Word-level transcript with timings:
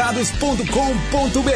Radioconectados.com.br. 0.00 1.50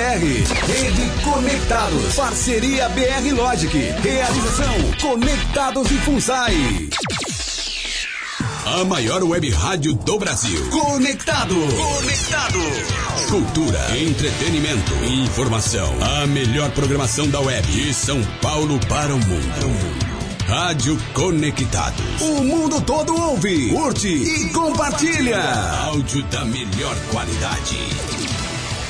Rede 0.67 1.11
Conectados. 1.25 2.15
Parceria 2.15 2.91
BR 2.91 3.33
Logic. 3.35 3.75
Realização 4.03 4.75
Conectados 5.01 5.91
e 5.91 5.95
FUNSAI. 5.95 6.91
A 8.67 8.85
maior 8.85 9.25
web 9.25 9.51
rádio 9.51 9.95
do 9.95 10.19
Brasil. 10.19 10.61
Conectado. 10.69 11.55
Conectado. 11.55 12.59
Cultura, 13.31 13.99
entretenimento, 13.99 14.93
informação. 15.07 15.91
A 16.21 16.27
melhor 16.27 16.71
programação 16.73 17.27
da 17.29 17.41
web 17.41 17.67
de 17.67 17.95
São 17.95 18.23
Paulo 18.43 18.79
para 18.89 19.15
o 19.15 19.19
mundo. 19.19 20.05
Rádio 20.47 20.99
Conectados. 21.15 22.21
O 22.21 22.45
mundo 22.45 22.79
todo 22.83 23.19
ouve, 23.19 23.71
curte 23.71 24.09
e 24.09 24.51
compartilha. 24.51 25.41
Áudio 25.87 26.23
da 26.25 26.45
melhor 26.45 26.95
qualidade. 27.11 28.24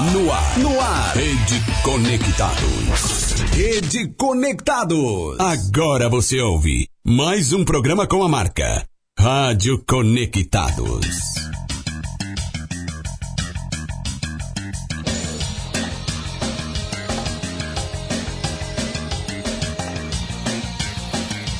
Ar, 0.00 0.12
no 0.12 0.32
ar, 0.32 0.58
no 0.58 0.80
ar. 0.80 1.14
Rede 1.14 1.62
Conectados. 1.82 3.32
Rede 3.52 4.14
Conectados. 4.16 5.38
Agora 5.38 6.08
você 6.08 6.40
ouve 6.40 6.88
mais 7.04 7.52
um 7.52 7.64
programa 7.64 8.06
com 8.06 8.22
a 8.22 8.28
marca 8.28 8.84
Rádio 9.18 9.82
Conectados. 9.86 11.06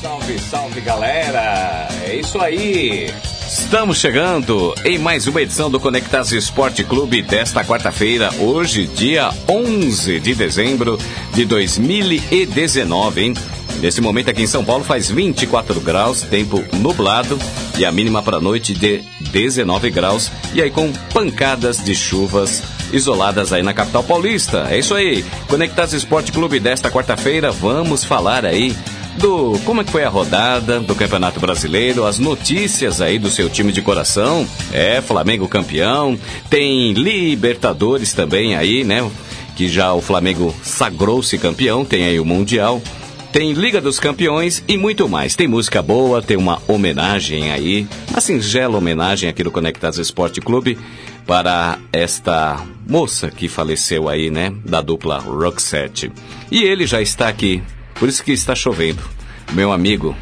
Salve, 0.01 0.39
salve 0.39 0.81
galera! 0.81 1.89
É 2.05 2.17
isso 2.17 2.41
aí! 2.41 3.30
Estamos 3.51 3.99
chegando 3.99 4.73
em 4.85 4.97
mais 4.97 5.27
uma 5.27 5.43
edição 5.43 5.69
do 5.69 5.81
Conectas 5.81 6.31
Esporte 6.31 6.85
Clube 6.85 7.21
desta 7.21 7.65
quarta-feira, 7.65 8.31
hoje, 8.39 8.87
dia 8.87 9.29
11 9.49 10.21
de 10.21 10.37
dezembro 10.37 10.97
de 11.35 11.45
2019, 11.45 13.21
hein? 13.21 13.35
Nesse 13.81 14.01
momento 14.01 14.31
aqui 14.31 14.43
em 14.43 14.47
São 14.47 14.65
Paulo 14.65 14.85
faz 14.85 15.11
24 15.11 15.81
graus, 15.81 16.23
tempo 16.23 16.65
nublado 16.77 17.37
e 17.77 17.85
a 17.85 17.91
mínima 17.91 18.23
para 18.23 18.37
a 18.37 18.41
noite 18.41 18.73
de 18.73 19.03
19 19.33 19.91
graus. 19.91 20.31
E 20.55 20.63
aí 20.63 20.71
com 20.71 20.93
pancadas 21.13 21.83
de 21.83 21.93
chuvas 21.93 22.63
isoladas 22.93 23.53
aí 23.53 23.65
na 23.65 23.75
capital 23.75 24.05
paulista. 24.05 24.69
É 24.71 24.79
isso 24.79 24.95
aí. 24.95 25.25
Conectados 25.49 25.93
Esporte 25.93 26.31
Clube 26.31 26.61
desta 26.61 26.89
quarta-feira, 26.89 27.51
vamos 27.51 28.05
falar 28.05 28.47
aí 28.47 28.77
do 29.21 29.59
como 29.67 29.83
é 29.83 29.85
que 29.85 29.93
foi 29.93 30.03
a 30.03 30.09
rodada 30.09 30.81
do 30.81 30.95
Campeonato 30.95 31.39
Brasileiro, 31.39 32.07
as 32.07 32.19
notícias 32.19 33.03
aí 33.03 33.19
do 33.19 33.29
seu 33.29 33.51
time 33.51 33.71
de 33.71 33.83
coração. 33.83 34.49
É, 34.73 35.03
Flamengo 35.03 35.47
campeão, 35.47 36.19
tem 36.49 36.95
Libertadores 36.95 38.15
também 38.15 38.57
aí, 38.57 38.83
né? 38.83 39.09
Que 39.55 39.69
já 39.69 39.93
o 39.93 40.01
Flamengo 40.01 40.55
sagrou-se 40.63 41.37
campeão, 41.37 41.85
tem 41.85 42.05
aí 42.05 42.19
o 42.19 42.25
Mundial. 42.25 42.81
Tem 43.31 43.53
Liga 43.53 43.81
dos 43.81 44.01
Campeões 44.01 44.65
e 44.67 44.77
muito 44.77 45.09
mais. 45.09 45.37
Tem 45.37 45.47
música 45.47 45.81
boa, 45.81 46.21
tem 46.21 46.37
uma 46.37 46.61
homenagem 46.67 47.53
aí, 47.53 47.87
uma 48.09 48.21
singela 48.21 48.77
homenagem 48.77 49.29
aqui 49.29 49.45
do 49.45 49.53
Conectados 49.53 50.01
Esporte 50.01 50.41
Clube 50.41 50.77
para 51.27 51.79
esta 51.93 52.61
moça 52.89 53.31
que 53.31 53.49
faleceu 53.49 54.09
aí, 54.09 54.31
né, 54.31 54.53
da 54.65 54.81
dupla 54.81 55.19
Roxette. 55.19 56.11
E 56.51 56.65
ele 56.65 56.89
já 56.89 57.01
está 57.01 57.29
aqui, 57.29 57.63
por 58.01 58.09
isso 58.09 58.25
que 58.25 58.33
está 58.33 58.55
chovendo. 58.55 59.03
Meu 59.53 59.71
amigo, 59.71 60.17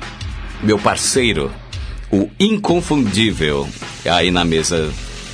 meu 0.62 0.78
parceiro, 0.78 1.50
o 2.10 2.28
inconfundível, 2.38 3.66
aí 4.04 4.30
na 4.30 4.44
mesa 4.44 4.90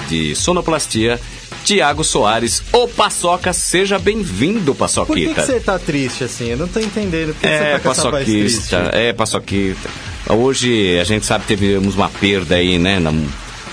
de 0.09 0.35
sonoplastia, 0.37 1.19
Tiago 1.65 2.05
Soares, 2.05 2.63
o 2.73 2.87
Paçoca, 2.87 3.53
seja 3.55 3.99
bem-vindo, 3.99 4.75
Paçoquita. 4.75 5.07
Por 5.15 5.35
que, 5.35 5.35
que 5.35 5.47
você 5.47 5.59
tá 5.61 5.79
triste 5.79 6.23
assim? 6.25 6.51
Eu 6.51 6.59
não 6.59 6.69
tô 6.69 6.79
entendendo. 6.79 7.33
Por 7.33 7.41
que 7.41 7.47
É, 7.47 7.73
você 7.73 7.79
tá 7.79 7.89
paçoquista, 7.89 8.91
é, 8.93 9.13
paçoquita. 9.15 9.89
Hoje 10.29 10.99
a 11.01 11.05
gente 11.05 11.25
sabe 11.25 11.47
que 11.47 11.57
tivemos 11.57 11.95
uma 11.95 12.11
perda 12.11 12.57
aí, 12.57 12.79
né, 12.79 12.99
no, 12.99 13.27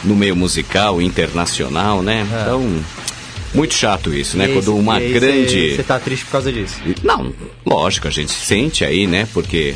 no 0.05 0.15
meio 0.15 0.35
musical, 0.35 1.01
internacional, 1.01 2.01
né? 2.01 2.25
Então, 2.29 2.81
muito 3.53 3.73
chato 3.73 4.13
isso, 4.13 4.37
né? 4.37 4.45
É. 4.45 4.49
E 4.49 4.53
Quando 4.53 4.75
uma 4.75 4.99
grande... 4.99 5.75
Você, 5.75 5.83
tá 5.83 5.99
triste 5.99 6.25
por 6.25 6.31
causa 6.31 6.51
disso? 6.51 6.75
Não, 7.03 7.33
lógico, 7.65 8.07
a 8.07 8.11
gente 8.11 8.31
sente 8.31 8.83
aí, 8.85 9.07
né? 9.07 9.27
Porque 9.33 9.75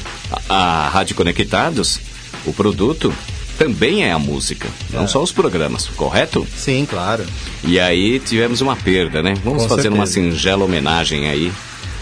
a, 0.49 0.85
a 0.85 0.89
Rádio 0.89 1.15
Conectados, 1.15 1.99
o 2.45 2.53
produto, 2.53 3.13
também 3.57 4.03
é 4.03 4.11
a 4.11 4.19
música, 4.19 4.67
não 4.91 5.07
só 5.07 5.21
os 5.21 5.31
programas, 5.31 5.87
correto? 5.87 6.45
Sim, 6.55 6.85
claro. 6.89 7.25
E 7.63 7.79
aí 7.79 8.19
tivemos 8.19 8.61
uma 8.61 8.75
perda, 8.75 9.23
né? 9.23 9.33
Vamos 9.43 9.63
Com 9.63 9.69
fazer 9.69 9.83
certeza. 9.83 10.01
uma 10.01 10.05
singela 10.05 10.65
homenagem 10.65 11.29
aí 11.29 11.51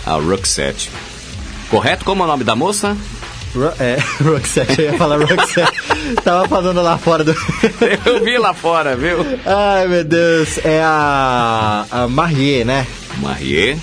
a 0.05 0.13
Roxette. 0.13 0.89
Correto? 1.69 2.05
Como 2.05 2.21
é 2.23 2.25
o 2.25 2.27
nome 2.27 2.43
da 2.43 2.55
moça? 2.55 2.97
Ro 3.55 3.71
é, 3.79 3.97
Roxette, 4.23 4.81
eu 4.81 4.91
ia 4.91 4.97
falar 4.97 5.17
Roxette. 5.17 5.71
Tava 6.23 6.47
falando 6.47 6.81
lá 6.81 6.97
fora 6.97 7.23
do. 7.23 7.33
Eu 8.05 8.23
vi 8.23 8.37
lá 8.37 8.53
fora, 8.53 8.95
viu? 8.95 9.17
Ai, 9.45 9.87
meu 9.87 10.03
Deus. 10.03 10.57
É 10.65 10.81
a. 10.83 11.85
A 11.91 12.07
Marie, 12.07 12.63
né? 12.65 12.85
Marie. 13.19 13.77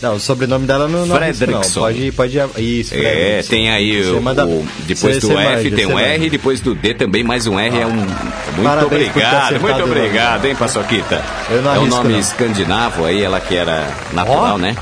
Não, 0.00 0.16
o 0.16 0.20
sobrenome 0.20 0.66
dela 0.66 0.88
não, 0.88 1.06
não 1.06 1.16
é 1.16 1.30
isso, 1.30 1.40
não. 1.46 1.46
Fredrickson. 1.62 1.80
Pode, 1.80 2.12
pode. 2.12 2.38
Isso, 2.58 2.92
É, 2.94 2.98
Fredrickson. 2.98 3.50
tem 3.50 3.70
aí 3.70 4.02
o, 4.10 4.20
manda- 4.20 4.44
o- 4.46 4.66
depois 4.80 5.18
do 5.18 5.30
F 5.30 5.34
manja, 5.56 5.70
tem 5.76 5.86
um 5.86 5.98
R, 5.98 6.18
manja. 6.18 6.30
depois 6.30 6.60
do 6.60 6.74
D 6.74 6.94
também 6.94 7.22
mais 7.22 7.46
um 7.46 7.58
R 7.58 7.78
é 7.78 7.86
um 7.86 7.90
muito 7.92 8.62
Parabéns 8.64 9.08
obrigado, 9.10 9.60
muito 9.60 9.82
obrigado, 9.84 10.44
hein, 10.46 10.56
Paçoquita? 10.56 11.22
Eu 11.50 11.62
não 11.62 11.74
é 11.74 11.78
um 11.78 11.86
nome 11.86 12.12
não. 12.14 12.18
escandinavo 12.18 13.04
aí, 13.04 13.22
ela 13.22 13.40
que 13.40 13.54
era 13.56 13.88
natural, 14.12 14.54
Ó. 14.54 14.58
né? 14.58 14.74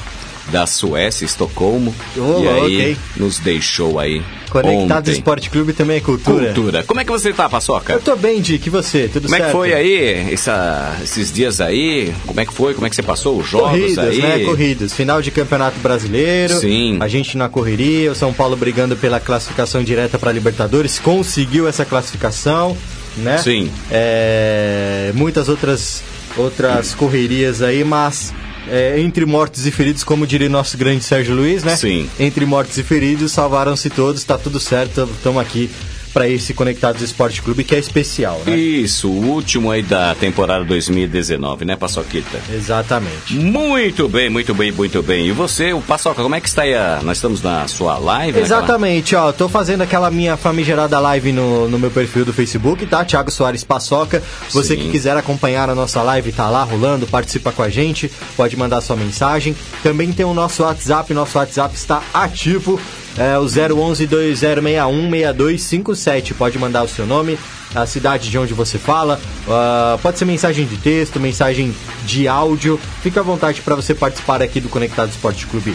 Da 0.51 0.67
Suécia, 0.67 1.25
Estocolmo. 1.25 1.95
Ô, 2.17 2.43
e 2.43 2.49
aí 2.49 2.61
ok. 2.63 2.97
nos 3.17 3.39
deixou 3.39 3.99
aí 4.01 4.21
Conectados 4.51 4.91
ontem. 4.99 5.13
Esporte 5.13 5.49
Clube 5.49 5.73
também 5.73 5.99
é 5.99 6.01
cultura. 6.01 6.47
Cultura. 6.53 6.83
Como 6.83 6.99
é 7.01 7.05
que 7.05 7.11
você 7.13 7.33
tá, 7.33 7.49
Paçoca? 7.49 7.93
Eu 7.93 8.01
tô 8.01 8.17
bem, 8.17 8.41
Dick. 8.41 8.67
E 8.67 8.71
você? 8.71 9.07
Tudo 9.09 9.25
Como 9.25 9.35
é 9.37 9.39
certo? 9.39 9.51
que 9.51 9.57
foi 9.57 9.73
aí 9.73 10.33
essa- 10.33 10.97
esses 11.05 11.33
dias 11.33 11.61
aí? 11.61 12.13
Como 12.27 12.41
é 12.41 12.45
que 12.45 12.53
foi? 12.53 12.75
Como 12.75 12.85
é 12.85 12.91
que 12.91 12.97
você 12.97 13.03
passou 13.03 13.39
os 13.39 13.49
jogos 13.49 13.71
Corridas, 13.81 14.09
aí? 14.09 14.21
né? 14.21 14.39
Corridas. 14.45 14.93
Final 14.93 15.23
de 15.23 15.31
Campeonato 15.31 15.79
Brasileiro. 15.79 16.55
Sim. 16.59 16.97
A 17.01 17.07
gente 17.07 17.37
na 17.37 17.49
correria. 17.49 18.11
O 18.11 18.15
São 18.17 18.33
Paulo 18.33 18.57
brigando 18.57 18.97
pela 18.97 19.21
classificação 19.21 19.85
direta 19.85 20.19
para 20.19 20.33
Libertadores. 20.33 20.99
Conseguiu 20.99 21.69
essa 21.69 21.85
classificação, 21.85 22.77
né? 23.19 23.39
Sim. 23.39 23.71
É, 23.91 25.13
muitas 25.15 25.49
outras, 25.49 26.03
outras 26.37 26.93
correrias 26.95 27.63
aí, 27.63 27.85
mas 27.85 28.33
é, 28.69 29.01
entre 29.01 29.25
mortos 29.25 29.67
e 29.67 29.71
feridos, 29.71 30.05
como 30.05 30.27
diria 30.27 30.49
nosso 30.49 30.77
grande 30.77 31.05
Sérgio 31.05 31.35
Luiz, 31.35 31.65
né? 31.65 31.77
Sim. 31.77 32.09
Entre 32.19 32.45
mortos 32.45 32.77
e 32.79 32.83
feridos, 32.83 33.33
salvaram-se 33.33 33.91
todos, 33.91 34.23
tá 34.25 34.37
tudo 34.37 34.61
certo, 34.61 35.09
estamos 35.15 35.41
aqui 35.41 35.71
para 36.13 36.29
esse 36.29 36.53
Conectados 36.55 37.03
Esporte 37.03 37.43
Clube 37.43 37.65
que 37.65 37.75
é 37.75 37.79
especial, 37.79 38.41
né? 38.47 38.57
Isso, 38.57 39.09
o 39.09 39.27
último 39.27 39.71
aí 39.71 39.83
da 39.83 40.15
temporada 40.15 40.65
2019, 40.65 41.65
né, 41.65 41.77
Paçoquita? 41.77 42.41
Exatamente. 42.53 43.35
Muito 43.35 44.09
bem, 44.09 44.29
muito 44.29 44.55
bem, 44.55 44.73
muito 44.73 45.03
bem. 45.03 45.27
E 45.27 45.33
você, 45.33 45.73
o 45.73 45.81
Paçoca, 45.81 46.23
como 46.23 46.35
é 46.35 46.41
que 46.41 46.49
está 46.49 46.63
aí? 46.63 46.75
A... 46.75 47.01
Nós 47.03 47.19
estamos 47.19 47.43
na 47.43 47.67
sua 47.69 47.99
live? 47.99 48.39
Exatamente, 48.39 49.15
naquela... 49.15 49.31
ó, 49.31 49.33
tô 49.33 49.49
fazendo 49.49 49.83
aquela 49.83 50.11
minha 50.11 50.37
famigerada 50.37 50.99
live 50.99 51.33
no, 51.33 51.69
no 51.69 51.79
meu 51.79 51.91
perfil 51.91 52.25
do 52.25 52.33
Facebook, 52.33 52.85
tá? 52.87 53.05
Thiago 53.05 53.31
Soares 53.31 53.65
Paçoca. 53.65 54.23
Você 54.51 54.77
Sim. 54.77 54.83
que 54.83 54.91
quiser 54.91 55.17
acompanhar 55.17 55.71
a 55.71 55.75
nossa 55.75 56.03
live, 56.03 56.33
tá 56.33 56.49
lá 56.49 56.63
rolando, 56.65 57.07
participa 57.07 57.53
com 57.53 57.63
a 57.63 57.69
gente, 57.69 58.11
pode 58.37 58.57
mandar 58.57 58.81
sua 58.81 58.97
mensagem. 58.97 59.55
Também 59.83 60.13
tem 60.13 60.27
o 60.27 60.35
nosso 60.35 60.63
WhatsApp, 60.63 61.13
nosso 61.15 61.39
WhatsApp 61.39 61.75
está 61.75 62.03
ativo 62.13 62.81
é 63.17 63.39
o 63.39 63.43
011 63.43 64.07
2061 64.07 65.11
6257. 65.11 66.35
Pode 66.35 66.59
mandar 66.59 66.83
o 66.83 66.89
seu 66.89 67.07
nome, 67.07 67.39
a 67.75 67.87
cidade 67.87 68.31
de 68.31 68.39
onde 68.39 68.55
você 68.55 68.79
fala. 68.79 69.21
Uh, 69.47 69.99
pode 69.99 70.19
ser 70.19 70.25
mensagem 70.25 70.67
de 70.67 70.77
texto, 70.77 71.19
mensagem 71.19 71.75
de 72.05 72.29
áudio. 72.29 72.79
Fica 73.03 73.21
à 73.21 73.23
vontade 73.23 73.63
para 73.63 73.75
você 73.75 73.95
participar 73.95 74.43
aqui 74.43 74.61
do 74.61 74.69
Conectado 74.69 75.11
Esporte 75.11 75.47
Clube 75.47 75.75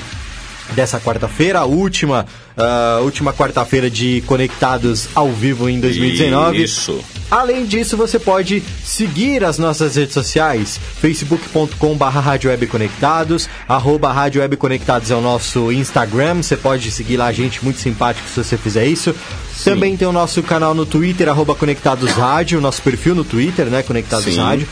dessa 0.73 0.99
quarta-feira, 0.99 1.59
a 1.59 1.65
última, 1.65 2.25
uh, 2.57 3.03
última 3.03 3.31
quarta-feira 3.33 3.89
de 3.89 4.21
Conectados 4.25 5.07
ao 5.13 5.31
vivo 5.31 5.69
em 5.69 5.79
2019. 5.79 6.63
Isso. 6.63 7.03
Além 7.30 7.66
disso, 7.66 7.98
você 7.98 8.19
pode 8.19 8.62
seguir 8.83 9.44
as 9.44 9.57
nossas 9.57 9.95
redes 9.95 10.13
sociais, 10.13 10.80
facebook.com 11.01 11.95
barra 11.95 12.38
Conectados, 12.69 13.50
arroba 13.68 14.12
Rádio 14.12 14.42
Web 14.42 14.57
Conectados 14.57 15.10
é 15.10 15.16
o 15.16 15.22
nosso 15.22 15.72
Instagram, 15.72 16.36
você 16.36 16.56
pode 16.56 16.92
seguir 16.92 17.18
lá 17.18 17.25
a 17.25 17.31
gente, 17.31 17.63
muito 17.63 17.80
simpático 17.80 18.27
se 18.30 18.44
você 18.44 18.57
fizer 18.57 18.86
isso. 18.86 19.13
Sim. 19.56 19.72
Também 19.72 19.98
tem 19.98 20.07
o 20.07 20.12
nosso 20.12 20.44
canal 20.44 20.75
no 20.75 20.86
Twitter, 20.86 21.27
arroba 21.27 21.56
Conectados 21.56 22.12
Rádio, 22.13 22.62
nosso 22.62 22.81
perfil 22.81 23.16
no 23.16 23.24
Twitter, 23.24 23.66
né, 23.66 23.81
Conectados 23.81 24.25
Sim. 24.25 24.39
Rádio. 24.39 24.68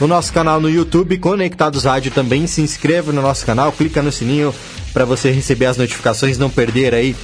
No 0.00 0.06
nosso 0.06 0.32
canal 0.32 0.60
no 0.60 0.70
YouTube, 0.70 1.18
Conectados 1.18 1.84
Rádio 1.84 2.10
também, 2.10 2.46
se 2.46 2.62
inscreva 2.62 3.12
no 3.12 3.20
nosso 3.20 3.44
canal, 3.44 3.70
clica 3.70 4.00
no 4.00 4.10
sininho 4.10 4.54
para 4.94 5.04
você 5.04 5.30
receber 5.30 5.66
as 5.66 5.76
notificações, 5.76 6.38
não 6.38 6.48
perder 6.48 6.94
aí 6.94 7.14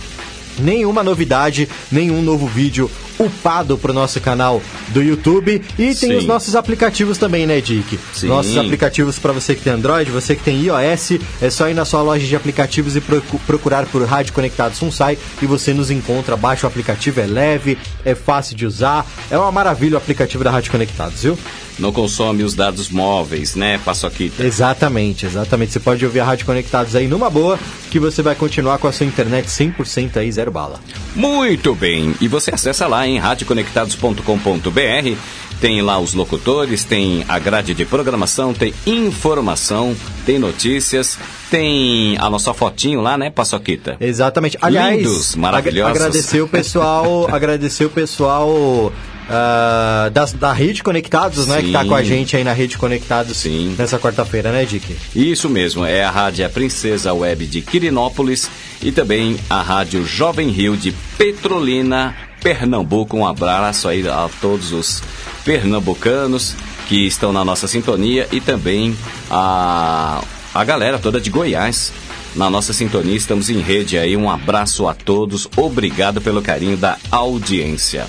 nenhuma 0.58 1.02
novidade, 1.02 1.68
nenhum 1.90 2.22
novo 2.22 2.46
vídeo 2.46 2.90
upado 3.18 3.78
pro 3.78 3.92
nosso 3.92 4.20
canal 4.20 4.62
do 4.88 5.02
YouTube 5.02 5.62
e 5.78 5.94
tem 5.94 5.94
Sim. 5.94 6.16
os 6.16 6.26
nossos 6.26 6.56
aplicativos 6.56 7.18
também, 7.18 7.46
né, 7.46 7.60
Dick? 7.60 7.98
Sim. 8.12 8.28
Nossos 8.28 8.56
aplicativos 8.56 9.18
para 9.18 9.32
você 9.32 9.54
que 9.54 9.62
tem 9.62 9.72
Android, 9.72 10.10
você 10.10 10.34
que 10.34 10.42
tem 10.42 10.62
iOS, 10.62 11.18
é 11.40 11.50
só 11.50 11.68
ir 11.68 11.74
na 11.74 11.84
sua 11.84 12.02
loja 12.02 12.26
de 12.26 12.36
aplicativos 12.36 12.96
e 12.96 13.00
procurar 13.46 13.86
por 13.86 14.02
Rádio 14.04 14.32
Conectado 14.32 14.74
Sunsai 14.74 15.18
e 15.40 15.46
você 15.46 15.72
nos 15.72 15.90
encontra. 15.90 16.36
Baixa 16.36 16.66
o 16.66 16.70
aplicativo, 16.70 17.20
é 17.20 17.26
leve, 17.26 17.78
é 18.04 18.14
fácil 18.14 18.56
de 18.56 18.66
usar, 18.66 19.06
é 19.30 19.38
uma 19.38 19.52
maravilha 19.52 19.94
o 19.94 19.98
aplicativo 19.98 20.42
da 20.44 20.50
Rádio 20.50 20.72
Conectados, 20.72 21.22
viu? 21.22 21.38
não 21.78 21.92
consome 21.92 22.42
os 22.42 22.54
dados 22.54 22.88
móveis, 22.88 23.54
né, 23.54 23.78
Paçoquita? 23.84 24.44
Exatamente, 24.44 25.26
exatamente. 25.26 25.72
Você 25.72 25.80
pode 25.80 26.04
ouvir 26.04 26.20
a 26.20 26.24
Rádio 26.24 26.46
Conectados 26.46 26.94
aí 26.94 27.08
numa 27.08 27.28
boa, 27.28 27.58
que 27.90 27.98
você 27.98 28.22
vai 28.22 28.34
continuar 28.34 28.78
com 28.78 28.86
a 28.86 28.92
sua 28.92 29.06
internet 29.06 29.46
100% 29.46 30.16
aí, 30.16 30.30
zero 30.30 30.50
bala. 30.50 30.80
Muito 31.14 31.74
bem, 31.74 32.14
e 32.20 32.28
você 32.28 32.52
acessa 32.52 32.86
lá 32.86 33.03
em 33.06 33.18
radioconectados.com.br, 33.18 35.16
tem 35.60 35.80
lá 35.80 35.98
os 35.98 36.14
locutores, 36.14 36.84
tem 36.84 37.24
a 37.28 37.38
grade 37.38 37.74
de 37.74 37.84
programação, 37.84 38.52
tem 38.52 38.74
informação, 38.86 39.96
tem 40.26 40.38
notícias, 40.38 41.18
tem 41.50 42.16
a 42.18 42.28
nossa 42.28 42.52
fotinho 42.52 43.00
lá, 43.00 43.16
né, 43.16 43.30
Paçoquita? 43.30 43.96
Exatamente. 44.00 44.58
Aliás, 44.60 44.98
Lindos, 44.98 45.36
maravilhosos. 45.36 45.96
Agradecer 45.96 46.42
o 46.42 46.48
pessoal, 46.48 47.28
agradecer 47.32 47.84
o 47.84 47.90
pessoal 47.90 48.92
Uh, 49.24 50.10
da, 50.10 50.26
da 50.38 50.52
Rede 50.52 50.82
Conectados, 50.82 51.46
né? 51.46 51.60
Sim. 51.60 51.66
Que 51.68 51.72
tá 51.72 51.82
com 51.82 51.94
a 51.94 52.02
gente 52.02 52.36
aí 52.36 52.44
na 52.44 52.52
Rede 52.52 52.76
Conectados 52.76 53.38
Sim. 53.38 53.74
nessa 53.78 53.98
quarta-feira, 53.98 54.52
né, 54.52 54.66
Dick? 54.66 54.94
Isso 55.16 55.48
mesmo, 55.48 55.82
é 55.82 56.04
a 56.04 56.10
Rádio 56.10 56.46
Princesa 56.50 57.10
Web 57.14 57.46
de 57.46 57.62
Quirinópolis 57.62 58.50
e 58.82 58.92
também 58.92 59.38
a 59.48 59.62
Rádio 59.62 60.04
Jovem 60.04 60.50
Rio 60.50 60.76
de 60.76 60.92
Petrolina, 61.16 62.14
Pernambuco. 62.44 63.16
Um 63.16 63.26
abraço 63.26 63.88
aí 63.88 64.06
a 64.06 64.28
todos 64.40 64.70
os 64.70 65.02
pernambucanos 65.46 66.54
que 66.86 67.06
estão 67.06 67.32
na 67.32 67.42
nossa 67.42 67.66
sintonia 67.66 68.28
e 68.30 68.38
também 68.38 68.94
a, 69.30 70.22
a 70.54 70.64
galera 70.64 70.98
toda 70.98 71.18
de 71.18 71.30
Goiás 71.30 71.90
na 72.36 72.50
nossa 72.50 72.74
sintonia. 72.74 73.16
Estamos 73.16 73.48
em 73.48 73.60
rede 73.60 73.96
aí. 73.96 74.14
Um 74.14 74.30
abraço 74.30 74.86
a 74.86 74.92
todos. 74.92 75.48
Obrigado 75.56 76.20
pelo 76.20 76.42
carinho 76.42 76.76
da 76.76 76.98
audiência. 77.10 78.06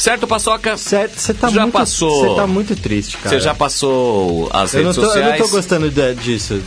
Certo, 0.00 0.26
Paçoca? 0.26 0.78
Certo, 0.78 1.18
você 1.18 1.34
tá 1.34 1.50
já 1.50 1.60
muito, 1.60 1.74
passou. 1.74 2.28
Você 2.28 2.34
tá 2.34 2.46
muito 2.46 2.74
triste, 2.74 3.18
cara. 3.18 3.28
Você 3.28 3.40
já 3.40 3.54
passou 3.54 4.48
as 4.50 4.72
eu 4.72 4.80
redes 4.80 4.96
tô, 4.96 5.02
sociais? 5.02 5.26
Eu 5.26 5.38
não 5.38 5.46
tô 5.46 5.48
gostando 5.48 5.90
de, 5.90 6.14
disso, 6.14 6.58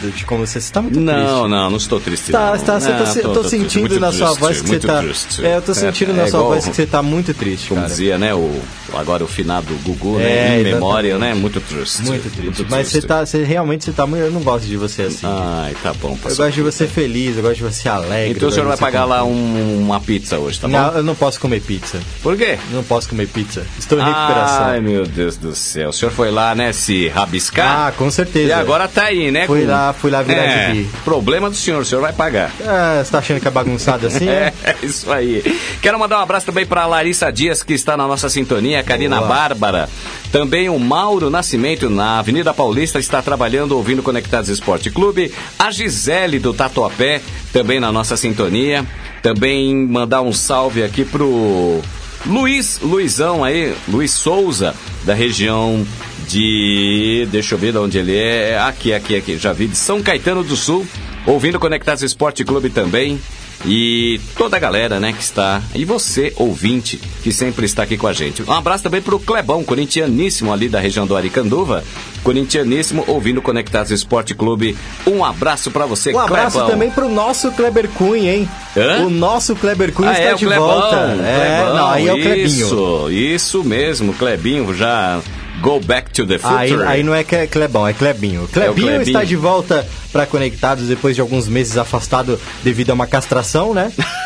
de, 0.00 0.10
de, 0.12 0.24
como 0.24 0.46
você, 0.46 0.60
você 0.60 0.72
tá 0.72 0.80
muito 0.80 1.00
não, 1.00 1.12
triste. 1.12 1.30
Não, 1.32 1.48
não, 1.48 1.70
não 1.70 1.76
estou 1.78 2.00
triste. 2.00 2.30
Tá, 2.30 2.52
não. 2.56 2.64
tá, 2.64 2.78
você 2.78 2.90
não, 2.90 3.04
tá, 3.04 3.12
tô, 3.12 3.20
tô, 3.22 3.42
tô 3.42 3.48
sentindo 3.48 3.98
na 3.98 4.12
sua 4.12 4.34
voz 4.34 4.60
que 4.60 4.68
você 4.68 4.78
tá. 4.78 5.02
Triste. 5.02 5.44
É, 5.44 5.56
eu 5.56 5.62
tô 5.62 5.74
sentindo 5.74 6.12
é, 6.12 6.14
na 6.14 6.22
é 6.22 6.26
sua 6.28 6.42
voz 6.42 6.68
que 6.68 6.76
você 6.76 6.86
tá 6.86 7.02
muito 7.02 7.34
triste, 7.34 7.70
como 7.70 7.80
cara. 7.80 7.90
dizia, 7.90 8.18
né, 8.18 8.32
o 8.32 8.62
agora 8.94 9.24
o 9.24 9.26
finado 9.26 9.74
Gugu, 9.82 10.18
né, 10.18 10.56
é, 10.56 10.60
em 10.60 10.64
memória, 10.64 11.18
né, 11.18 11.34
muito 11.34 11.60
triste. 11.60 12.02
Muito 12.02 12.30
triste. 12.30 12.66
Mas 12.70 12.88
você 12.88 13.02
tá, 13.02 13.26
você 13.26 13.42
realmente 13.42 13.84
você 13.84 13.92
tá 13.92 14.06
muito, 14.06 14.22
eu 14.22 14.30
não 14.30 14.42
gosto 14.42 14.66
de 14.66 14.76
você 14.76 15.02
assim. 15.02 15.26
Ai, 15.26 15.74
tá 15.82 15.92
bom, 15.94 16.16
Eu 16.24 16.36
gosto 16.36 16.52
de 16.52 16.62
você 16.62 16.86
feliz, 16.86 17.36
eu 17.36 17.42
gosto 17.42 17.56
de 17.56 17.62
você 17.64 17.88
alegre. 17.88 18.36
Então 18.36 18.48
o 18.48 18.52
senhor 18.52 18.66
vai 18.66 18.76
pagar 18.76 19.04
lá 19.04 19.24
uma 19.24 20.00
pizza 20.00 20.38
hoje, 20.38 20.60
tá 20.60 20.68
bom? 20.68 20.76
Não, 20.76 20.92
eu 20.92 21.02
não 21.02 21.14
posso 21.14 21.40
comer 21.40 21.60
pizza. 21.60 21.98
Por 22.22 22.36
quê? 22.36 22.58
Não 22.76 22.84
posso 22.84 23.08
comer 23.08 23.26
pizza. 23.26 23.66
Estou 23.78 23.98
em 23.98 24.04
recuperação. 24.04 24.66
Ai, 24.66 24.80
meu 24.82 25.06
Deus 25.06 25.38
do 25.38 25.56
céu. 25.56 25.88
O 25.88 25.92
senhor 25.94 26.10
foi 26.10 26.30
lá, 26.30 26.54
né, 26.54 26.74
se 26.74 27.08
rabiscar? 27.08 27.86
Ah, 27.88 27.92
com 27.92 28.10
certeza. 28.10 28.48
E 28.48 28.52
agora 28.52 28.86
tá 28.86 29.04
aí, 29.04 29.30
né? 29.30 29.46
Fui 29.46 29.62
com... 29.62 29.68
lá, 29.68 29.94
fui 29.94 30.10
lá 30.10 30.22
virar 30.22 30.42
é, 30.42 30.72
de 30.72 30.84
Problema 31.02 31.48
do 31.48 31.56
senhor, 31.56 31.80
o 31.80 31.84
senhor 31.86 32.02
vai 32.02 32.12
pagar. 32.12 32.52
É, 32.60 33.02
você 33.02 33.10
tá 33.10 33.18
achando 33.18 33.40
que 33.40 33.48
é 33.48 33.50
bagunçado 33.50 34.06
assim? 34.06 34.28
é, 34.28 34.52
é, 34.62 34.76
isso 34.82 35.10
aí. 35.10 35.58
Quero 35.80 35.98
mandar 35.98 36.18
um 36.18 36.22
abraço 36.22 36.44
também 36.44 36.66
pra 36.66 36.84
Larissa 36.84 37.32
Dias, 37.32 37.62
que 37.62 37.72
está 37.72 37.96
na 37.96 38.06
nossa 38.06 38.28
sintonia, 38.28 38.80
a 38.80 38.82
Karina 38.82 39.16
Boa. 39.16 39.28
Bárbara. 39.28 39.88
Também 40.30 40.68
o 40.68 40.78
Mauro 40.78 41.30
Nascimento, 41.30 41.88
na 41.88 42.18
Avenida 42.18 42.52
Paulista, 42.52 42.98
está 42.98 43.22
trabalhando, 43.22 43.72
ouvindo 43.72 44.02
Conectados 44.02 44.50
Esporte 44.50 44.90
Clube. 44.90 45.32
A 45.58 45.70
Gisele 45.70 46.38
do 46.38 46.52
Tatuapé, 46.52 47.22
também 47.54 47.80
na 47.80 47.90
nossa 47.90 48.18
sintonia. 48.18 48.84
Também 49.22 49.74
mandar 49.74 50.20
um 50.20 50.32
salve 50.32 50.82
aqui 50.84 51.06
pro 51.06 51.80
Luiz, 52.26 52.80
Luizão 52.80 53.44
aí, 53.44 53.74
Luiz 53.88 54.10
Souza, 54.10 54.74
da 55.04 55.14
região 55.14 55.86
de. 56.28 57.26
Deixa 57.30 57.54
eu 57.54 57.58
ver 57.58 57.72
de 57.72 57.78
onde 57.78 57.98
ele 57.98 58.16
é. 58.16 58.58
Aqui, 58.58 58.92
aqui, 58.92 59.16
aqui. 59.16 59.38
Já 59.38 59.52
vi 59.52 59.68
de 59.68 59.76
São 59.76 60.02
Caetano 60.02 60.42
do 60.42 60.56
Sul. 60.56 60.86
Ouvindo 61.24 61.58
Conectados 61.58 62.02
Esporte 62.02 62.44
Clube 62.44 62.70
também. 62.70 63.20
E 63.66 64.20
toda 64.36 64.56
a 64.56 64.60
galera, 64.60 65.00
né, 65.00 65.12
que 65.12 65.22
está. 65.22 65.60
E 65.74 65.84
você, 65.84 66.32
ouvinte, 66.36 67.00
que 67.22 67.32
sempre 67.32 67.66
está 67.66 67.82
aqui 67.82 67.96
com 67.96 68.06
a 68.06 68.12
gente. 68.12 68.42
Um 68.42 68.52
abraço 68.52 68.84
também 68.84 69.02
para 69.02 69.14
o 69.14 69.18
Clebão, 69.18 69.64
corintianíssimo 69.64 70.52
ali 70.52 70.68
da 70.68 70.78
região 70.78 71.06
do 71.06 71.16
Aricanduva. 71.16 71.82
Corintianíssimo, 72.22 73.04
ouvindo 73.06 73.42
Conectados 73.42 73.90
Esporte 73.90 74.34
Clube. 74.34 74.76
Um 75.06 75.24
abraço 75.24 75.70
para 75.70 75.84
você, 75.86 76.12
Um 76.12 76.18
abraço 76.18 76.58
Clebão. 76.58 76.70
também 76.70 76.90
para 76.90 77.06
o 77.06 77.08
nosso 77.08 77.50
Kleber 77.52 77.88
Cunha, 77.88 78.34
hein? 78.34 78.48
Hã? 78.76 79.04
O 79.04 79.10
nosso 79.10 79.56
Kleber 79.56 79.92
Cunha 79.92 80.10
ah, 80.10 80.12
está 80.12 80.30
é, 80.30 80.34
de 80.34 80.46
Clebão, 80.46 80.66
volta. 80.66 80.96
É, 80.96 81.62
Clebão, 81.62 81.76
não, 81.76 81.90
aí 81.90 82.06
é 82.06 82.12
o 82.12 82.20
Clebinho. 82.20 82.46
Isso, 82.46 83.10
isso 83.10 83.64
mesmo, 83.64 84.14
Clebinho 84.14 84.74
já 84.74 85.20
Go 85.60 85.80
Back 85.80 86.10
to 86.12 86.26
the 86.26 86.38
Future. 86.38 86.82
Aí, 86.82 86.98
aí 86.98 87.02
não 87.02 87.14
é 87.14 87.24
Clebão, 87.24 87.86
é 87.86 87.92
Clebinho. 87.92 88.48
Clebinho, 88.48 88.88
é 88.88 88.94
Clebinho. 88.96 89.02
está 89.02 89.24
de 89.24 89.36
volta 89.36 89.86
para 90.12 90.26
Conectados 90.26 90.88
depois 90.88 91.14
de 91.14 91.20
alguns 91.20 91.48
meses 91.48 91.76
afastado 91.76 92.38
devido 92.62 92.90
a 92.90 92.94
uma 92.94 93.06
castração, 93.06 93.72
né? 93.74 93.92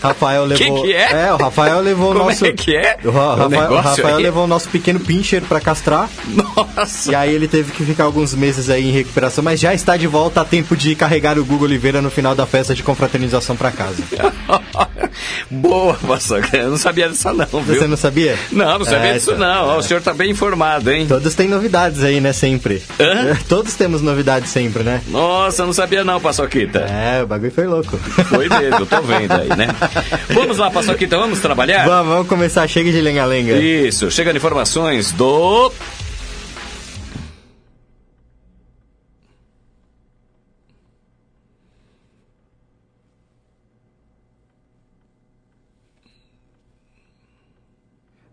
Rafael 0.00 0.44
levou. 0.44 0.82
Que 0.82 0.88
que 0.88 0.94
é? 0.94 1.26
É, 1.26 1.32
o 1.32 1.36
Rafael 1.36 1.80
levou 1.80 2.12
Como 2.12 2.24
o 2.24 2.26
nosso. 2.28 2.46
É 2.46 2.52
que 2.52 2.76
é? 2.76 2.98
O, 3.04 3.10
Rafael, 3.10 3.72
o 3.72 3.76
Rafael 3.76 4.18
levou 4.18 4.44
o 4.44 4.46
nosso 4.46 4.68
pequeno 4.68 5.00
pincher 5.00 5.42
para 5.42 5.60
castrar. 5.60 6.08
Nossa! 6.28 7.10
E 7.10 7.14
aí 7.14 7.34
ele 7.34 7.48
teve 7.48 7.72
que 7.72 7.84
ficar 7.84 8.04
alguns 8.04 8.34
meses 8.34 8.70
aí 8.70 8.88
em 8.88 8.92
recuperação, 8.92 9.42
mas 9.42 9.60
já 9.60 9.74
está 9.74 9.96
de 9.96 10.06
volta 10.06 10.40
a 10.40 10.44
tempo 10.44 10.76
de 10.76 10.94
carregar 10.94 11.38
o 11.38 11.44
Google 11.44 11.66
Oliveira 11.66 12.02
no 12.02 12.10
final 12.10 12.34
da 12.34 12.46
festa 12.46 12.74
de 12.74 12.82
confraternização 12.82 13.56
para 13.56 13.70
casa. 13.70 14.02
Boa, 15.50 15.94
Paçoca. 15.94 16.56
Eu 16.56 16.70
não 16.70 16.76
sabia 16.76 17.08
disso 17.08 17.32
não, 17.32 17.62
viu? 17.62 17.74
Você 17.76 17.86
não 17.86 17.96
sabia? 17.96 18.38
Não, 18.52 18.78
não 18.78 18.84
sabia 18.84 19.10
é, 19.10 19.12
disso 19.14 19.34
não. 19.36 19.72
É. 19.72 19.76
O 19.76 19.82
senhor 19.82 19.98
está 19.98 20.12
bem 20.12 20.30
informado, 20.30 20.90
hein? 20.90 21.06
Todos 21.06 21.34
têm 21.34 21.48
novidades 21.48 22.02
aí, 22.02 22.20
né, 22.20 22.32
sempre. 22.32 22.82
Hã? 23.00 23.36
Todos 23.48 23.74
temos 23.74 24.02
novidades 24.02 24.50
sempre, 24.50 24.82
né? 24.82 25.00
Nossa, 25.08 25.62
eu 25.62 25.66
não 25.66 25.72
sabia 25.72 26.04
não, 26.04 26.20
Paçoquita. 26.20 26.80
É, 26.80 27.22
o 27.22 27.26
bagulho 27.26 27.52
foi 27.52 27.66
louco. 27.66 27.96
Foi 27.96 28.48
mesmo, 28.48 28.86
tô 28.86 29.00
vendo 29.02 29.32
aí, 29.32 29.48
né? 29.56 29.68
Vamos 30.30 30.58
lá, 30.58 30.70
Paçoquita, 30.70 31.16
vamos 31.16 31.40
trabalhar? 31.40 31.86
Vamos, 31.86 32.12
vamos 32.12 32.28
começar. 32.28 32.66
Chega 32.68 32.90
de 32.90 33.00
lenga-lenga. 33.00 33.56
Isso, 33.56 34.10
chega 34.10 34.32
de 34.32 34.38
informações 34.38 35.12
do... 35.12 35.72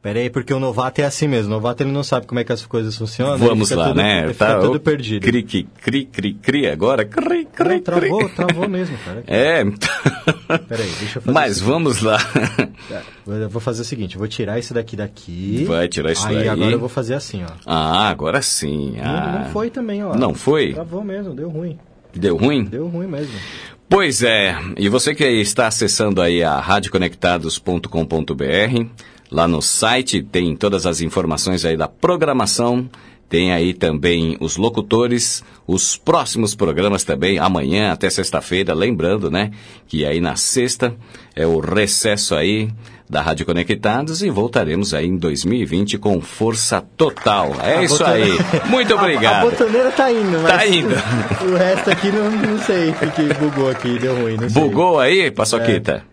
Pera 0.03 0.19
aí, 0.19 0.29
porque 0.29 0.53
o 0.53 0.60
novato 0.60 1.00
é 1.00 1.05
assim 1.05 1.29
mesmo. 1.29 1.48
O 1.48 1.55
novato 1.55 1.81
ele 1.81 1.89
não 1.91 2.03
sabe 2.03 2.27
como 2.27 2.38
é 2.38 2.43
que 2.43 2.51
as 2.51 2.65
coisas 2.65 2.98
funcionam. 2.98 3.38
Vamos 3.38 3.72
lá, 3.72 3.88
tudo- 3.88 3.95
né? 3.95 4.24
Ele 4.25 4.33
fica 4.33 4.60
tudo 4.60 4.77
perdido. 4.77 5.24
Cri, 5.25 5.41
cri, 5.43 5.65
cri, 5.81 6.03
cri, 6.05 6.33
cri, 6.33 6.67
agora. 6.67 7.05
Cri, 7.05 7.45
cri, 7.45 7.75
Não, 7.75 7.79
travou, 7.81 8.19
cri. 8.25 8.36
travou 8.36 8.67
mesmo, 8.67 8.98
cara. 9.05 9.24
É. 9.25 9.63
Peraí, 9.63 10.91
deixa 11.00 11.19
eu 11.19 11.22
fazer 11.22 11.31
Mas 11.31 11.62
vamos 11.62 12.01
lá. 12.01 12.17
Eu 13.25 13.50
vou 13.50 13.62
fazer 13.62 13.83
o 13.83 13.86
seguinte, 13.86 14.17
vou 14.17 14.27
tirar 14.27 14.60
isso 14.60 14.74
daqui 14.74 14.98
daqui. 14.98 15.63
Vai 15.65 15.88
tirar 15.88 16.12
isso 16.12 16.27
aí, 16.27 16.36
daí. 16.36 16.50
agora 16.50 16.72
eu 16.72 16.79
vou 16.79 16.89
fazer 16.89 17.13
assim, 17.13 17.41
ó. 17.43 17.48
Ah, 17.65 18.10
agora 18.10 18.41
sim. 18.41 18.95
Não, 18.98 19.05
Ah. 19.05 19.39
não 19.45 19.51
foi 19.51 19.69
também, 19.69 20.03
ó. 20.03 20.13
Não 20.17 20.33
foi? 20.33 20.74
Travou 20.74 21.01
mesmo, 21.01 21.33
deu 21.33 21.48
ruim. 21.50 21.79
Deu 22.13 22.36
ruim? 22.36 22.65
Deu 22.65 22.89
ruim 22.89 23.07
mesmo. 23.07 23.31
Pois 23.88 24.22
é, 24.22 24.53
e 24.77 24.89
você 24.89 25.15
que 25.15 25.24
está 25.24 25.67
acessando 25.67 26.22
aí 26.22 26.43
a 26.43 26.60
radioconectados.com.br, 26.60 28.86
lá 29.33 29.47
no 29.47 29.61
site 29.61 30.21
tem 30.21 30.55
todas 30.55 30.85
as 30.85 31.01
informações 31.01 31.65
aí 31.65 31.75
da 31.75 31.87
programação, 31.87 32.87
tem 33.27 33.51
aí 33.51 33.73
também 33.73 34.37
os 34.39 34.57
locutores, 34.57 35.43
os 35.65 35.97
próximos 35.97 36.53
programas 36.53 37.03
também, 37.03 37.39
amanhã 37.39 37.91
até 37.91 38.07
sexta-feira, 38.09 38.75
lembrando, 38.75 39.31
né, 39.31 39.49
que 39.87 40.05
aí 40.05 40.21
na 40.21 40.35
sexta 40.35 40.95
é 41.35 41.47
o 41.47 41.59
recesso 41.59 42.35
aí 42.35 42.69
da 43.09 43.21
Rádio 43.21 43.45
Conectados 43.45 44.21
e 44.23 44.29
voltaremos 44.29 44.93
aí 44.93 45.07
em 45.07 45.17
2020 45.17 45.97
com 45.97 46.21
força 46.21 46.81
total. 46.95 47.53
É 47.61 47.77
A 47.79 47.83
isso 47.83 48.03
aí. 48.03 48.37
Muito 48.69 48.93
A- 48.93 48.97
A, 48.97 49.01
obrigado. 49.01 49.49
botoneira 49.49 49.91
tá 49.91 50.11
indo, 50.11 50.39
mas... 50.41 50.51
Tá 50.51 50.67
indo. 50.67 50.95
O 51.51 51.55
resto 51.57 51.89
aqui 51.91 52.11
não, 52.11 52.31
não 52.31 52.59
sei, 52.59 52.91
porque 52.93 53.21
bugou 53.33 53.69
aqui, 53.69 53.97
deu 53.99 54.15
ruim, 54.15 54.37
não 54.37 54.49
sei. 54.49 54.61
Bugou 54.61 54.99
aí, 54.99 55.29
Paçoquita? 55.31 56.03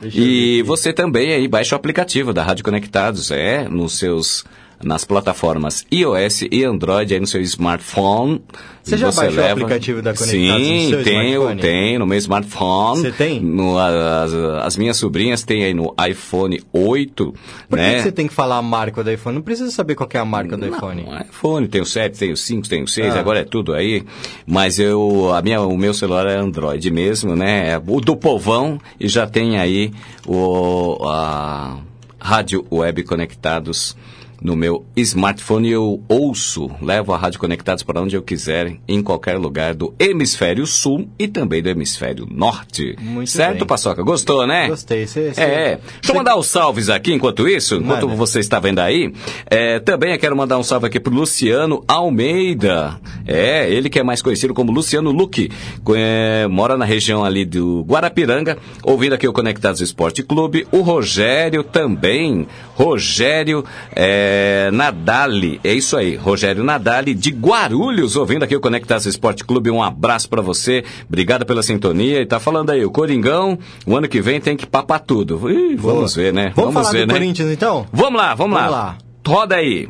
Deixa 0.00 0.18
E 0.18 0.62
você 0.62 0.92
também 0.92 1.32
aí 1.32 1.46
baixa 1.46 1.74
o 1.74 1.78
aplicativo 1.78 2.32
da 2.32 2.42
Rádio 2.42 2.64
Conectados, 2.64 3.30
é, 3.30 3.68
nos 3.68 3.98
seus 3.98 4.44
nas 4.82 5.04
plataformas 5.04 5.84
iOS 5.92 6.42
e 6.50 6.64
Android 6.64 7.12
aí 7.12 7.20
no 7.20 7.26
seu 7.26 7.40
smartphone. 7.42 8.42
Você 8.82 8.96
já 8.96 9.12
baixou 9.12 9.44
o 9.44 9.46
aplicativo 9.46 10.00
da 10.00 10.14
Conectados 10.14 10.62
no 10.62 10.74
Sim, 10.74 10.88
seu 10.88 11.04
tenho, 11.04 11.28
smartphone? 11.42 11.60
tenho 11.60 11.98
no 11.98 12.06
meu 12.06 12.18
smartphone. 12.18 13.00
Você 13.02 13.12
tem? 13.12 13.38
No, 13.40 13.78
as, 13.78 14.32
as 14.32 14.76
minhas 14.78 14.96
sobrinhas 14.96 15.42
têm 15.44 15.64
aí 15.64 15.74
no 15.74 15.94
iPhone 16.08 16.60
8, 16.72 17.34
Por 17.68 17.78
que 17.78 17.84
né? 17.84 17.96
que 17.96 18.02
você 18.02 18.12
tem 18.12 18.26
que 18.26 18.32
falar 18.32 18.56
a 18.56 18.62
marca 18.62 19.04
do 19.04 19.10
iPhone? 19.12 19.34
Não 19.36 19.42
precisa 19.42 19.70
saber 19.70 19.94
qual 19.94 20.08
que 20.08 20.16
é 20.16 20.20
a 20.20 20.24
marca 20.24 20.56
do 20.56 20.66
iPhone. 20.66 21.02
Não, 21.04 21.20
iPhone, 21.20 21.68
tenho 21.68 21.84
7, 21.84 22.18
tenho 22.18 22.36
5, 22.36 22.68
tenho 22.68 22.88
6, 22.88 23.14
Ah. 23.14 23.20
agora 23.20 23.40
é 23.40 23.44
tudo 23.44 23.74
aí. 23.74 24.02
Mas 24.46 24.78
eu, 24.78 25.30
a 25.34 25.42
minha, 25.42 25.60
o 25.60 25.76
meu 25.76 25.92
celular 25.92 26.26
é 26.26 26.36
Android 26.36 26.90
mesmo, 26.90 27.36
né? 27.36 27.70
É 27.72 27.78
o 27.86 28.00
do 28.00 28.16
povão 28.16 28.78
e 28.98 29.06
já 29.08 29.26
tem 29.26 29.58
aí 29.58 29.92
o, 30.26 30.96
a 31.06 31.76
Rádio 32.18 32.64
Web 32.72 33.02
Conectados 33.04 33.94
no 34.40 34.56
meu 34.56 34.84
smartphone. 34.96 35.70
Eu 35.70 36.02
ouço, 36.08 36.70
levo 36.82 37.12
a 37.12 37.16
Rádio 37.18 37.38
Conectados 37.40 37.82
para 37.82 38.00
onde 38.00 38.16
eu 38.16 38.22
quiser, 38.22 38.76
em 38.88 39.02
qualquer 39.02 39.38
lugar 39.38 39.74
do 39.74 39.94
hemisfério 39.98 40.66
sul 40.66 41.08
e 41.18 41.28
também 41.28 41.62
do 41.62 41.68
hemisfério 41.68 42.26
norte. 42.30 42.96
Muito 43.00 43.30
certo, 43.30 43.58
bem. 43.58 43.66
Paçoca? 43.66 44.02
Gostou, 44.02 44.46
né? 44.46 44.68
Gostei. 44.68 45.06
Você, 45.06 45.32
você- 45.34 45.40
É, 45.40 45.78
deixa 46.00 46.10
eu 46.12 46.14
mandar 46.14 46.36
os 46.36 46.46
salves 46.46 46.88
aqui 46.88 47.12
enquanto 47.12 47.48
isso, 47.48 47.76
enquanto 47.76 48.06
Manda. 48.06 48.16
você 48.16 48.40
está 48.40 48.58
vendo 48.58 48.78
aí. 48.80 49.12
É, 49.46 49.78
também 49.80 50.12
eu 50.12 50.18
quero 50.18 50.36
mandar 50.36 50.58
um 50.58 50.62
salve 50.62 50.86
aqui 50.86 50.98
pro 51.00 51.14
Luciano 51.14 51.84
Almeida. 51.86 53.00
É, 53.26 53.70
ele 53.70 53.88
que 53.88 53.98
é 53.98 54.02
mais 54.02 54.22
conhecido 54.22 54.52
como 54.54 54.72
Luciano 54.72 55.10
Luque. 55.10 55.50
É, 55.96 56.46
mora 56.48 56.76
na 56.76 56.84
região 56.84 57.24
ali 57.24 57.44
do 57.44 57.82
Guarapiranga, 57.88 58.58
ouvindo 58.82 59.14
aqui 59.14 59.26
o 59.28 59.32
Conectados 59.32 59.80
Esporte 59.80 60.22
Clube. 60.22 60.66
O 60.72 60.80
Rogério 60.80 61.62
também. 61.64 62.46
Rogério 62.80 63.62
é, 63.94 64.70
Nadali. 64.72 65.60
É 65.62 65.70
isso 65.74 65.98
aí, 65.98 66.16
Rogério 66.16 66.64
Nadali 66.64 67.12
de 67.12 67.30
Guarulhos, 67.30 68.16
ouvindo 68.16 68.42
aqui 68.42 68.56
o 68.56 68.60
Conectados 68.60 69.04
Esporte 69.04 69.44
Clube. 69.44 69.70
Um 69.70 69.82
abraço 69.82 70.30
pra 70.30 70.40
você. 70.40 70.82
Obrigado 71.06 71.44
pela 71.44 71.62
sintonia. 71.62 72.22
E 72.22 72.26
tá 72.26 72.40
falando 72.40 72.70
aí, 72.70 72.82
o 72.82 72.90
Coringão, 72.90 73.58
o 73.84 73.94
ano 73.94 74.08
que 74.08 74.22
vem 74.22 74.40
tem 74.40 74.56
que 74.56 74.64
papar 74.64 75.00
tudo. 75.00 75.50
Ih, 75.50 75.76
vamos 75.76 76.14
ver, 76.14 76.32
né? 76.32 76.52
Vamos, 76.56 76.72
falar 76.72 76.90
ver, 76.90 77.00
do 77.06 77.08
né? 77.08 77.18
Corinthians, 77.18 77.50
então? 77.50 77.86
Vamos 77.92 78.18
lá, 78.18 78.34
vamos, 78.34 78.56
Vamos 78.56 78.72
lá. 78.72 78.78
lá. 78.78 78.98
Roda 79.28 79.56
aí. 79.56 79.86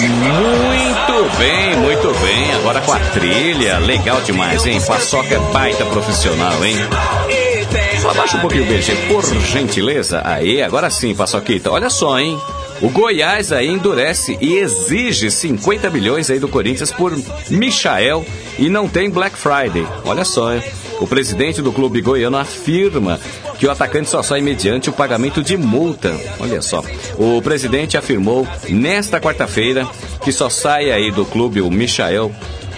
Muito 0.00 1.38
bem, 1.38 1.76
muito 1.76 2.20
bem. 2.20 2.54
Agora 2.54 2.80
com 2.80 2.92
a 2.92 2.98
trilha. 2.98 3.78
Legal 3.78 4.20
demais, 4.22 4.66
hein? 4.66 4.80
Paçoca 4.84 5.32
é 5.32 5.38
baita 5.52 5.84
profissional, 5.84 6.64
hein? 6.64 6.76
Só 8.04 8.10
abaixa 8.10 8.36
um 8.36 8.40
pouquinho 8.40 8.64
o 8.64 8.66
BG, 8.66 8.94
por 9.08 9.24
gentileza. 9.46 10.20
Aí, 10.26 10.60
agora 10.60 10.90
sim, 10.90 11.14
Paçoquita. 11.14 11.70
Olha 11.70 11.88
só, 11.88 12.20
hein? 12.20 12.38
O 12.82 12.90
Goiás 12.90 13.50
aí 13.50 13.66
endurece 13.66 14.36
e 14.42 14.58
exige 14.58 15.30
50 15.30 15.88
milhões 15.88 16.28
aí 16.28 16.38
do 16.38 16.46
Corinthians 16.46 16.92
por 16.92 17.16
Michael 17.48 18.22
e 18.58 18.68
não 18.68 18.86
tem 18.86 19.08
Black 19.08 19.38
Friday. 19.38 19.86
Olha 20.04 20.22
só, 20.22 20.52
hein? 20.52 20.62
O 21.00 21.06
presidente 21.06 21.62
do 21.62 21.72
clube 21.72 22.02
goiano 22.02 22.36
afirma 22.36 23.18
que 23.58 23.66
o 23.66 23.70
atacante 23.70 24.10
só 24.10 24.22
sai 24.22 24.42
mediante 24.42 24.90
o 24.90 24.92
pagamento 24.92 25.42
de 25.42 25.56
multa. 25.56 26.14
Olha 26.38 26.60
só. 26.60 26.84
O 27.16 27.40
presidente 27.40 27.96
afirmou 27.96 28.46
nesta 28.68 29.18
quarta-feira 29.18 29.88
que 30.22 30.30
só 30.30 30.50
sai 30.50 30.90
aí 30.90 31.10
do 31.10 31.24
clube 31.24 31.62
o 31.62 31.70
Michael 31.70 32.30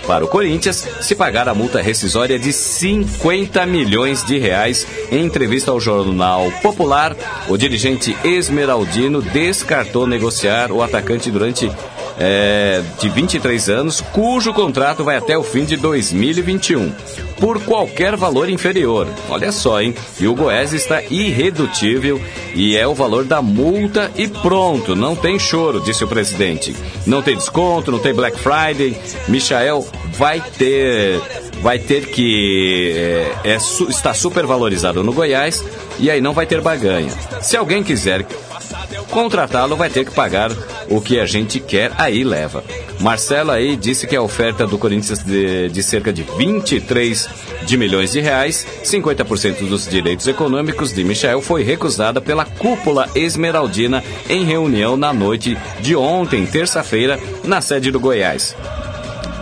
para 0.06 0.24
o 0.24 0.28
Corinthians 0.28 0.86
se 1.00 1.14
pagar 1.14 1.48
a 1.48 1.54
multa 1.54 1.82
rescisória 1.82 2.38
de 2.38 2.52
50 2.52 3.66
milhões 3.66 4.24
de 4.24 4.38
reais. 4.38 4.86
Em 5.10 5.24
entrevista 5.24 5.70
ao 5.70 5.80
jornal 5.80 6.50
Popular, 6.62 7.16
o 7.48 7.56
dirigente 7.56 8.16
esmeraldino 8.24 9.20
descartou 9.20 10.06
negociar 10.06 10.70
o 10.70 10.82
atacante 10.82 11.30
durante 11.30 11.70
é, 12.18 12.82
de 13.00 13.08
23 13.08 13.68
anos, 13.68 14.00
cujo 14.12 14.52
contrato 14.52 15.04
vai 15.04 15.16
até 15.16 15.36
o 15.36 15.42
fim 15.42 15.64
de 15.64 15.76
2021, 15.76 16.92
por 17.38 17.62
qualquer 17.62 18.16
valor 18.16 18.48
inferior. 18.48 19.06
Olha 19.28 19.52
só, 19.52 19.80
hein? 19.80 19.94
E 20.18 20.26
o 20.26 20.34
Goiás 20.34 20.72
está 20.72 21.02
irredutível 21.02 22.20
e 22.54 22.76
é 22.76 22.86
o 22.86 22.94
valor 22.94 23.24
da 23.24 23.42
multa 23.42 24.10
e 24.16 24.26
pronto, 24.26 24.96
não 24.96 25.14
tem 25.14 25.38
choro, 25.38 25.80
disse 25.80 26.04
o 26.04 26.08
presidente. 26.08 26.74
Não 27.06 27.22
tem 27.22 27.36
desconto, 27.36 27.92
não 27.92 27.98
tem 27.98 28.14
Black 28.14 28.38
Friday. 28.38 28.96
Michael 29.28 29.86
vai 30.12 30.40
ter 30.40 31.20
vai 31.62 31.78
ter 31.78 32.06
que 32.06 32.92
é, 33.44 33.52
é, 33.52 33.56
está 33.56 34.14
super 34.14 34.46
valorizado 34.46 35.02
no 35.02 35.12
Goiás 35.12 35.64
e 35.98 36.10
aí 36.10 36.20
não 36.20 36.32
vai 36.32 36.46
ter 36.46 36.60
baganha. 36.60 37.12
Se 37.40 37.56
alguém 37.56 37.82
quiser 37.82 38.26
contratá-lo, 39.10 39.76
vai 39.76 39.90
ter 39.90 40.04
que 40.04 40.10
pagar 40.10 40.50
o 40.88 41.00
que 41.00 41.18
a 41.18 41.26
gente 41.26 41.60
quer, 41.60 41.92
aí 41.96 42.24
leva. 42.24 42.62
Marcelo 43.00 43.50
aí 43.50 43.76
disse 43.76 44.06
que 44.06 44.16
a 44.16 44.22
oferta 44.22 44.66
do 44.66 44.78
Corinthians 44.78 45.22
de, 45.22 45.68
de 45.68 45.82
cerca 45.82 46.12
de 46.12 46.22
23 46.22 47.28
de 47.64 47.76
milhões 47.76 48.12
de 48.12 48.20
reais, 48.20 48.66
50% 48.84 49.68
dos 49.68 49.88
direitos 49.88 50.26
econômicos 50.26 50.92
de 50.92 51.04
Michel 51.04 51.42
foi 51.42 51.62
recusada 51.62 52.20
pela 52.20 52.44
cúpula 52.44 53.08
esmeraldina 53.14 54.02
em 54.28 54.44
reunião 54.44 54.96
na 54.96 55.12
noite 55.12 55.56
de 55.80 55.96
ontem, 55.96 56.46
terça-feira, 56.46 57.18
na 57.44 57.60
sede 57.60 57.90
do 57.90 58.00
Goiás. 58.00 58.54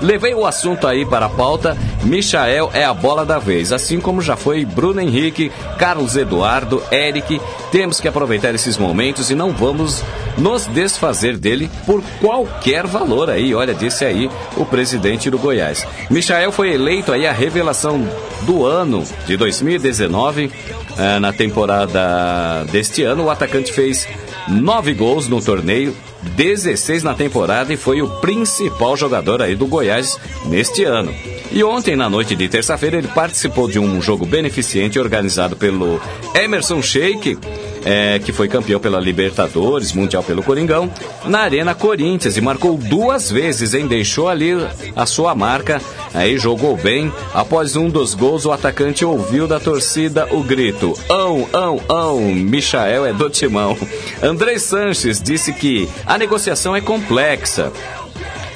Levei 0.01 0.35
o 0.35 0.45
assunto 0.45 0.87
aí 0.87 1.07
para 1.07 1.27
a 1.27 1.31
pauta. 1.31 1.77
Michael 2.05 2.71
é 2.75 2.85
a 2.85 2.93
bola 2.93 3.25
da 3.25 3.39
vez, 3.39 3.73
assim 3.73 3.99
como 3.99 4.21
já 4.21 4.37
foi 4.37 4.65
Bruno 4.65 5.01
Henrique, 5.01 5.51
Carlos 5.79 6.17
Eduardo, 6.17 6.83
Eric. 6.93 7.41
Temos 7.73 7.99
que 7.99 8.07
aproveitar 8.07 8.55
esses 8.55 8.77
momentos 8.77 9.31
e 9.31 9.35
não 9.35 9.53
vamos 9.53 10.05
nos 10.37 10.67
desfazer 10.67 11.39
dele 11.39 11.71
por 11.87 12.03
qualquer 12.21 12.87
valor 12.87 13.31
aí. 13.31 13.55
Olha, 13.55 13.73
disse 13.73 14.05
aí 14.05 14.31
o 14.57 14.67
presidente 14.67 15.31
do 15.31 15.39
Goiás. 15.39 15.87
Michael 16.11 16.53
foi 16.53 16.75
eleito 16.75 17.11
aí 17.11 17.27
a 17.27 17.33
revelação 17.33 18.07
do 18.43 18.67
ano 18.67 19.03
de 19.27 19.37
2019. 19.37 20.53
Eh, 20.97 21.19
na 21.19 21.33
temporada 21.33 22.65
deste 22.71 23.03
ano, 23.03 23.25
o 23.25 23.31
atacante 23.31 23.73
fez 23.73 24.07
nove 24.47 24.93
gols 24.93 25.27
no 25.27 25.41
torneio 25.43 25.97
16 26.37 27.03
na 27.03 27.15
temporada 27.15 27.73
e 27.73 27.77
foi 27.77 28.03
o 28.03 28.09
principal 28.21 28.97
jogador 28.97 29.43
aí 29.43 29.55
do 29.55 29.67
Goiás 29.67 30.19
neste 30.47 30.85
ano. 30.85 31.15
E 31.55 31.63
ontem, 31.63 31.95
na 31.95 32.11
noite 32.11 32.35
de 32.35 32.49
terça-feira, 32.49 32.97
ele 32.99 33.07
participou 33.07 33.69
de 33.69 33.79
um 33.79 34.03
jogo 34.03 34.27
beneficente 34.27 34.99
organizado 34.99 35.55
pelo 35.55 36.01
Emerson 36.35 36.83
Sheik, 36.83 37.39
é, 37.85 38.19
que 38.19 38.33
foi 38.33 38.49
campeão 38.49 38.81
pela 38.81 38.99
Libertadores, 38.99 39.93
Mundial 39.93 40.25
pelo 40.25 40.43
Coringão, 40.43 40.91
na 41.25 41.43
Arena 41.43 41.73
Corinthians 41.73 42.37
e 42.37 42.41
marcou 42.41 42.77
duas 42.77 43.31
vezes, 43.31 43.73
hein? 43.73 43.87
Deixou 43.87 44.29
ali 44.29 44.51
a 44.97 45.07
sua 45.07 45.33
marca, 45.33 45.81
aí 46.13 46.37
jogou 46.39 46.77
bem. 46.77 47.13
Após 47.33 47.77
um 47.77 47.89
dos 47.89 48.15
gols, 48.15 48.45
o 48.45 48.51
atacante 48.51 49.05
ouviu 49.05 49.47
da 49.47 49.61
torcida 49.61 50.27
o 50.33 50.43
grito: 50.43 50.99
Ão, 51.09 51.49
ão, 51.53 51.81
ão, 51.89 52.21
Michael 52.35 53.07
é 53.07 53.13
do 53.13 53.31
timão. 53.31 53.79
André 54.21 54.59
Sanches 54.59 55.23
disse 55.23 55.53
que 55.53 55.89
a 56.05 56.19
negociação 56.19 56.75
é 56.75 56.81
complexa. 56.81 57.73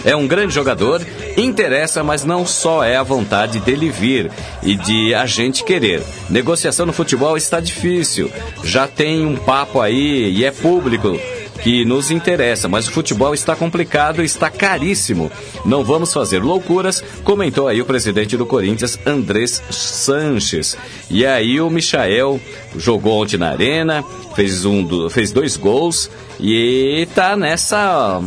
É 0.09 0.17
um 0.17 0.27
grande 0.27 0.55
jogador 0.55 1.03
Interessa, 1.37 2.03
mas 2.03 2.25
não 2.25 2.45
só 2.45 2.83
é 2.83 2.97
a 2.97 3.03
vontade 3.05 3.61
dele 3.61 3.91
vir 3.91 4.29
e 4.61 4.75
de 4.75 5.15
a 5.15 5.25
gente 5.25 5.63
querer. 5.63 6.03
Negociação 6.29 6.85
no 6.85 6.93
futebol 6.93 7.37
está 7.37 7.61
difícil. 7.61 8.29
Já 8.65 8.89
tem 8.89 9.25
um 9.25 9.37
papo 9.37 9.81
aí 9.81 10.33
e 10.33 10.45
é 10.45 10.51
público 10.51 11.17
que 11.63 11.85
nos 11.85 12.11
interessa, 12.11 12.69
mas 12.69 12.89
o 12.89 12.93
futebol 12.93 13.35
está 13.35 13.55
complicado 13.55 14.23
está 14.23 14.51
caríssimo. 14.51 15.31
Não 15.65 15.85
vamos 15.85 16.13
fazer 16.13 16.43
loucuras, 16.43 17.05
comentou 17.23 17.69
aí 17.69 17.81
o 17.81 17.87
presidente 17.87 18.37
do 18.37 18.47
Corinthians, 18.47 18.99
Andrés 19.07 19.63
Sanches. 19.71 20.77
E 21.09 21.25
aí 21.25 21.61
o 21.61 21.71
Michael 21.71 22.41
jogou 22.77 23.23
ontem 23.23 23.37
na 23.37 23.51
arena, 23.51 24.05
fez, 24.35 24.65
um, 24.65 25.09
fez 25.09 25.31
dois 25.31 25.57
gols 25.57 26.11
e 26.41 27.07
tá 27.15 27.37
nessa 27.37 28.21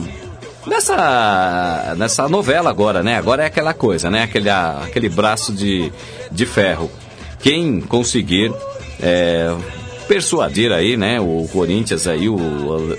nessa 0.66 1.96
nessa 1.98 2.28
novela 2.28 2.70
agora, 2.70 3.02
né? 3.04 3.18
Agora 3.18 3.44
é 3.44 3.46
aquela 3.46 3.74
coisa, 3.74 4.10
né? 4.10 4.24
Aquele, 4.24 4.50
aquele 4.50 5.10
braço 5.10 5.52
de, 5.54 5.92
de 6.32 6.46
ferro. 6.46 6.90
Quem 7.40 7.82
conseguir 7.82 8.54
é, 9.02 9.56
persuadir 10.12 10.74
aí, 10.74 10.98
né, 10.98 11.22
o 11.22 11.48
Corinthians 11.54 12.06
aí, 12.06 12.28
o, 12.28 12.36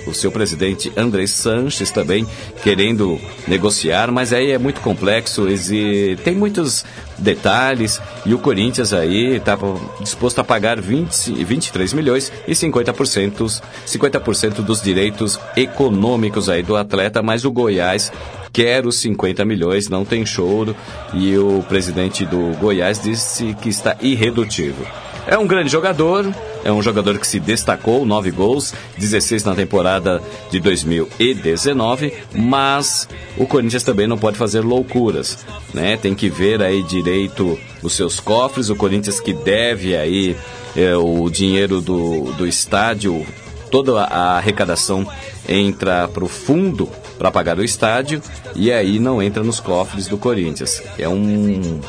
o 0.06 0.14
seu 0.14 0.32
presidente 0.32 0.90
André 0.96 1.26
Sanches 1.26 1.90
também 1.90 2.26
querendo 2.62 3.20
negociar, 3.46 4.10
mas 4.10 4.32
aí 4.32 4.50
é 4.50 4.56
muito 4.56 4.80
complexo, 4.80 5.46
e 5.46 6.16
tem 6.24 6.34
muitos 6.34 6.86
detalhes 7.18 8.00
e 8.24 8.32
o 8.32 8.38
Corinthians 8.38 8.94
aí 8.94 9.36
está 9.36 9.58
disposto 10.00 10.38
a 10.38 10.44
pagar 10.44 10.80
20, 10.80 11.44
23 11.44 11.92
milhões 11.92 12.32
e 12.48 12.52
50%, 12.52 13.62
50% 13.86 14.62
dos 14.62 14.80
direitos 14.80 15.38
econômicos 15.54 16.48
aí 16.48 16.62
do 16.62 16.76
atleta, 16.76 17.22
mas 17.22 17.44
o 17.44 17.52
Goiás 17.52 18.10
quer 18.54 18.86
os 18.86 18.96
50 18.96 19.44
milhões, 19.44 19.90
não 19.90 20.06
tem 20.06 20.24
choro 20.24 20.74
e 21.12 21.36
o 21.36 21.62
presidente 21.68 22.24
do 22.24 22.56
Goiás 22.58 23.02
disse 23.02 23.54
que 23.60 23.68
está 23.68 23.98
irredutível. 24.00 24.86
É 25.26 25.38
um 25.38 25.46
grande 25.46 25.70
jogador, 25.70 26.34
é 26.64 26.72
um 26.72 26.82
jogador 26.82 27.18
que 27.18 27.26
se 27.26 27.38
destacou, 27.38 28.04
9 28.04 28.30
gols, 28.32 28.74
16 28.98 29.44
na 29.44 29.54
temporada 29.54 30.20
de 30.50 30.58
2019, 30.58 32.12
mas 32.34 33.08
o 33.36 33.46
Corinthians 33.46 33.84
também 33.84 34.06
não 34.06 34.18
pode 34.18 34.36
fazer 34.36 34.60
loucuras, 34.60 35.38
né? 35.72 35.96
Tem 35.96 36.14
que 36.14 36.28
ver 36.28 36.60
aí 36.60 36.82
direito 36.82 37.58
os 37.82 37.94
seus 37.94 38.18
cofres, 38.18 38.68
o 38.68 38.76
Corinthians 38.76 39.20
que 39.20 39.32
deve 39.32 39.96
aí 39.96 40.36
é, 40.76 40.96
o 40.96 41.30
dinheiro 41.30 41.80
do, 41.80 42.32
do 42.32 42.46
estádio, 42.46 43.24
toda 43.70 44.02
a 44.02 44.36
arrecadação 44.36 45.06
entra 45.48 46.08
para 46.08 46.24
o 46.24 46.28
fundo 46.28 46.88
para 47.18 47.30
pagar 47.30 47.58
o 47.58 47.64
estádio 47.64 48.20
e 48.54 48.72
aí 48.72 48.98
não 48.98 49.22
entra 49.22 49.42
nos 49.42 49.60
cofres 49.60 50.08
do 50.08 50.18
Corinthians. 50.18 50.82
É 50.98 51.08
um 51.08 51.80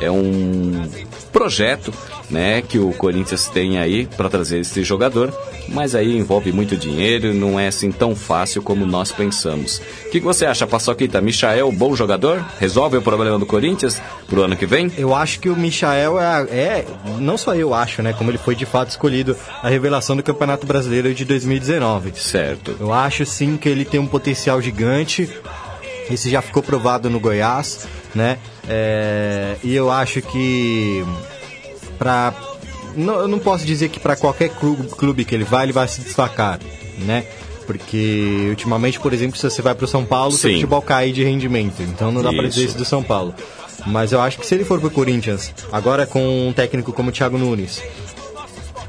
é 0.00 0.10
um 0.10 0.82
projeto 1.32 1.92
né, 2.30 2.62
que 2.62 2.78
o 2.78 2.92
Corinthians 2.92 3.48
tem 3.48 3.78
aí 3.78 4.06
para 4.06 4.28
trazer 4.28 4.60
esse 4.60 4.82
jogador, 4.84 5.32
mas 5.68 5.94
aí 5.94 6.16
envolve 6.16 6.52
muito 6.52 6.76
dinheiro, 6.76 7.34
não 7.34 7.58
é 7.58 7.68
assim 7.68 7.90
tão 7.90 8.14
fácil 8.14 8.62
como 8.62 8.86
nós 8.86 9.10
pensamos. 9.10 9.78
O 10.06 10.10
que, 10.10 10.20
que 10.20 10.26
você 10.26 10.46
acha, 10.46 10.66
Paçoquita? 10.66 11.20
Michael, 11.20 11.70
bom 11.72 11.94
jogador? 11.96 12.44
Resolve 12.58 12.96
o 12.96 13.02
problema 13.02 13.38
do 13.38 13.46
Corinthians 13.46 14.00
pro 14.28 14.42
ano 14.42 14.56
que 14.56 14.66
vem? 14.66 14.90
Eu 14.96 15.14
acho 15.14 15.40
que 15.40 15.48
o 15.48 15.56
Michael 15.56 16.18
é, 16.20 16.42
é, 16.50 16.84
não 17.18 17.36
só 17.36 17.54
eu 17.54 17.74
acho, 17.74 18.02
né, 18.02 18.12
como 18.12 18.30
ele 18.30 18.38
foi 18.38 18.54
de 18.54 18.66
fato 18.66 18.90
escolhido 18.90 19.36
a 19.62 19.68
revelação 19.68 20.16
do 20.16 20.22
Campeonato 20.22 20.66
Brasileiro 20.66 21.14
de 21.14 21.24
2019. 21.24 22.12
Certo. 22.16 22.76
Eu 22.78 22.92
acho 22.92 23.24
sim 23.24 23.56
que 23.56 23.68
ele 23.68 23.84
tem 23.84 24.00
um 24.00 24.06
potencial 24.06 24.60
gigante. 24.60 25.28
Esse 26.10 26.30
já 26.30 26.42
ficou 26.42 26.62
provado 26.62 27.08
no 27.08 27.20
Goiás, 27.20 27.86
né? 28.14 28.38
É, 28.68 29.56
e 29.62 29.74
eu 29.74 29.90
acho 29.90 30.20
que 30.22 31.04
para 31.98 32.34
não, 32.96 33.20
eu 33.20 33.28
não 33.28 33.38
posso 33.38 33.64
dizer 33.64 33.88
que 33.88 33.98
para 33.98 34.16
qualquer 34.16 34.50
clube, 34.50 35.24
que 35.24 35.34
ele 35.34 35.44
vai, 35.44 35.64
ele 35.64 35.72
vai 35.72 35.88
se 35.88 36.00
destacar, 36.02 36.58
né? 36.98 37.24
Porque 37.66 38.46
ultimamente, 38.50 38.98
por 39.00 39.12
exemplo, 39.12 39.36
se 39.36 39.48
você 39.48 39.62
vai 39.62 39.74
para 39.74 39.84
o 39.84 39.88
São 39.88 40.04
Paulo, 40.04 40.34
o 40.34 40.38
futebol 40.38 40.82
cai 40.82 41.12
de 41.12 41.22
rendimento. 41.24 41.80
Então 41.82 42.10
não 42.10 42.22
dá 42.22 42.32
para 42.32 42.48
dizer 42.48 42.64
isso 42.64 42.76
do 42.76 42.84
São 42.84 43.02
Paulo. 43.02 43.34
Mas 43.86 44.12
eu 44.12 44.20
acho 44.20 44.38
que 44.38 44.46
se 44.46 44.54
ele 44.54 44.64
for 44.64 44.78
para 44.78 44.88
o 44.88 44.90
Corinthians, 44.90 45.52
agora 45.72 46.06
com 46.06 46.48
um 46.48 46.52
técnico 46.52 46.92
como 46.92 47.08
o 47.08 47.12
Thiago 47.12 47.38
Nunes, 47.38 47.82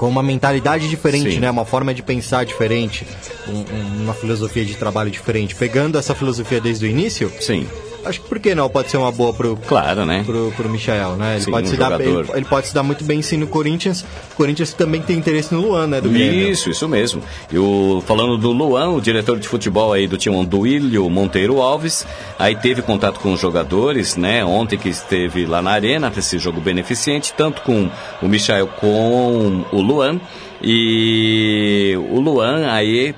com 0.04 0.10
uma 0.10 0.22
mentalidade 0.22 0.90
diferente, 0.90 1.36
Sim. 1.36 1.40
né? 1.40 1.50
Uma 1.50 1.64
forma 1.64 1.94
de 1.94 2.04
pensar 2.04 2.44
diferente, 2.44 3.08
um, 3.48 4.04
uma 4.04 4.14
filosofia 4.14 4.66
de 4.66 4.76
trabalho 4.76 5.10
diferente, 5.10 5.56
pegando 5.56 5.98
essa 5.98 6.14
filosofia 6.14 6.60
desde 6.60 6.86
o 6.86 6.90
início, 6.90 7.32
Sim 7.40 7.66
acho 8.06 8.22
que 8.22 8.28
por 8.28 8.40
que 8.40 8.54
não 8.56 8.70
pode 8.70 8.90
ser 8.90 8.98
uma 8.98 9.12
boa 9.12 9.34
pro, 9.34 9.56
claro, 9.68 10.06
né? 10.06 10.24
pro, 10.26 10.52
pro 10.56 10.70
Michael, 10.70 11.16
né? 11.16 11.36
Ele, 11.36 11.44
sim, 11.44 11.52
pode 11.52 11.68
um 11.68 11.72
se 11.72 11.78
dar, 11.78 12.00
ele, 12.00 12.26
ele, 12.34 12.46
pode 12.46 12.68
se 12.68 12.74
dar 12.74 12.84
muito 12.84 13.04
bem 13.04 13.22
sim 13.22 13.38
no 13.38 13.48
Corinthians. 13.48 14.06
O 14.34 14.36
Corinthians 14.36 14.74
também 14.74 15.02
tem 15.02 15.18
interesse 15.18 15.54
no 15.54 15.62
Luan, 15.62 15.88
né? 15.88 16.02
Do 16.02 16.16
isso, 16.16 16.70
isso 16.70 16.88
mesmo. 16.88 17.22
E 17.52 17.58
o, 17.58 18.04
falando 18.06 18.38
do 18.38 18.52
Luan, 18.52 18.90
o 18.90 19.02
diretor 19.02 19.40
de 19.40 19.48
futebol 19.48 19.94
aí 19.94 20.08
do 20.08 20.18
time 20.18 20.46
do 20.46 20.60
Willio 20.60 21.10
Monteiro 21.10 21.62
Alves, 21.62 22.06
aí 22.38 22.56
teve 22.56 22.82
contato 22.82 23.20
com 23.20 23.34
os 23.34 23.40
jogadores, 23.40 24.16
né? 24.16 24.44
Ontem 24.44 24.78
que 24.78 24.90
esteve 24.90 25.46
lá 25.46 25.62
na 25.62 25.72
arena, 25.72 26.12
esse 26.16 26.40
jogo 26.40 26.62
beneficente, 26.62 27.34
tanto 27.36 27.62
com 27.62 27.90
o 28.22 28.28
Michael 28.28 28.68
com 28.68 29.66
o 29.72 29.82
Luan. 29.82 30.20
E 30.62 31.94
o 32.10 32.22
Luan 32.22 32.72
aí 32.72 33.14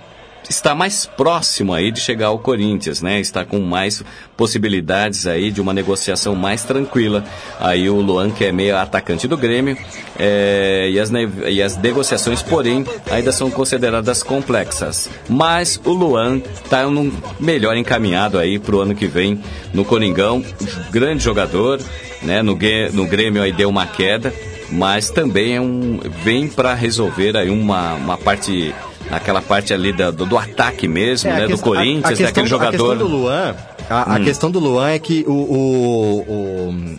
está 0.50 0.76
mais 0.76 1.06
próximo 1.06 1.74
aí 1.74 1.92
de 1.92 2.00
chegar 2.00 2.28
ao 2.28 2.40
Corinthians, 2.40 3.02
né? 3.02 3.20
Está 3.20 3.46
com 3.46 3.60
mais 3.60 4.04
possibilidades 4.38 5.26
aí 5.28 5.52
de 5.52 5.62
uma 5.62 5.74
negociação 5.74 6.36
mais 6.36 6.64
tranquila. 6.64 7.24
Aí 7.60 7.90
o 7.90 8.02
Luan, 8.02 8.32
que 8.32 8.46
é 8.46 8.52
meio 8.52 8.78
atacante 8.78 9.28
do 9.28 9.38
Grêmio, 9.38 9.78
é, 10.18 10.90
e, 10.92 11.00
as 11.00 11.12
e 11.48 11.62
as 11.62 11.78
negociações, 11.78 12.42
porém, 12.42 12.86
ainda 13.10 13.32
são 13.32 13.50
consideradas 13.50 14.24
complexas. 14.24 15.10
Mas 15.30 15.80
o 15.84 15.92
Luan 15.92 16.42
está 16.64 16.88
um 16.88 17.12
melhor 17.40 17.76
encaminhado 17.76 18.38
aí 18.38 18.60
para 18.60 18.76
o 18.76 18.82
ano 18.82 18.96
que 18.96 19.08
vem 19.08 19.42
no 19.74 19.84
Coringão. 19.84 20.44
Grande 20.92 21.24
jogador, 21.24 21.82
né? 22.22 22.42
No, 22.42 22.58
no 22.94 23.08
Grêmio 23.08 23.42
aí 23.42 23.52
deu 23.52 23.70
uma 23.70 23.88
queda, 23.88 24.34
mas 24.70 25.10
também 25.10 25.56
é 25.56 25.62
um, 25.62 26.00
vem 26.24 26.48
para 26.48 26.74
resolver 26.74 27.36
aí 27.38 27.50
uma, 27.50 27.94
uma 27.96 28.18
parte 28.18 28.74
naquela 29.10 29.42
parte 29.42 29.74
ali 29.74 29.92
do, 29.92 30.12
do 30.12 30.38
ataque 30.38 30.88
mesmo, 30.88 31.30
é, 31.30 31.34
né? 31.34 31.48
Questão, 31.48 31.58
do 31.58 31.64
Corinthians, 31.64 32.06
a, 32.06 32.08
a 32.08 32.10
questão, 32.10 32.26
daquele 32.28 32.48
jogador. 32.48 32.68
A 32.68 32.72
questão 32.72 32.98
do 32.98 33.16
Luan, 33.16 33.56
a, 33.90 33.96
hum. 33.96 34.14
a 34.14 34.20
questão 34.20 34.52
do 34.52 34.60
Luan 34.60 34.90
é 34.90 35.00
que 35.00 35.24
o, 35.28 35.32
o, 35.32 36.70
o 36.70 36.98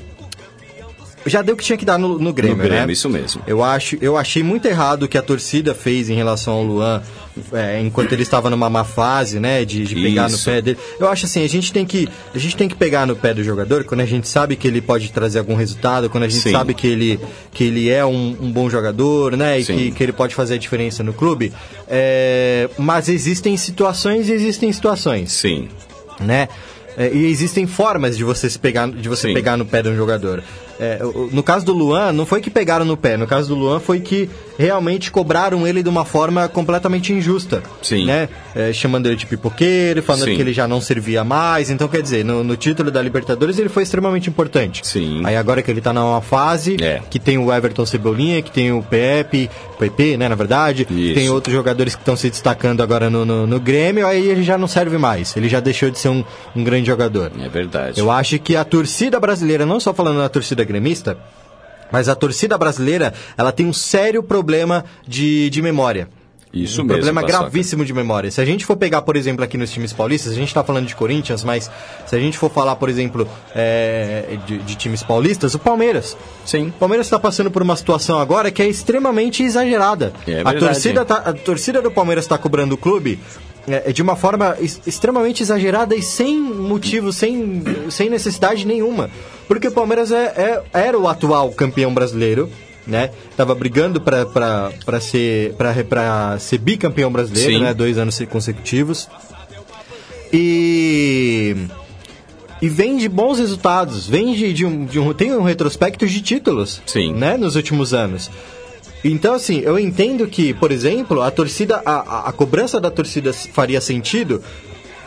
já 1.26 1.42
deu 1.42 1.54
o 1.54 1.58
que 1.58 1.64
tinha 1.64 1.76
que 1.76 1.84
dar 1.84 1.98
no, 1.98 2.18
no 2.18 2.32
Grêmio, 2.32 2.56
no 2.56 2.62
Grêmio, 2.62 2.86
né? 2.86 2.92
isso 2.92 3.08
mesmo. 3.08 3.42
Eu, 3.46 3.62
acho, 3.62 3.96
eu 4.00 4.16
achei 4.16 4.42
muito 4.42 4.66
errado 4.66 5.04
o 5.04 5.08
que 5.08 5.18
a 5.18 5.22
torcida 5.22 5.74
fez 5.74 6.08
em 6.08 6.14
relação 6.14 6.54
ao 6.54 6.62
Luan, 6.62 7.02
é, 7.52 7.80
enquanto 7.80 8.12
ele 8.12 8.22
estava 8.22 8.48
numa 8.48 8.70
má 8.70 8.84
fase, 8.84 9.38
né? 9.38 9.64
De, 9.64 9.84
de 9.84 9.94
pegar 9.94 10.28
isso. 10.28 10.38
no 10.38 10.44
pé 10.44 10.62
dele. 10.62 10.78
Eu 10.98 11.08
acho 11.08 11.26
assim, 11.26 11.44
a 11.44 11.48
gente, 11.48 11.72
tem 11.72 11.84
que, 11.84 12.08
a 12.34 12.38
gente 12.38 12.56
tem 12.56 12.68
que 12.68 12.74
pegar 12.74 13.06
no 13.06 13.16
pé 13.16 13.34
do 13.34 13.42
jogador 13.42 13.84
quando 13.84 14.00
a 14.00 14.06
gente 14.06 14.28
sabe 14.28 14.56
que 14.56 14.66
ele 14.66 14.80
pode 14.80 15.10
trazer 15.10 15.38
algum 15.38 15.54
resultado, 15.54 16.08
quando 16.08 16.24
a 16.24 16.28
gente 16.28 16.42
Sim. 16.42 16.52
sabe 16.52 16.74
que 16.74 16.86
ele, 16.86 17.20
que 17.52 17.64
ele 17.64 17.90
é 17.90 18.04
um, 18.04 18.36
um 18.40 18.50
bom 18.50 18.70
jogador, 18.70 19.36
né? 19.36 19.58
E 19.60 19.64
que, 19.64 19.90
que 19.90 20.02
ele 20.02 20.12
pode 20.12 20.34
fazer 20.34 20.54
a 20.54 20.58
diferença 20.58 21.02
no 21.02 21.12
clube. 21.12 21.52
É, 21.88 22.68
mas 22.78 23.08
existem 23.08 23.56
situações 23.56 24.28
e 24.28 24.32
existem 24.32 24.72
situações. 24.72 25.32
Sim. 25.32 25.68
Né? 26.20 26.48
É, 26.96 27.12
e 27.12 27.26
existem 27.26 27.66
formas 27.66 28.16
de 28.16 28.24
você 28.24 28.48
se 28.48 28.58
pegar, 28.58 28.88
de 28.88 29.08
você 29.08 29.32
pegar 29.32 29.56
no 29.56 29.66
pé 29.66 29.82
de 29.82 29.90
um 29.90 29.96
jogador. 29.96 30.42
É, 30.78 31.00
no 31.32 31.42
caso 31.42 31.64
do 31.64 31.72
Luan, 31.72 32.12
não 32.12 32.26
foi 32.26 32.40
que 32.40 32.50
pegaram 32.50 32.84
no 32.84 32.96
pé. 32.96 33.16
No 33.16 33.26
caso 33.26 33.48
do 33.48 33.54
Luan, 33.54 33.80
foi 33.80 34.00
que 34.00 34.28
realmente 34.58 35.10
cobraram 35.10 35.66
ele 35.66 35.82
de 35.82 35.88
uma 35.88 36.04
forma 36.04 36.48
completamente 36.48 37.12
injusta. 37.12 37.62
Sim. 37.82 38.06
Né? 38.06 38.28
É, 38.54 38.72
chamando 38.72 39.06
ele 39.06 39.16
de 39.16 39.26
pipoqueiro, 39.26 40.02
falando 40.02 40.24
Sim. 40.24 40.36
que 40.36 40.40
ele 40.40 40.52
já 40.52 40.66
não 40.66 40.80
servia 40.80 41.24
mais. 41.24 41.70
Então, 41.70 41.88
quer 41.88 42.02
dizer, 42.02 42.24
no, 42.24 42.42
no, 42.42 42.56
título 42.56 42.90
da 42.90 43.02
Libertadores 43.02 43.58
ele 43.58 43.68
foi 43.68 43.82
extremamente 43.82 44.28
importante. 44.28 44.86
Sim. 44.86 45.22
Aí 45.24 45.36
agora 45.36 45.62
que 45.62 45.70
ele 45.70 45.80
tá 45.80 45.92
numa 45.92 46.20
fase, 46.20 46.76
é. 46.80 47.00
que 47.10 47.18
tem 47.18 47.38
o 47.38 47.52
Everton 47.52 47.84
Cebolinha, 47.84 48.42
que 48.42 48.50
tem 48.50 48.72
o 48.72 48.82
Pepe, 48.82 49.50
PP, 49.78 50.16
né, 50.16 50.28
na 50.28 50.34
verdade, 50.34 50.86
Isso. 50.90 51.14
tem 51.14 51.28
outros 51.28 51.54
jogadores 51.54 51.94
que 51.94 52.00
estão 52.00 52.16
se 52.16 52.30
destacando 52.30 52.82
agora 52.82 53.10
no, 53.10 53.24
no, 53.24 53.46
no, 53.46 53.60
Grêmio, 53.60 54.06
aí 54.06 54.28
ele 54.28 54.42
já 54.42 54.56
não 54.56 54.66
serve 54.66 54.96
mais. 54.96 55.36
Ele 55.36 55.48
já 55.48 55.60
deixou 55.60 55.90
de 55.90 55.98
ser 55.98 56.08
um, 56.08 56.24
um 56.54 56.64
grande 56.64 56.86
jogador. 56.86 57.30
É 57.38 57.48
verdade. 57.48 58.00
Eu 58.00 58.10
acho 58.10 58.38
que 58.38 58.56
a 58.56 58.64
torcida 58.64 59.20
brasileira, 59.20 59.66
não 59.66 59.78
só 59.78 59.92
falando 59.92 60.18
da 60.18 60.28
torcida 60.28 60.64
gremista, 60.66 61.16
mas 61.90 62.08
a 62.08 62.14
torcida 62.14 62.58
brasileira, 62.58 63.14
ela 63.36 63.52
tem 63.52 63.66
um 63.66 63.72
sério 63.72 64.22
problema 64.22 64.84
de, 65.06 65.48
de 65.50 65.62
memória. 65.62 66.08
Isso 66.52 66.80
um 66.80 66.84
mesmo. 66.84 67.02
problema 67.02 67.22
gravíssimo 67.22 67.84
de 67.84 67.92
memória. 67.92 68.30
Se 68.30 68.40
a 68.40 68.44
gente 68.44 68.64
for 68.64 68.76
pegar, 68.76 69.02
por 69.02 69.16
exemplo, 69.16 69.44
aqui 69.44 69.58
nos 69.58 69.70
times 69.70 69.92
paulistas, 69.92 70.32
a 70.32 70.34
gente 70.34 70.48
está 70.48 70.64
falando 70.64 70.86
de 70.86 70.94
Corinthians, 70.94 71.44
mas 71.44 71.70
se 72.06 72.16
a 72.16 72.18
gente 72.18 72.38
for 72.38 72.50
falar, 72.50 72.76
por 72.76 72.88
exemplo, 72.88 73.28
é, 73.54 74.38
de, 74.46 74.58
de, 74.58 74.74
times 74.74 75.02
paulistas, 75.02 75.54
o 75.54 75.58
Palmeiras. 75.58 76.16
Sim. 76.44 76.68
O 76.68 76.72
Palmeiras 76.72 77.06
está 77.06 77.18
passando 77.18 77.50
por 77.50 77.62
uma 77.62 77.76
situação 77.76 78.18
agora 78.18 78.50
que 78.50 78.62
é 78.62 78.68
extremamente 78.68 79.42
exagerada. 79.42 80.12
É 80.26 80.40
a, 80.44 80.54
torcida 80.54 81.04
tá, 81.04 81.16
a 81.16 81.32
torcida 81.32 81.82
do 81.82 81.90
Palmeiras 81.90 82.24
está 82.24 82.38
cobrando 82.38 82.74
o 82.74 82.78
clube 82.78 83.18
é, 83.68 83.92
de 83.92 84.00
uma 84.00 84.16
forma 84.16 84.56
extremamente 84.86 85.42
exagerada 85.42 85.94
e 85.94 86.02
sem 86.02 86.40
motivo, 86.40 87.12
sem, 87.12 87.62
sem 87.90 88.08
necessidade 88.08 88.66
nenhuma. 88.66 89.10
Porque 89.48 89.68
o 89.68 89.72
Palmeiras 89.72 90.10
é, 90.12 90.24
é- 90.36 90.62
era 90.72 90.98
o 90.98 91.08
atual 91.08 91.50
campeão 91.52 91.92
brasileiro, 91.94 92.50
né? 92.86 93.10
Tava 93.36 93.54
brigando 93.54 94.00
pra 94.00 95.00
ser, 95.00 95.54
pra, 95.54 95.72
pra 95.84 96.38
ser 96.38 96.58
bicampeão 96.58 97.10
brasileiro, 97.12 97.52
Sim. 97.52 97.60
né? 97.60 97.74
Dois 97.74 97.98
anos 97.98 98.18
consecutivos. 98.30 99.08
E. 100.32 101.56
E 102.60 102.68
vem 102.70 102.96
de 102.96 103.06
bons 103.06 103.38
resultados, 103.38 104.08
vem 104.08 104.32
de, 104.32 104.52
de 104.52 104.64
um, 104.64 104.86
de 104.86 104.98
um. 104.98 105.12
Tem 105.12 105.32
um 105.34 105.42
retrospecto 105.42 106.06
de 106.06 106.22
títulos. 106.22 106.80
Sim. 106.86 107.12
Né, 107.12 107.36
nos 107.36 107.54
últimos 107.54 107.92
anos. 107.92 108.30
Então, 109.04 109.34
assim, 109.34 109.60
eu 109.60 109.78
entendo 109.78 110.26
que, 110.26 110.54
por 110.54 110.72
exemplo, 110.72 111.22
a 111.22 111.30
torcida. 111.30 111.82
A, 111.84 111.92
a, 111.96 112.28
a 112.28 112.32
cobrança 112.32 112.80
da 112.80 112.90
torcida 112.90 113.32
faria 113.32 113.80
sentido 113.80 114.42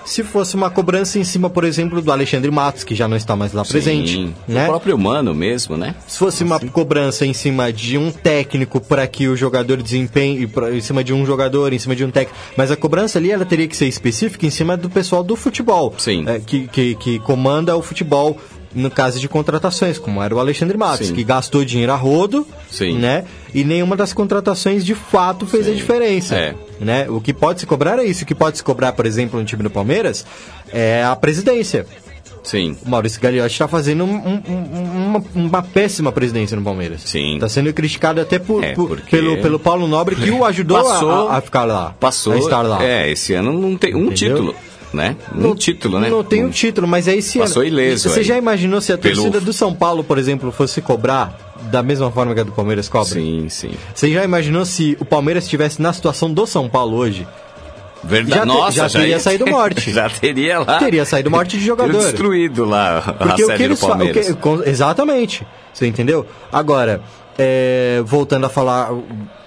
se 0.06 0.24
fosse 0.24 0.56
uma 0.56 0.70
cobrança 0.70 1.20
em 1.20 1.24
cima, 1.24 1.50
por 1.50 1.64
exemplo, 1.64 2.02
do 2.02 2.12
Alexandre 2.12 2.50
Matos, 2.52 2.84
que 2.84 2.96
já 2.96 3.08
não 3.08 3.16
está 3.18 3.36
mais 3.36 3.54
lá 3.54 3.64
presente. 3.64 4.14
Sim. 4.14 4.34
Né? 4.48 4.64
O 4.66 4.68
próprio 4.68 4.96
humano 4.96 5.34
mesmo, 5.34 5.78
né? 5.78 5.96
Se 6.08 6.18
fosse 6.18 6.44
uma 6.44 6.60
cobrança 6.60 7.26
em 7.26 7.34
cima 7.34 7.72
de 7.72 7.98
um 7.98 8.12
técnico 8.12 8.80
para 8.80 9.06
que 9.08 9.28
o 9.28 9.36
jogador 9.36 9.82
desempenhe, 9.82 10.48
pra- 10.48 10.72
em 10.76 10.82
cima 10.82 11.04
de 11.04 11.14
um 11.14 11.26
jogador, 11.26 11.74
em 11.74 11.80
cima 11.80 11.96
de 11.96 12.04
um 12.04 12.12
técnico, 12.12 12.38
mas 12.58 12.72
a 12.72 12.76
cobrança 12.76 13.20
ali 13.20 13.32
ela 13.32 13.46
teria 13.46 13.68
que 13.68 13.76
ser 13.78 13.88
específica 13.88 14.46
em 14.46 14.50
cima 14.50 14.76
do 14.76 14.90
pessoal 14.90 15.24
do 15.24 15.36
futebol, 15.36 15.94
Sim. 15.98 16.24
é, 16.28 16.40
que, 16.40 16.68
que, 16.68 16.96
que 16.96 17.20
comanda 17.20 17.76
o 17.76 17.82
futebol 17.82 18.38
no 18.74 18.90
caso 18.92 19.20
de 19.20 19.28
contratações, 19.28 19.98
como 19.98 20.22
era 20.22 20.36
o 20.36 20.40
Alexandre 20.40 20.78
Matos, 20.78 21.08
Sim. 21.08 21.14
que 21.16 21.24
gastou 21.24 21.66
dinheiro 21.66 21.92
a 21.92 21.96
rodo, 21.96 22.46
Sim. 22.70 22.98
né? 23.00 23.26
E 23.54 23.64
nenhuma 23.64 23.96
das 23.96 24.14
contratações 24.14 24.86
de 24.86 24.94
fato 24.94 25.46
fez 25.48 25.68
a 25.68 25.72
diferença. 25.72 26.36
É. 26.36 26.56
Né? 26.80 27.10
O 27.10 27.20
que 27.20 27.34
pode 27.34 27.60
se 27.62 27.66
cobrar 27.66 27.98
é 28.00 28.04
isso. 28.06 28.24
O 28.24 28.28
que 28.28 28.36
pode 28.36 28.58
se 28.58 28.64
cobrar, 28.64 28.92
por 28.94 29.06
exemplo, 29.06 29.40
no 29.40 29.46
time 29.46 29.64
do 29.64 29.70
Palmeiras 29.70 30.26
é 30.72 31.04
a 31.04 31.16
presidência. 31.16 31.86
Sim. 32.42 32.76
O 32.86 32.90
Maurício 32.90 33.20
Gagliotti 33.22 33.52
está 33.52 33.68
fazendo 33.68 34.06
um- 34.06 34.16
um- 34.16 34.42
um- 34.48 35.06
uma, 35.08 35.24
uma 35.36 35.62
péssima 35.62 36.12
presidência 36.12 36.56
no 36.56 36.64
Palmeiras. 36.64 37.02
Sim. 37.06 37.36
Está 37.36 37.50
sendo 37.50 37.72
criticado 37.74 38.22
até 38.22 38.40
por, 38.40 38.64
É, 38.64 38.74
por- 38.74 39.02
pelo, 39.02 39.38
pelo 39.42 39.60
Paulo 39.60 39.88
Nobre, 39.88 40.16
que 40.16 40.32
o 40.32 40.46
ajudou 40.46 40.78
a- 40.78 40.84
Passou- 40.84 41.28
a, 41.30 41.38
a 41.38 41.42
ficar 41.42 41.66
lá. 41.66 41.94
Passou. 42.00 42.34
A 42.34 42.38
estar 42.38 42.62
lá. 42.62 42.84
É, 42.84 43.12
esse 43.12 43.34
ano 43.34 43.52
não 43.52 43.76
tem 43.76 43.94
um 43.94 44.06
Entendeu? 44.06 44.16
título, 44.38 44.56
né? 44.94 45.16
Um 45.36 45.54
título, 45.56 46.00
né? 46.00 46.10
Não 46.10 46.24
tem 46.24 46.44
um 46.44 46.50
título, 46.50 46.88
mas 46.88 47.08
é 47.08 47.16
esse 47.16 47.38
Passou 47.40 47.64
ileso 47.64 48.10
Você 48.10 48.20
aí. 48.20 48.26
já 48.26 48.38
imaginou 48.38 48.82
se 48.82 48.92
a 48.94 48.98
Pelo- 48.98 49.16
torcida 49.16 49.40
do 49.40 49.54
São 49.54 49.74
Paulo, 49.74 50.04
por 50.04 50.18
exemplo, 50.18 50.52
fosse 50.52 50.82
cobrar 50.82 51.38
da 51.72 51.84
mesma 51.84 52.10
forma 52.12 52.34
que 52.34 52.40
a 52.40 52.44
do 52.44 52.52
Palmeiras 52.52 52.90
cobra? 52.90 53.14
Sim, 53.14 53.48
sim. 53.50 53.72
Você 53.94 54.12
já 54.12 54.24
imaginou 54.24 54.66
se 54.66 54.98
o 55.00 55.06
Palmeiras 55.06 55.44
estivesse 55.44 55.82
na 55.82 55.94
situação 55.94 56.34
do 56.34 56.46
São 56.48 56.68
Paulo 56.70 56.98
hoje? 56.98 57.28
Verdade. 58.04 58.40
Já 58.40 58.46
Nossa, 58.46 58.72
já 58.72 58.90
teria 58.90 59.08
ia- 59.08 59.20
saído 59.20 59.46
morte. 59.46 59.92
já 59.94 60.10
teria 60.10 60.60
lá. 60.60 60.80
Teria 60.80 61.04
saído 61.06 61.30
morte 61.30 61.58
de 61.58 61.66
jogador. 61.66 62.02
Destruído 62.02 62.64
lá 62.64 63.00
a 63.00 63.14
Porque 63.14 63.44
o 63.44 63.48
sede 63.48 63.68
do 63.68 63.78
Palmeiras. 63.78 64.28
que- 64.34 64.70
Exatamente. 64.70 65.46
Você 65.74 65.86
entendeu? 65.86 66.26
Agora, 66.52 67.02
é, 67.38 68.02
voltando 68.06 68.46
a 68.46 68.50
falar 68.50 68.90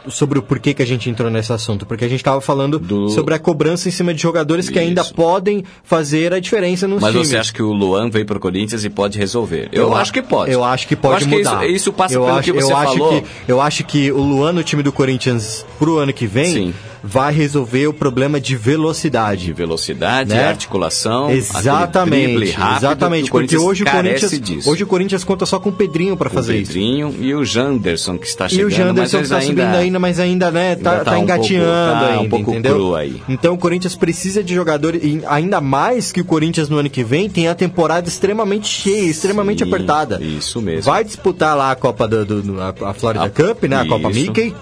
sobre 0.08 0.38
o 0.38 0.42
porquê 0.42 0.72
que 0.74 0.82
a 0.82 0.86
gente 0.86 1.08
entrou 1.08 1.30
nesse 1.30 1.52
assunto. 1.52 1.86
Porque 1.86 2.04
a 2.04 2.08
gente 2.08 2.20
estava 2.20 2.40
falando 2.40 2.78
Do- 2.78 3.08
sobre 3.10 3.34
a 3.34 3.38
cobrança 3.38 3.88
em 3.88 3.92
cima 3.92 4.12
de 4.14 4.20
jogadores 4.22 4.68
que 4.68 4.78
ainda 4.78 5.02
Isso. 5.02 5.14
podem 5.14 5.64
fazer 5.84 6.32
a 6.34 6.40
diferença 6.40 6.86
nos 6.88 7.00
Mas 7.00 7.12
times. 7.12 7.28
você 7.28 7.36
acha 7.36 7.52
que 7.52 7.62
o 7.62 7.72
Luan 7.72 8.10
veio 8.10 8.26
pro 8.26 8.38
Corinthians 8.40 8.84
e 8.84 8.90
pode 8.90 9.18
resolver? 9.18 9.68
Eu, 9.72 9.94
a- 9.94 10.00
acho 10.00 10.12
que 10.12 10.22
pode. 10.22 10.50
Eu 10.52 10.64
acho 10.64 10.86
que 10.88 10.96
pode 10.96 11.12
Eu 11.12 11.16
acho 11.18 11.28
que 11.28 11.36
mudar. 11.38 11.64
isso, 11.66 11.74
isso 11.74 11.92
passa 11.92 12.14
eu 12.14 12.22
pelo 12.24 12.36
acho, 12.36 12.52
que 12.52 12.60
você 12.60 12.72
eu 12.72 12.76
acho 12.76 12.92
falou. 12.98 13.22
Que, 13.22 13.28
eu 13.48 13.60
acho 13.60 13.84
que 13.84 14.12
o 14.12 14.20
Luan 14.22 14.52
no 14.52 14.62
time 14.62 14.82
do 14.82 14.92
Corinthians 14.92 15.64
pro 15.78 15.98
ano 15.98 16.12
que 16.12 16.26
vem 16.26 16.52
Sim. 16.52 16.74
Vai 17.04 17.32
resolver 17.32 17.86
o 17.88 17.92
problema 17.92 18.40
de 18.40 18.54
velocidade. 18.56 19.46
De 19.46 19.52
velocidade, 19.52 20.30
Né? 20.30 20.44
articulação, 20.48 21.30
Exatamente, 21.30 22.50
rápido, 22.52 22.76
exatamente, 22.78 23.30
porque 23.30 23.56
hoje 23.56 23.82
o 23.82 23.90
Corinthians, 23.90 24.40
disso. 24.40 24.70
hoje 24.70 24.82
o 24.84 24.86
Corinthians 24.86 25.24
conta 25.24 25.44
só 25.46 25.58
com 25.58 25.70
o 25.70 25.72
Pedrinho 25.72 26.16
para 26.16 26.30
fazer 26.30 26.56
isso. 26.58 26.72
Pedrinho 26.72 27.14
e 27.20 27.34
o 27.34 27.44
Janderson 27.44 28.16
que 28.18 28.26
está 28.26 28.46
E 28.46 28.50
chegando, 28.50 28.66
o 28.66 28.70
Janderson 28.70 29.18
mas 29.18 29.22
que 29.24 29.28
tá 29.28 29.36
ainda, 29.38 29.46
subindo 29.62 29.74
ainda, 29.76 29.98
mas 29.98 30.20
ainda, 30.20 30.50
né, 30.50 30.76
tá, 30.76 30.90
ainda 30.92 31.04
tá 31.04 31.10
tá 31.12 31.18
um 31.18 31.22
engatinhando 31.22 31.66
pouco- 31.66 32.00
tá 32.00 32.06
um 32.06 32.18
ainda, 32.20 32.28
pouco 32.30 32.50
entendeu? 32.52 32.74
cru 32.74 32.94
aí. 32.96 33.22
Então 33.28 33.54
o 33.54 33.58
Corinthians 33.58 33.94
precisa 33.94 34.42
de 34.42 34.54
jogadores, 34.54 35.02
e 35.02 35.22
ainda 35.26 35.60
mais 35.60 36.12
que 36.12 36.20
o 36.20 36.24
Corinthians 36.24 36.68
no 36.68 36.78
ano 36.78 36.90
que 36.90 37.02
vem 37.02 37.28
tem 37.28 37.48
a 37.48 37.54
temporada 37.54 38.08
extremamente 38.08 38.68
cheia, 38.68 39.10
extremamente 39.10 39.64
Sim, 39.64 39.70
apertada. 39.72 40.20
isso 40.22 40.60
mesmo. 40.60 40.82
Vai 40.90 41.04
disputar 41.04 41.56
lá 41.56 41.70
a 41.72 41.74
Copa 41.76 42.06
do, 42.06 42.24
do- 42.42 42.60
a, 42.60 42.74
a 42.90 42.94
Florida 42.94 43.24
A- 43.24 43.30
Cup, 43.30 43.64
né, 43.64 43.76
a 43.76 43.80
isso. 43.80 43.88
Copa 43.88 44.08
Mickey. 44.10 44.54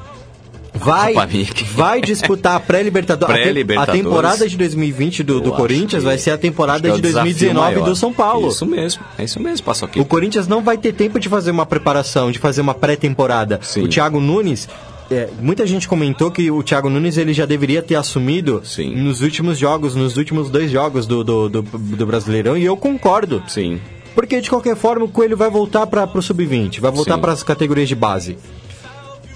Vai 1.75 2.01
disputar 2.01 2.57
a 2.57 2.61
pré-libertadores. 2.61 3.37
A 3.37 3.53
tem- 3.53 3.79
a, 3.79 3.87
temporada 3.87 4.49
de 4.49 4.57
2020 4.57 5.23
do, 5.23 5.41
do 5.41 5.53
Corinthians 5.53 6.03
vai 6.03 6.19
ser 6.19 6.33
a 6.33 6.39
temporada 6.39 6.89
é 6.89 6.93
de 6.93 7.01
desafio 7.01 7.33
2019 7.33 7.75
maior. 7.75 7.85
do 7.85 7.97
São 7.97 8.13
Paulo. 8.13 8.49
Isso 8.49 8.67
mesmo, 8.67 9.03
é 9.19 9.25
isso 9.25 9.41
mesmo, 9.41 9.67
aqui. 9.85 10.01
O 10.01 10.05
Corinthians 10.05 10.49
não 10.49 10.63
vai 10.63 10.77
ter 10.77 10.93
tempo 10.93 11.19
de 11.21 11.29
fazer 11.29 11.51
uma 11.51 11.67
preparação, 11.67 12.31
de 12.31 12.39
fazer 12.39 12.61
uma 12.61 12.75
pré-temporada. 12.75 13.61
O 13.77 13.89
Thiago 13.89 14.21
Nunes, 14.21 14.69
é, 15.11 15.29
muita 15.41 15.67
gente 15.67 15.89
comentou 15.89 16.31
que 16.31 16.51
o 16.51 16.63
Thiago 16.63 16.89
Nunes 16.89 17.17
ele 17.17 17.33
já 17.33 17.45
deveria 17.45 17.83
ter 17.83 17.97
assumido 17.97 18.63
Sim. 18.65 18.95
nos 18.95 19.21
últimos 19.21 19.59
jogos, 19.59 19.95
nos 19.95 20.17
últimos 20.17 20.51
dois 20.51 20.71
jogos 20.71 21.07
do, 21.07 21.25
do, 21.25 21.49
do, 21.49 21.63
do 21.63 22.07
Brasileirão, 22.07 22.57
e 22.57 22.65
eu 22.65 22.77
concordo. 22.77 23.43
Sim. 23.49 23.81
Porque 24.15 24.41
de 24.41 24.51
qualquer 24.51 24.77
forma 24.77 25.05
o 25.05 25.09
Coelho 25.09 25.37
vai 25.37 25.51
voltar 25.51 25.87
para 25.87 26.09
o 26.13 26.23
sub-20, 26.23 26.81
vai 26.81 26.91
voltar 26.91 27.19
para 27.19 27.33
as 27.33 27.43
categorias 27.43 27.89
de 27.89 27.95
base. 27.95 28.37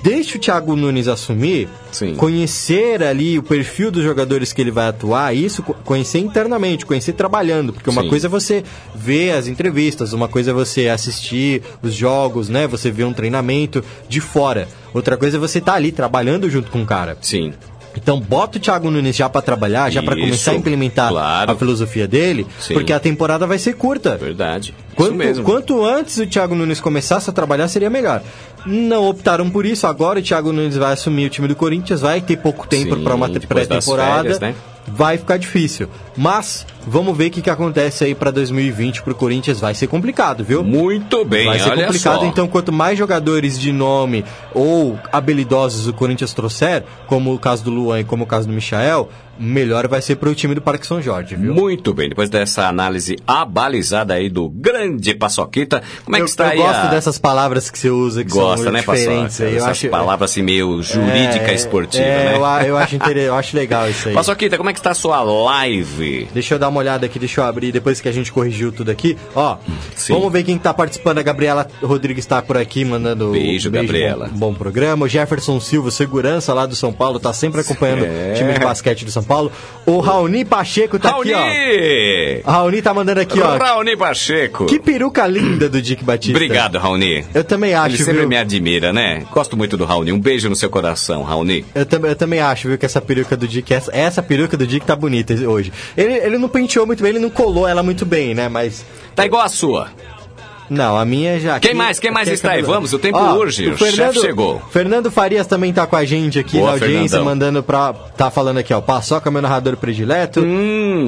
Deixa 0.04 0.36
o 0.36 0.38
Thiago 0.38 0.76
Nunes 0.76 1.08
assumir, 1.08 1.66
Sim. 1.90 2.14
conhecer 2.14 3.02
ali 3.02 3.38
o 3.38 3.42
perfil 3.42 3.90
dos 3.90 4.04
jogadores 4.04 4.52
que 4.52 4.60
ele 4.60 4.70
vai 4.70 4.88
atuar, 4.88 5.34
isso 5.34 5.62
co- 5.62 5.72
conhecer 5.82 6.18
internamente, 6.18 6.84
conhecer 6.84 7.14
trabalhando, 7.14 7.72
porque 7.72 7.88
uma 7.88 8.02
Sim. 8.02 8.10
coisa 8.10 8.26
é 8.26 8.28
você 8.28 8.62
ver 8.94 9.30
as 9.30 9.46
entrevistas, 9.46 10.12
uma 10.12 10.28
coisa 10.28 10.50
é 10.50 10.54
você 10.54 10.88
assistir 10.88 11.62
os 11.82 11.94
jogos, 11.94 12.50
né? 12.50 12.66
Você 12.66 12.90
ver 12.90 13.04
um 13.04 13.14
treinamento 13.14 13.82
de 14.06 14.20
fora. 14.20 14.68
Outra 14.92 15.16
coisa 15.16 15.38
é 15.38 15.40
você 15.40 15.58
estar 15.58 15.72
ali 15.72 15.90
trabalhando 15.90 16.50
junto 16.50 16.70
com 16.70 16.82
o 16.82 16.86
cara. 16.86 17.16
Sim. 17.22 17.54
Então 17.96 18.20
bota 18.20 18.58
o 18.58 18.60
Thiago 18.60 18.90
Nunes 18.90 19.16
já 19.16 19.28
para 19.28 19.40
trabalhar, 19.42 19.90
já 19.90 20.02
para 20.02 20.16
começar 20.16 20.52
a 20.52 20.54
implementar 20.54 21.10
claro. 21.10 21.52
a 21.52 21.56
filosofia 21.56 22.06
dele, 22.08 22.46
Sim. 22.58 22.74
porque 22.74 22.92
a 22.92 23.00
temporada 23.00 23.46
vai 23.46 23.58
ser 23.58 23.74
curta. 23.74 24.16
Verdade. 24.16 24.74
Isso 24.88 24.96
Quanto, 24.96 25.14
mesmo. 25.14 25.44
quanto 25.44 25.84
antes 25.84 26.18
o 26.18 26.26
Thiago 26.26 26.54
Nunes 26.54 26.80
começasse 26.80 27.28
a 27.28 27.32
trabalhar, 27.32 27.68
seria 27.68 27.90
melhor. 27.90 28.22
Não 28.66 29.08
optaram 29.08 29.50
por 29.50 29.66
isso, 29.66 29.86
agora 29.86 30.18
o 30.18 30.22
Thiago 30.22 30.52
Nunes 30.52 30.76
vai 30.76 30.92
assumir 30.92 31.26
o 31.26 31.30
time 31.30 31.48
do 31.48 31.56
Corinthians, 31.56 32.00
vai 32.00 32.20
ter 32.20 32.36
pouco 32.38 32.66
tempo 32.66 32.96
para 32.96 33.14
uma 33.14 33.28
pré-temporada. 33.28 34.38
né? 34.38 34.54
Vai 34.86 35.18
ficar 35.18 35.36
difícil. 35.38 35.88
Mas 36.16 36.66
vamos 36.86 37.16
ver 37.16 37.26
o 37.26 37.30
que, 37.30 37.42
que 37.42 37.50
acontece 37.50 38.04
aí 38.04 38.14
para 38.14 38.30
2020 38.30 39.02
pro 39.02 39.14
Corinthians. 39.14 39.60
Vai 39.60 39.74
ser 39.74 39.86
complicado, 39.86 40.44
viu? 40.44 40.62
Muito 40.62 41.24
bem, 41.24 41.46
Vai 41.46 41.58
ser 41.58 41.70
olha 41.70 41.86
complicado, 41.86 42.20
só. 42.20 42.26
então 42.26 42.48
quanto 42.48 42.72
mais 42.72 42.98
jogadores 42.98 43.58
de 43.58 43.72
nome 43.72 44.24
ou 44.52 44.98
habilidosos 45.12 45.86
o 45.86 45.92
Corinthians 45.92 46.32
trouxer, 46.32 46.84
como 47.06 47.34
o 47.34 47.38
caso 47.38 47.64
do 47.64 47.70
Luan 47.70 48.00
e 48.00 48.04
como 48.04 48.24
o 48.24 48.26
caso 48.26 48.46
do 48.46 48.52
Michael, 48.54 49.08
melhor 49.38 49.88
vai 49.88 50.00
ser 50.00 50.16
pro 50.16 50.34
time 50.34 50.54
do 50.54 50.62
Parque 50.62 50.86
São 50.86 51.00
Jorge, 51.00 51.34
viu? 51.36 51.54
Muito 51.54 51.92
bem, 51.92 52.08
depois 52.08 52.30
dessa 52.30 52.68
análise 52.68 53.16
abalizada 53.26 54.14
aí 54.14 54.28
do 54.28 54.48
grande 54.48 55.14
Paçoquita, 55.14 55.82
como 56.04 56.16
é 56.16 56.18
que 56.18 56.22
eu, 56.22 56.26
está 56.26 56.46
eu 56.46 56.50
aí 56.50 56.58
gosto 56.58 56.86
a... 56.86 56.86
dessas 56.86 57.18
palavras 57.18 57.70
que 57.70 57.78
você 57.78 57.90
usa, 57.90 58.24
que 58.24 58.30
Gosta, 58.30 58.64
são 58.64 58.72
né, 58.72 58.80
diferentes. 58.80 59.38
Paçoca? 59.38 59.50
eu 59.50 59.56
Essas 59.56 59.68
acho, 59.68 59.88
palavras 59.88 60.30
assim 60.30 60.42
meio 60.42 60.82
jurídica 60.82 61.50
é, 61.50 61.54
esportiva, 61.54 62.04
é, 62.04 62.24
né? 62.24 62.36
Eu, 62.36 62.68
eu 62.68 62.76
acho 62.76 62.96
inter... 62.96 63.16
eu 63.16 63.34
acho 63.34 63.56
legal 63.56 63.88
isso 63.88 64.08
aí. 64.08 64.14
Paçoquita, 64.14 64.56
como 64.56 64.70
é 64.70 64.72
que 64.72 64.78
está 64.78 64.90
a 64.90 64.94
sua 64.94 65.22
live? 65.22 66.28
Deixa 66.32 66.54
eu 66.54 66.58
dar 66.58 66.68
uma 66.68 66.73
olhada 66.80 67.06
aqui, 67.06 67.18
deixa 67.18 67.40
eu 67.40 67.44
abrir, 67.44 67.72
depois 67.72 68.00
que 68.00 68.08
a 68.08 68.12
gente 68.12 68.30
corrigiu 68.32 68.72
tudo 68.72 68.90
aqui. 68.90 69.16
Ó, 69.34 69.56
Sim. 69.96 70.14
vamos 70.14 70.32
ver 70.32 70.42
quem 70.44 70.58
tá 70.58 70.72
participando. 70.74 71.18
A 71.18 71.22
Gabriela 71.22 71.66
Rodrigues 71.82 72.26
tá 72.26 72.40
por 72.42 72.56
aqui, 72.56 72.84
mandando 72.84 73.30
Beijo, 73.32 73.70
Gabriela. 73.70 74.28
Bom, 74.32 74.52
bom 74.52 74.54
programa. 74.54 75.04
O 75.04 75.08
Jefferson 75.08 75.58
Silva, 75.60 75.90
segurança 75.90 76.52
lá 76.54 76.66
do 76.66 76.74
São 76.76 76.92
Paulo, 76.92 77.18
tá 77.20 77.32
sempre 77.32 77.60
acompanhando 77.60 78.04
É. 78.04 78.32
o 78.32 78.36
time 78.38 78.52
de 78.52 78.60
basquete 78.60 79.04
do 79.04 79.10
São 79.10 79.22
Paulo. 79.22 79.50
O 79.86 80.00
Raoni 80.00 80.44
Pacheco 80.44 80.98
tá 80.98 81.10
aqui, 81.10 81.32
ó. 81.32 81.38
Raoni! 81.38 82.42
Raoni 82.44 82.82
tá 82.82 82.94
mandando 82.94 83.20
aqui, 83.20 83.40
ó. 83.40 83.56
Raoni 83.58 83.96
Pacheco. 83.96 84.66
Que 84.66 84.78
peruca 84.78 85.26
linda 85.26 85.68
do 85.68 85.80
Dick 85.80 86.02
Batista. 86.04 86.36
Obrigado, 86.36 86.78
Raoni. 86.78 87.24
Eu 87.34 87.44
também 87.44 87.74
acho, 87.74 87.96
Ele 87.96 88.04
sempre 88.04 88.20
viu? 88.20 88.28
me 88.28 88.36
admira, 88.36 88.92
né? 88.92 89.24
Gosto 89.30 89.56
muito 89.56 89.76
do 89.76 89.84
Raoni. 89.84 90.12
Um 90.12 90.20
beijo 90.20 90.48
no 90.48 90.56
seu 90.56 90.68
coração, 90.70 91.22
Raoni. 91.22 91.64
Eu, 91.74 91.86
tam- 91.86 92.06
eu 92.06 92.16
também 92.16 92.40
acho, 92.40 92.68
viu, 92.68 92.78
que 92.78 92.86
essa 92.86 93.00
peruca 93.00 93.36
do 93.36 93.46
Dick, 93.48 93.72
essa, 93.72 93.94
essa 93.94 94.22
peruca 94.22 94.56
do 94.56 94.66
Dick 94.66 94.84
tá 94.86 94.94
bonita 94.96 95.34
hoje. 95.48 95.72
Ele, 95.96 96.12
ele 96.14 96.38
não 96.38 96.48
penteou 96.64 96.86
muito 96.86 97.02
bem, 97.02 97.10
ele 97.10 97.18
não 97.18 97.30
colou 97.30 97.68
ela 97.68 97.82
muito 97.82 98.04
bem, 98.06 98.34
né? 98.34 98.48
Mas. 98.48 98.84
Tá 99.14 99.24
igual 99.24 99.42
a 99.42 99.48
sua. 99.48 99.88
Não, 100.68 100.96
a 100.96 101.04
minha 101.04 101.38
já. 101.38 101.60
Quem 101.60 101.74
mais? 101.74 101.98
Quem 101.98 102.10
mais 102.10 102.26
é 102.26 102.32
está 102.32 102.52
aí? 102.52 102.62
Vamos, 102.62 102.92
o 102.94 102.98
tempo 102.98 103.18
Ó, 103.18 103.34
urge, 103.34 103.68
o 103.68 103.76
chefe 103.76 104.18
chegou. 104.18 104.62
Fernando 104.70 105.10
Farias 105.10 105.46
também 105.46 105.72
tá 105.74 105.86
com 105.86 105.94
a 105.94 106.04
gente 106.06 106.38
aqui 106.38 106.56
Boa, 106.56 106.68
na 106.68 106.72
audiência, 106.72 107.18
Fernandão. 107.18 107.24
mandando 107.24 107.62
pra. 107.62 107.92
Tá 107.92 108.30
falando 108.30 108.58
aqui, 108.58 108.72
ó. 108.72 108.80
Paçoca, 108.80 109.30
meu 109.30 109.42
narrador 109.42 109.76
predileto. 109.76 110.40
Hum. 110.40 111.06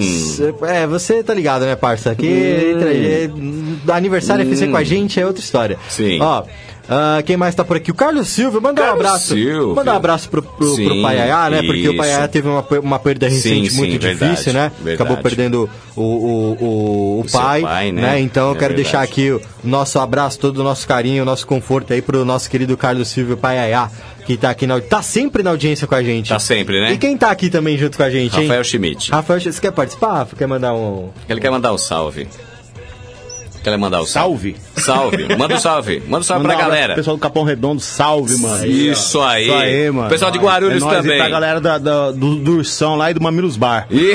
É, 0.69 0.87
você 0.87 1.23
tá 1.23 1.33
ligado, 1.33 1.65
né, 1.65 1.75
parça? 1.75 2.11
Aqui, 2.11 2.27
entra 2.27 2.91
aí, 2.91 3.07
é, 3.07 3.93
aniversário 3.93 4.47
FC 4.47 4.69
com 4.69 4.77
a 4.77 4.85
gente 4.85 5.19
é 5.19 5.27
outra 5.27 5.43
história. 5.43 5.79
Sim. 5.89 6.21
Ó, 6.21 6.45
Uh, 6.89 7.23
quem 7.25 7.37
mais 7.37 7.55
tá 7.55 7.65
por 7.65 7.77
aqui? 7.77 7.91
O 7.91 7.95
Carlos 7.95 8.29
Silva. 8.29 8.61
Manda 8.61 8.81
Carlos 8.83 8.97
um 8.97 9.07
abraço. 9.07 9.35
Silva. 9.35 9.75
Manda 9.75 9.93
um 9.93 9.97
abraço 9.97 10.29
pro, 10.29 10.41
pro, 10.43 10.75
Sim, 10.75 10.85
pro 10.85 11.03
Paiaiá, 11.03 11.51
né? 11.51 11.63
Porque 11.63 11.89
o 11.89 11.91
isso. 11.91 11.97
Paiaiá 11.97 12.29
teve 12.29 12.49
uma, 12.49 12.65
uma 12.83 12.99
perda 12.99 13.29
recente 13.29 13.71
Sim, 13.71 13.77
muito 13.77 13.93
sim, 13.93 13.99
difícil, 13.99 14.53
verdade, 14.53 14.53
né? 14.53 14.73
verdade. 14.77 14.95
Acabou 14.95 15.17
perdendo 15.23 15.71
o, 15.97 16.01
o, 16.01 16.57
o, 16.61 17.21
o 17.21 17.27
pai, 17.33 17.63
pai, 17.63 17.93
né? 17.93 18.03
né? 18.03 18.21
Então 18.21 18.51
eu 18.51 18.57
É 18.57 18.59
quero 18.59 18.75
deixar 18.75 19.01
verdade. 19.01 19.13
aqui 19.13 19.31
o 19.33 19.41
nosso 19.65 19.99
abraço, 19.99 20.39
todo 20.39 20.59
o 20.59 20.63
nosso 20.63 20.87
carinho, 20.87 21.23
o 21.23 21.27
nosso 21.27 21.47
conforto 21.47 21.93
aí 21.93 22.01
pro 22.01 22.25
nosso 22.25 22.49
querido 22.49 22.77
Carlos 22.77 23.09
Silva 23.09 23.37
Paiaiá, 23.37 23.91
que 24.25 24.37
tá 24.37 24.51
aqui 24.51 24.67
na, 24.67 24.81
tá 24.81 25.03
sempre 25.03 25.43
na 25.43 25.51
audiência 25.51 25.89
com 25.89 25.95
a 25.95 26.03
gente. 26.03 26.29
Tá 26.29 26.39
sempre, 26.39 26.81
né? 26.81 26.93
E 26.93 26.99
quem 26.99 27.17
tá 27.17 27.31
aqui 27.31 27.51
também 27.51 27.77
junto 27.77 27.97
com 27.97 28.03
a 28.05 28.11
gente, 28.11 28.37
hein? 28.37 28.43
Rafael 28.47 28.63
Schmidt. 28.63 29.11
Rafael, 29.11 29.41
você 29.41 29.61
quer 29.61 29.73
participar? 29.73 30.13
Rafa? 30.19 30.37
Quer 30.37 30.47
mandar 30.47 30.73
um. 30.73 31.11
Ele 31.29 31.41
quer 31.41 31.51
mandar 31.51 31.73
o 31.73 31.79
salve. 31.79 32.29
Quer 33.67 33.77
mandar 33.77 34.01
o 34.01 34.07
salve? 34.07 34.55
Salve. 34.77 35.23
Salve. 35.27 35.37
Manda 35.37 35.57
o 35.57 35.61
salve. 35.61 36.01
Manda 36.07 36.21
o 36.21 36.25
salve 36.25 36.45
Mandar 36.45 36.57
pra 36.57 36.67
um 36.67 36.71
galera. 36.71 36.95
Pessoal 36.95 37.17
do 37.17 37.21
Capão 37.21 37.43
Redondo, 37.43 37.81
salve, 37.81 38.39
mano. 38.39 38.65
Isso 38.65 39.21
aí. 39.21 39.47
Isso 39.47 39.55
aí, 39.55 39.91
mano. 39.91 40.09
Pessoal 40.09 40.31
de 40.31 40.39
Guarulhos 40.39 40.85
é 40.85 40.89
também. 40.89 41.17
E 41.17 41.19
pra 41.19 41.29
galera 41.29 41.61
da- 41.61 41.77
da- 41.79 42.11
do, 42.13 42.37
do 42.37 42.53
Ursão 42.59 42.95
lá 42.95 43.11
e 43.11 43.15
do 43.15 43.21
Mamilos 43.21 43.57
Bar. 43.57 43.89
Ih, 43.91 44.13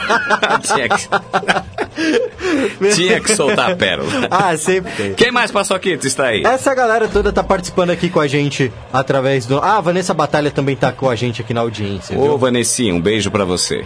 Tinha 0.64 0.88
que... 0.88 2.94
Tinha 2.94 3.20
que 3.20 3.36
soltar 3.36 3.72
a 3.72 3.76
pérola. 3.76 4.08
Ah, 4.30 4.56
sempre 4.56 4.90
tem. 4.92 5.12
Quem 5.12 5.30
mais 5.30 5.50
passou 5.50 5.76
aqui? 5.76 5.98
Está 6.02 6.28
aí. 6.28 6.42
Essa 6.42 6.74
galera 6.74 7.06
toda 7.08 7.30
tá 7.30 7.44
participando 7.44 7.90
aqui 7.90 8.08
com 8.08 8.20
a 8.20 8.26
gente 8.26 8.72
através 8.90 9.44
do. 9.44 9.58
Ah, 9.58 9.76
a 9.76 9.80
Vanessa 9.82 10.14
Batalha 10.14 10.50
também 10.50 10.76
tá 10.76 10.92
com 10.92 11.10
a 11.10 11.14
gente 11.14 11.42
aqui 11.42 11.52
na 11.52 11.60
audiência. 11.60 12.18
Ô, 12.18 12.22
viu? 12.22 12.38
Vanessinha, 12.38 12.94
um 12.94 13.00
beijo 13.00 13.30
pra 13.30 13.44
você. 13.44 13.84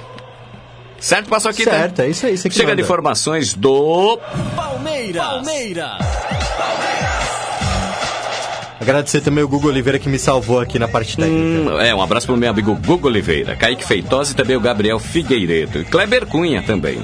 Certo? 1.03 1.29
Passou 1.29 1.51
aqui, 1.51 1.67
né? 1.67 1.73
certo, 1.73 2.01
é 2.01 2.09
isso 2.09 2.25
aí. 2.25 2.39
Você 2.39 2.49
que 2.49 2.55
Chega 2.55 2.69
manda. 2.69 2.77
de 2.77 2.83
informações 2.83 3.55
do... 3.55 4.19
Palmeiras. 4.55 5.21
Palmeiras. 5.21 5.99
Agradecer 8.81 9.21
também 9.21 9.43
o 9.43 9.49
Google 9.49 9.71
Oliveira 9.71 9.99
que 9.99 10.09
me 10.09 10.19
salvou 10.19 10.61
aqui 10.61 10.79
na 10.79 10.87
parte 10.87 11.17
técnica. 11.17 11.73
Hum, 11.73 11.81
é, 11.81 11.93
um 11.95 12.01
abraço 12.01 12.27
pro 12.27 12.37
meu 12.37 12.51
amigo 12.51 12.75
Gugo 12.77 13.09
Oliveira, 13.09 13.57
Kaique 13.57 13.85
Feitosa 13.85 14.33
e 14.33 14.35
também 14.35 14.57
o 14.57 14.61
Gabriel 14.61 14.99
Figueiredo. 15.01 15.81
E 15.81 15.85
Kleber 15.85 16.25
Cunha 16.27 16.63
também. 16.63 17.03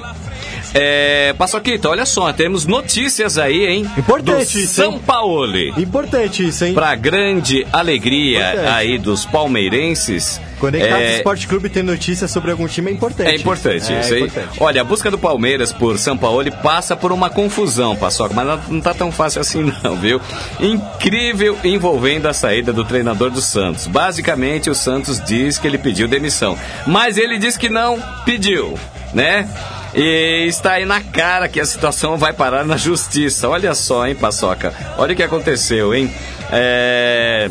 É, 0.73 1.33
Paçoquita, 1.37 1.89
olha 1.89 2.05
só, 2.05 2.31
temos 2.31 2.65
notícias 2.65 3.37
aí, 3.37 3.65
hein? 3.65 3.89
Importante 3.97 4.61
do 4.61 4.67
São 4.67 4.93
hein? 4.93 5.01
Paulo. 5.05 5.57
Importante 5.79 6.47
isso, 6.47 6.65
hein? 6.65 6.73
Pra 6.73 6.95
grande 6.95 7.65
alegria 7.73 8.39
Importante. 8.51 8.67
aí 8.73 8.97
dos 8.97 9.25
palmeirenses. 9.25 10.39
Conectado 10.59 11.01
é, 11.01 11.15
Esporte 11.17 11.47
Clube 11.47 11.69
ter 11.69 11.83
notícias 11.83 12.29
sobre 12.29 12.51
algum 12.51 12.67
time 12.67 12.91
é 12.91 12.93
importante. 12.93 13.29
É 13.29 13.35
importante 13.35 13.93
É 13.93 13.99
isso 14.01 14.13
aí. 14.13 14.23
importante. 14.23 14.57
Olha, 14.59 14.81
a 14.81 14.83
busca 14.83 15.09
do 15.09 15.17
Palmeiras 15.17 15.71
por 15.71 15.97
São 15.97 16.17
Paulo 16.17 16.51
passa 16.61 16.95
por 16.97 17.11
uma 17.13 17.29
confusão, 17.29 17.95
Paçoca, 17.95 18.33
mas 18.35 18.45
não- 18.45 18.61
não 18.75 18.81
tá 18.81 18.93
tão 18.93 19.09
fácil 19.11 19.39
assim 19.41 19.63
não, 19.83 19.95
viu? 19.95 20.19
Incrível 20.59 21.57
envolvendo 21.63 22.27
a 22.27 22.33
saída 22.33 22.71
do 22.73 22.83
treinador 22.83 23.29
do 23.31 23.41
Santos. 23.41 23.87
Basicamente, 23.87 24.69
o 24.69 24.75
Santos 24.75 25.19
diz 25.25 25.57
que 25.57 25.65
ele 25.67 25.77
pediu 25.77 26.07
demissão, 26.07 26.57
mas 26.85 27.17
ele 27.17 27.37
diz 27.37 27.57
que 27.57 27.69
não 27.69 27.99
pediu, 28.25 28.77
né? 29.13 29.47
E 29.93 30.45
está 30.47 30.73
aí 30.73 30.85
na 30.85 31.01
cara 31.01 31.47
que 31.47 31.59
a 31.59 31.65
situação 31.65 32.17
vai 32.17 32.33
parar 32.33 32.65
na 32.65 32.77
justiça. 32.77 33.49
Olha 33.49 33.73
só, 33.73 34.07
hein, 34.07 34.15
Paçoca? 34.15 34.73
Olha 34.97 35.13
o 35.13 35.15
que 35.15 35.23
aconteceu, 35.23 35.93
hein? 35.93 36.13
É... 36.51 37.49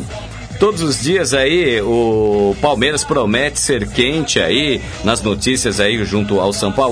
Todos 0.59 0.81
os 0.81 1.01
dias 1.01 1.33
aí 1.33 1.81
o 1.81 2.53
Palmeiras 2.61 3.05
promete 3.05 3.61
ser 3.61 3.87
quente 3.87 4.41
aí 4.41 4.81
nas 5.05 5.21
notícias 5.21 5.79
aí 5.79 6.03
junto 6.03 6.39
ao 6.39 6.51
São 6.51 6.69
Paulo 6.69 6.89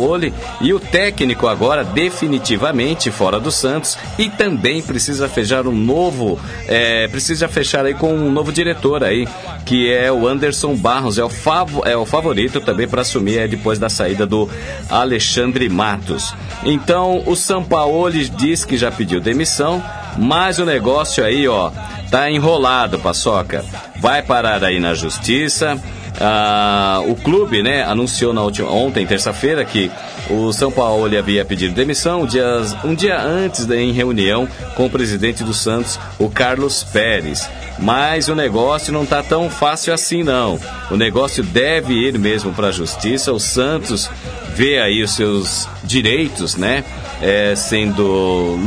e 0.62 0.74
o 0.74 0.80
técnico 0.80 1.48
agora 1.48 1.84
definitivamente 1.84 3.12
fora 3.12 3.42
do 3.42 3.52
Santos 3.52 3.98
e 4.18 4.30
também 4.30 4.82
precisa 4.82 5.28
fechar 5.28 5.68
um 5.68 5.76
novo, 5.76 6.40
é, 6.66 7.10
precisa 7.10 7.50
fechar 7.50 7.86
aí 7.86 7.94
com 7.94 8.14
um 8.14 8.32
novo 8.32 8.54
diretor 8.54 9.04
aí 9.04 9.28
que 9.66 9.92
é 9.92 10.10
o 10.10 10.26
Anderson 10.26 10.74
Barros 10.74 11.18
é 11.18 11.24
o, 11.24 11.30
favo, 11.30 11.86
é 11.86 11.98
o 11.98 12.06
favorito 12.06 12.62
também 12.62 12.88
para 12.88 13.02
assumir 13.02 13.50
depois 13.50 13.78
da 13.78 13.90
saída 13.90 14.26
do 14.26 14.50
Alexandre 14.90 15.68
Matos. 15.68 16.34
Então 16.64 17.22
o 17.26 17.36
São 17.36 17.62
Paulo 17.62 18.10
diz 18.12 18.64
que 18.64 18.78
já 18.78 18.90
pediu 18.90 19.20
demissão, 19.20 19.84
mas 20.18 20.60
o 20.60 20.66
negócio 20.66 21.24
aí 21.24 21.48
ó 21.48 21.72
tá 22.10 22.30
enrolado, 22.30 23.00
Paçoca. 23.00 23.64
Vai 23.98 24.22
parar 24.22 24.64
aí 24.64 24.80
na 24.80 24.94
justiça. 24.94 25.78
Ah, 26.20 27.02
o 27.06 27.16
clube, 27.16 27.62
né, 27.62 27.84
anunciou 27.84 28.34
na 28.34 28.42
última, 28.42 28.72
ontem, 28.72 29.06
terça-feira, 29.06 29.64
que 29.64 29.92
o 30.30 30.52
São 30.52 30.72
Paulo 30.72 31.06
havia 31.18 31.46
pedido 31.46 31.74
demissão 31.74 32.26
dias, 32.26 32.76
um 32.84 32.94
dia 32.94 33.20
antes, 33.20 33.70
em 33.70 33.92
reunião 33.92 34.48
com 34.76 34.86
o 34.86 34.90
presidente 34.90 35.44
do 35.44 35.54
Santos, 35.54 36.00
o 36.20 36.30
Carlos 36.30 36.84
Pérez. 36.84 37.50
Mas 37.80 38.28
o 38.28 38.36
negócio 38.36 38.92
não 38.92 39.06
tá 39.06 39.22
tão 39.22 39.50
fácil 39.50 39.94
assim, 39.94 40.24
não. 40.24 40.60
O 40.90 40.98
negócio 40.98 41.44
deve 41.44 41.94
ir 41.94 42.18
mesmo 42.18 42.54
para 42.54 42.68
a 42.68 42.72
justiça. 42.72 43.32
O 43.32 43.40
Santos 43.40 44.10
vê 44.56 44.80
aí 44.80 45.04
os 45.04 45.12
seus 45.12 45.68
direitos, 45.84 46.56
né, 46.56 46.84
eh, 47.22 47.54
sendo 47.56 48.04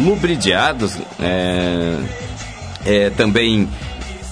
lubridiados. 0.05 0.97
eh, 1.19 1.99
é, 2.85 3.11
também. 3.11 3.69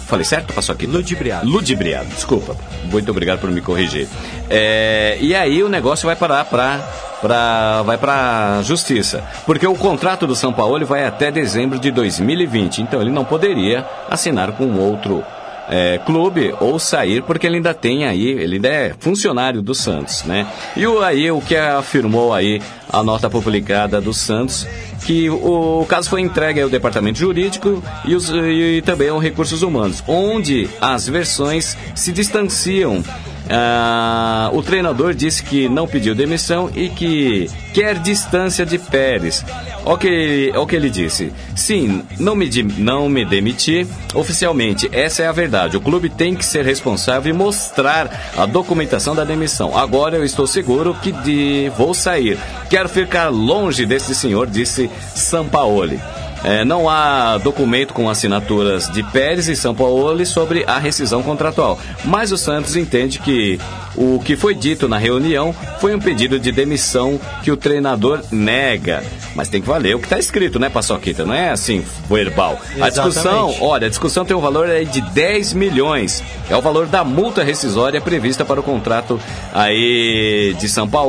Falei 0.06 0.24
certo? 0.24 0.54
Passou 0.54 0.74
aqui. 0.74 0.86
Ludibriado. 0.86 1.46
Ludibriado, 1.46 2.08
desculpa. 2.08 2.56
Muito 2.90 3.10
obrigado 3.10 3.40
por 3.40 3.50
me 3.50 3.60
corrigir. 3.60 4.08
É, 4.48 5.18
e 5.20 5.34
aí 5.34 5.62
o 5.62 5.68
negócio 5.68 6.06
vai 6.06 6.16
parar 6.16 6.46
para 6.46 6.80
pra, 7.20 7.82
vai 7.82 7.98
para 7.98 8.60
justiça, 8.62 9.24
porque 9.46 9.66
o 9.66 9.74
contrato 9.74 10.26
do 10.26 10.34
São 10.34 10.52
Paulo 10.52 10.84
vai 10.86 11.04
até 11.04 11.30
dezembro 11.30 11.78
de 11.78 11.90
2020, 11.90 12.82
então 12.82 13.00
ele 13.00 13.10
não 13.10 13.24
poderia 13.24 13.86
assinar 14.10 14.52
com 14.52 14.72
outro 14.78 15.24
é, 15.68 15.98
clube 16.04 16.54
ou 16.60 16.78
sair 16.78 17.22
porque 17.22 17.46
ele 17.46 17.56
ainda 17.56 17.74
tem 17.74 18.06
aí, 18.06 18.26
ele 18.26 18.56
ainda 18.56 18.68
é 18.68 18.94
funcionário 18.98 19.60
do 19.60 19.74
Santos, 19.74 20.24
né? 20.24 20.46
E 20.76 20.86
o, 20.86 21.02
aí 21.02 21.30
o 21.30 21.40
que 21.40 21.54
afirmou 21.54 22.32
aí 22.32 22.62
a 22.90 23.02
nota 23.02 23.28
publicada 23.28 24.00
do 24.00 24.14
Santos 24.14 24.66
que 25.04 25.28
o, 25.30 25.84
caso 25.88 26.08
foi 26.08 26.20
entregue 26.20 26.60
ao 26.60 26.68
departamento 26.68 27.18
jurídico 27.18 27.82
e, 28.04 28.14
os, 28.14 28.30
e 28.30 28.82
também 28.84 29.08
ao 29.08 29.18
recursos 29.18 29.62
humanos, 29.62 30.02
onde 30.06 30.68
as 30.80 31.06
versões 31.06 31.76
se 31.94 32.12
distanciam. 32.12 33.04
Ah, 33.50 34.50
o 34.52 34.62
treinador 34.62 35.14
disse 35.14 35.42
que 35.42 35.68
não 35.68 35.86
pediu 35.86 36.14
demissão 36.14 36.70
e 36.74 36.88
que 36.88 37.50
quer 37.72 37.98
distância 37.98 38.66
de 38.66 38.78
Pérez. 38.78 39.44
O 39.84 39.96
que, 39.96 40.52
o 40.54 40.66
que 40.66 40.76
ele 40.76 40.90
disse? 40.90 41.32
Sim, 41.56 42.02
não 42.18 42.34
me, 42.34 42.48
não 42.76 43.08
me 43.08 43.24
demiti 43.24 43.86
oficialmente. 44.14 44.88
Essa 44.92 45.22
é 45.22 45.26
a 45.26 45.32
verdade. 45.32 45.76
O 45.76 45.80
clube 45.80 46.10
tem 46.10 46.34
que 46.34 46.44
ser 46.44 46.64
responsável 46.64 47.32
e 47.32 47.36
mostrar 47.36 48.32
a 48.36 48.44
documentação 48.44 49.14
da 49.14 49.24
demissão. 49.24 49.76
Agora 49.76 50.16
eu 50.16 50.24
estou 50.24 50.46
seguro 50.46 50.94
que 51.02 51.12
de, 51.12 51.72
vou 51.76 51.94
sair. 51.94 52.38
Quero 52.68 52.88
ficar 52.88 53.28
longe 53.28 53.86
desse 53.86 54.14
senhor, 54.14 54.46
disse 54.46 54.90
Sampaoli. 55.14 55.98
É, 56.44 56.64
não 56.64 56.88
há 56.88 57.36
documento 57.38 57.92
com 57.92 58.08
assinaturas 58.08 58.88
de 58.90 59.02
Pérez 59.02 59.48
e 59.48 59.56
São 59.56 59.74
Paulo 59.74 60.24
sobre 60.24 60.64
a 60.66 60.78
rescisão 60.78 61.22
contratual, 61.22 61.78
mas 62.04 62.32
o 62.32 62.38
Santos 62.38 62.76
entende 62.76 63.18
que 63.18 63.58
o 63.98 64.20
que 64.20 64.36
foi 64.36 64.54
dito 64.54 64.88
na 64.88 64.96
reunião 64.96 65.54
foi 65.80 65.94
um 65.94 65.98
pedido 65.98 66.38
de 66.38 66.52
demissão 66.52 67.20
que 67.42 67.50
o 67.50 67.56
treinador 67.56 68.22
nega. 68.30 69.02
Mas 69.34 69.48
tem 69.48 69.60
que 69.60 69.68
valer 69.68 69.94
o 69.96 69.98
que 69.98 70.06
está 70.06 70.18
escrito, 70.18 70.58
né, 70.58 70.68
Paçoquita? 70.68 71.24
Não 71.24 71.34
é 71.34 71.50
assim, 71.50 71.84
verbal. 72.08 72.60
A 72.80 72.88
discussão, 72.88 73.48
Exatamente. 73.48 73.62
olha, 73.62 73.86
a 73.86 73.90
discussão 73.90 74.24
tem 74.24 74.36
um 74.36 74.40
valor 74.40 74.68
aí 74.68 74.84
de 74.84 75.00
10 75.00 75.52
milhões. 75.52 76.22
É 76.48 76.56
o 76.56 76.62
valor 76.62 76.86
da 76.86 77.04
multa 77.04 77.42
rescisória 77.42 78.00
prevista 78.00 78.44
para 78.44 78.60
o 78.60 78.62
contrato 78.62 79.20
aí 79.52 80.56
de 80.58 80.68
São 80.68 80.88
Paulo, 80.88 81.08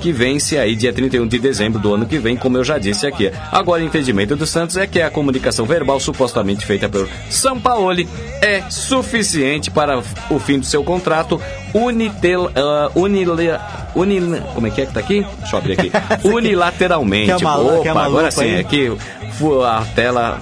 que 0.00 0.12
vence 0.12 0.58
aí 0.58 0.74
dia 0.74 0.92
31 0.92 1.26
de 1.26 1.38
dezembro 1.38 1.78
do 1.78 1.94
ano 1.94 2.06
que 2.06 2.18
vem, 2.18 2.36
como 2.36 2.56
eu 2.56 2.64
já 2.64 2.78
disse 2.78 3.06
aqui. 3.06 3.30
Agora, 3.52 3.82
o 3.82 3.86
entendimento 3.86 4.34
do 4.34 4.46
Santos 4.46 4.76
é 4.76 4.86
que 4.86 5.00
a 5.00 5.10
comunicação 5.10 5.66
verbal 5.66 6.00
supostamente 6.00 6.64
feita 6.64 6.88
pelo 6.88 7.08
São 7.28 7.60
Paulo 7.60 7.90
é 8.40 8.62
suficiente 8.70 9.70
para 9.70 9.98
o 10.30 10.38
fim 10.38 10.58
do 10.58 10.66
seu 10.66 10.82
contrato 10.82 11.40
unitel, 12.36 12.50
uh, 12.94 13.00
unile- 13.00 13.58
unil- 13.94 14.42
como 14.54 14.66
é 14.66 14.70
que 14.70 14.82
é 14.82 14.86
que 14.86 14.92
tá 14.92 15.00
aqui? 15.00 15.26
Deixa 15.40 15.54
eu 15.56 15.58
abrir 15.58 15.72
aqui. 15.74 15.92
Unilateralmente. 16.28 17.26
Quer 17.26 17.36
uma- 17.36 17.58
Opa, 17.58 17.82
quer 17.82 17.92
uma 17.92 18.04
agora 18.04 18.30
sim, 18.30 18.54
é 18.54 18.62
que 18.64 18.90
a 19.66 19.84
tela 19.94 20.38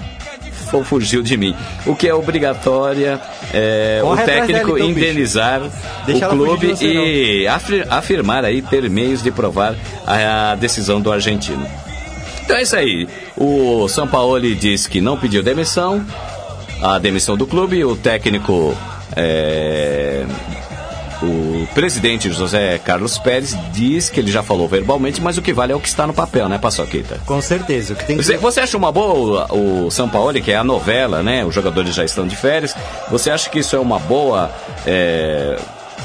fu- 0.69 0.83
fugiu 0.83 1.21
de 1.21 1.35
mim. 1.37 1.55
O 1.85 1.95
que 1.95 2.07
é 2.07 2.13
obrigatória 2.13 3.19
é, 3.53 4.01
o 4.03 4.15
técnico 4.17 4.65
dela, 4.73 4.79
então, 4.79 4.89
indenizar 4.89 5.61
o 5.61 6.29
clube 6.29 6.67
você, 6.75 6.85
e 6.85 7.47
afir- 7.47 7.87
afirmar 7.89 8.45
aí 8.45 8.61
ter 8.61 8.87
meios 8.89 9.23
de 9.23 9.31
provar 9.31 9.75
a, 10.05 10.51
a 10.51 10.55
decisão 10.55 10.99
do 11.01 11.11
argentino. 11.11 11.65
Então 12.43 12.57
é 12.57 12.63
isso 12.63 12.75
aí. 12.75 13.07
O 13.37 13.87
São 13.87 14.07
Paulo 14.07 14.39
diz 14.55 14.87
que 14.87 14.99
não 15.01 15.17
pediu 15.17 15.41
demissão, 15.43 16.03
a 16.81 16.97
demissão 16.97 17.37
do 17.37 17.45
clube, 17.45 17.83
o 17.85 17.95
técnico 17.95 18.75
é, 19.15 20.25
o 21.21 21.48
presidente 21.67 22.31
José 22.31 22.77
Carlos 22.79 23.17
Pérez 23.17 23.57
diz 23.71 24.09
que 24.09 24.19
ele 24.19 24.31
já 24.31 24.43
falou 24.43 24.67
verbalmente, 24.67 25.21
mas 25.21 25.37
o 25.37 25.41
que 25.41 25.53
vale 25.53 25.73
é 25.73 25.75
o 25.75 25.79
que 25.79 25.87
está 25.87 26.05
no 26.05 26.13
papel, 26.13 26.49
né, 26.49 26.57
Paçoquita? 26.57 27.19
Com 27.25 27.41
certeza. 27.41 27.93
O 27.93 27.95
que 27.95 28.05
tem 28.05 28.17
que 28.17 28.23
Você, 28.23 28.37
você 28.37 28.59
acha 28.59 28.77
uma 28.77 28.91
boa 28.91 29.47
o, 29.53 29.87
o 29.87 29.91
São 29.91 30.09
Paulo, 30.09 30.33
que 30.41 30.51
é 30.51 30.55
a 30.55 30.63
novela, 30.63 31.23
né? 31.23 31.43
Os 31.45 31.53
jogadores 31.53 31.93
já 31.93 32.03
estão 32.03 32.27
de 32.27 32.35
férias. 32.35 32.75
Você 33.09 33.29
acha 33.29 33.49
que 33.49 33.59
isso 33.59 33.75
é 33.75 33.79
uma 33.79 33.99
boa 33.99 34.51
é, 34.85 35.57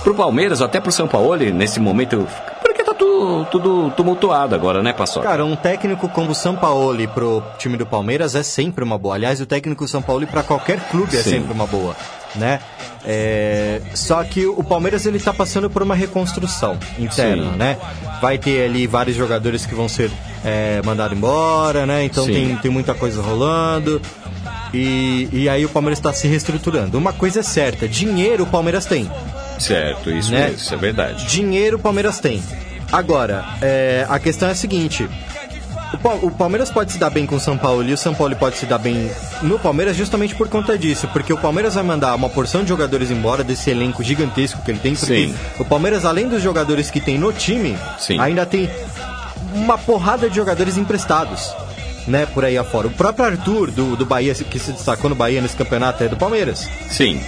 pro 0.02 0.14
Palmeiras 0.14 0.60
até 0.62 0.80
pro 0.80 0.92
São 0.92 1.06
Paulo 1.08 1.36
nesse 1.36 1.80
momento? 1.80 2.26
Porque 2.62 2.82
tá 2.82 2.94
tudo, 2.94 3.44
tudo 3.50 3.90
tumultuado 3.90 4.54
agora, 4.54 4.82
né, 4.82 4.92
Paçoca? 4.92 5.26
Cara, 5.26 5.44
um 5.44 5.56
técnico 5.56 6.08
como 6.08 6.30
o 6.30 6.34
Sampaoli 6.34 7.06
pro 7.06 7.42
time 7.58 7.76
do 7.76 7.86
Palmeiras 7.86 8.34
é 8.34 8.42
sempre 8.42 8.84
uma 8.84 8.98
boa. 8.98 9.14
Aliás, 9.14 9.40
o 9.40 9.46
técnico 9.46 9.86
São 9.86 10.02
Paulo 10.02 10.26
para 10.26 10.42
qualquer 10.42 10.80
clube 10.88 11.16
é 11.16 11.22
Sim. 11.22 11.30
sempre 11.30 11.52
uma 11.52 11.66
boa, 11.66 11.94
né? 12.36 12.60
É, 13.04 13.80
Só 13.94 14.22
que 14.24 14.46
o 14.46 14.62
Palmeiras 14.64 15.04
ele 15.06 15.18
tá 15.20 15.32
passando 15.32 15.68
por 15.68 15.82
uma 15.82 15.94
reconstrução 15.94 16.78
interna, 16.98 17.52
Sim. 17.52 17.56
né? 17.58 17.76
Vai 18.20 18.38
ter 18.38 18.64
ali 18.64 18.86
vários 18.86 19.16
jogadores 19.16 19.66
que 19.66 19.74
vão 19.74 19.88
ser 19.88 20.10
é, 20.44 20.80
mandados 20.84 21.16
embora, 21.16 21.84
né? 21.86 22.04
Então 22.04 22.24
Sim. 22.24 22.32
tem, 22.32 22.56
tem 22.56 22.70
muita 22.70 22.94
coisa 22.94 23.20
rolando. 23.20 24.00
E, 24.72 25.28
e 25.32 25.48
aí 25.48 25.64
o 25.64 25.68
Palmeiras 25.68 25.98
está 25.98 26.12
se 26.12 26.26
reestruturando. 26.26 26.98
Uma 26.98 27.12
coisa 27.12 27.40
é 27.40 27.42
certa, 27.42 27.86
dinheiro 27.86 28.42
o 28.44 28.46
Palmeiras 28.46 28.86
tem. 28.86 29.08
Certo, 29.58 30.10
isso 30.10 30.32
Né? 30.32 30.46
mesmo, 30.46 30.56
isso 30.56 30.74
é 30.74 30.76
verdade. 30.76 31.26
Dinheiro 31.26 31.76
o 31.76 31.80
Palmeiras 31.80 32.18
tem. 32.18 32.42
Agora, 32.90 33.44
é, 33.62 34.04
a 34.08 34.18
questão 34.18 34.48
é 34.48 34.52
a 34.52 34.54
seguinte: 34.54 35.08
o, 35.94 35.98
Pa- 35.98 36.14
o 36.14 36.30
Palmeiras 36.30 36.70
pode 36.70 36.92
se 36.92 36.98
dar 36.98 37.10
bem 37.10 37.26
com 37.26 37.36
o 37.36 37.40
São 37.40 37.56
Paulo 37.56 37.82
e 37.88 37.92
o 37.92 37.96
São 37.96 38.14
Paulo 38.14 38.34
pode 38.36 38.56
se 38.56 38.66
dar 38.66 38.78
bem 38.78 39.10
no 39.42 39.58
Palmeiras 39.58 39.96
justamente 39.96 40.34
por 40.34 40.48
conta 40.48 40.76
disso. 40.76 41.08
Porque 41.12 41.32
o 41.32 41.38
Palmeiras 41.38 41.74
vai 41.74 41.82
mandar 41.84 42.14
uma 42.14 42.28
porção 42.28 42.62
de 42.62 42.68
jogadores 42.68 43.10
embora 43.10 43.42
desse 43.42 43.70
elenco 43.70 44.02
gigantesco 44.02 44.60
que 44.62 44.70
ele 44.70 44.78
tem. 44.80 44.94
Porque 44.94 45.26
Sim. 45.28 45.34
o 45.58 45.64
Palmeiras, 45.64 46.04
além 46.04 46.28
dos 46.28 46.42
jogadores 46.42 46.90
que 46.90 47.00
tem 47.00 47.18
no 47.18 47.32
time, 47.32 47.76
Sim. 47.98 48.18
ainda 48.20 48.44
tem 48.44 48.68
uma 49.54 49.78
porrada 49.78 50.28
de 50.28 50.36
jogadores 50.36 50.76
emprestados. 50.76 51.52
Né, 52.06 52.26
por 52.26 52.44
aí 52.44 52.58
afora. 52.58 52.86
O 52.86 52.90
próprio 52.90 53.24
Arthur 53.24 53.70
do, 53.70 53.96
do 53.96 54.04
Bahia, 54.04 54.34
que 54.34 54.58
se 54.58 54.72
destacou 54.72 55.08
no 55.08 55.16
Bahia 55.16 55.40
nesse 55.40 55.56
campeonato, 55.56 56.04
é 56.04 56.06
do 56.08 56.18
Palmeiras 56.18 56.68
Sim, 56.90 57.18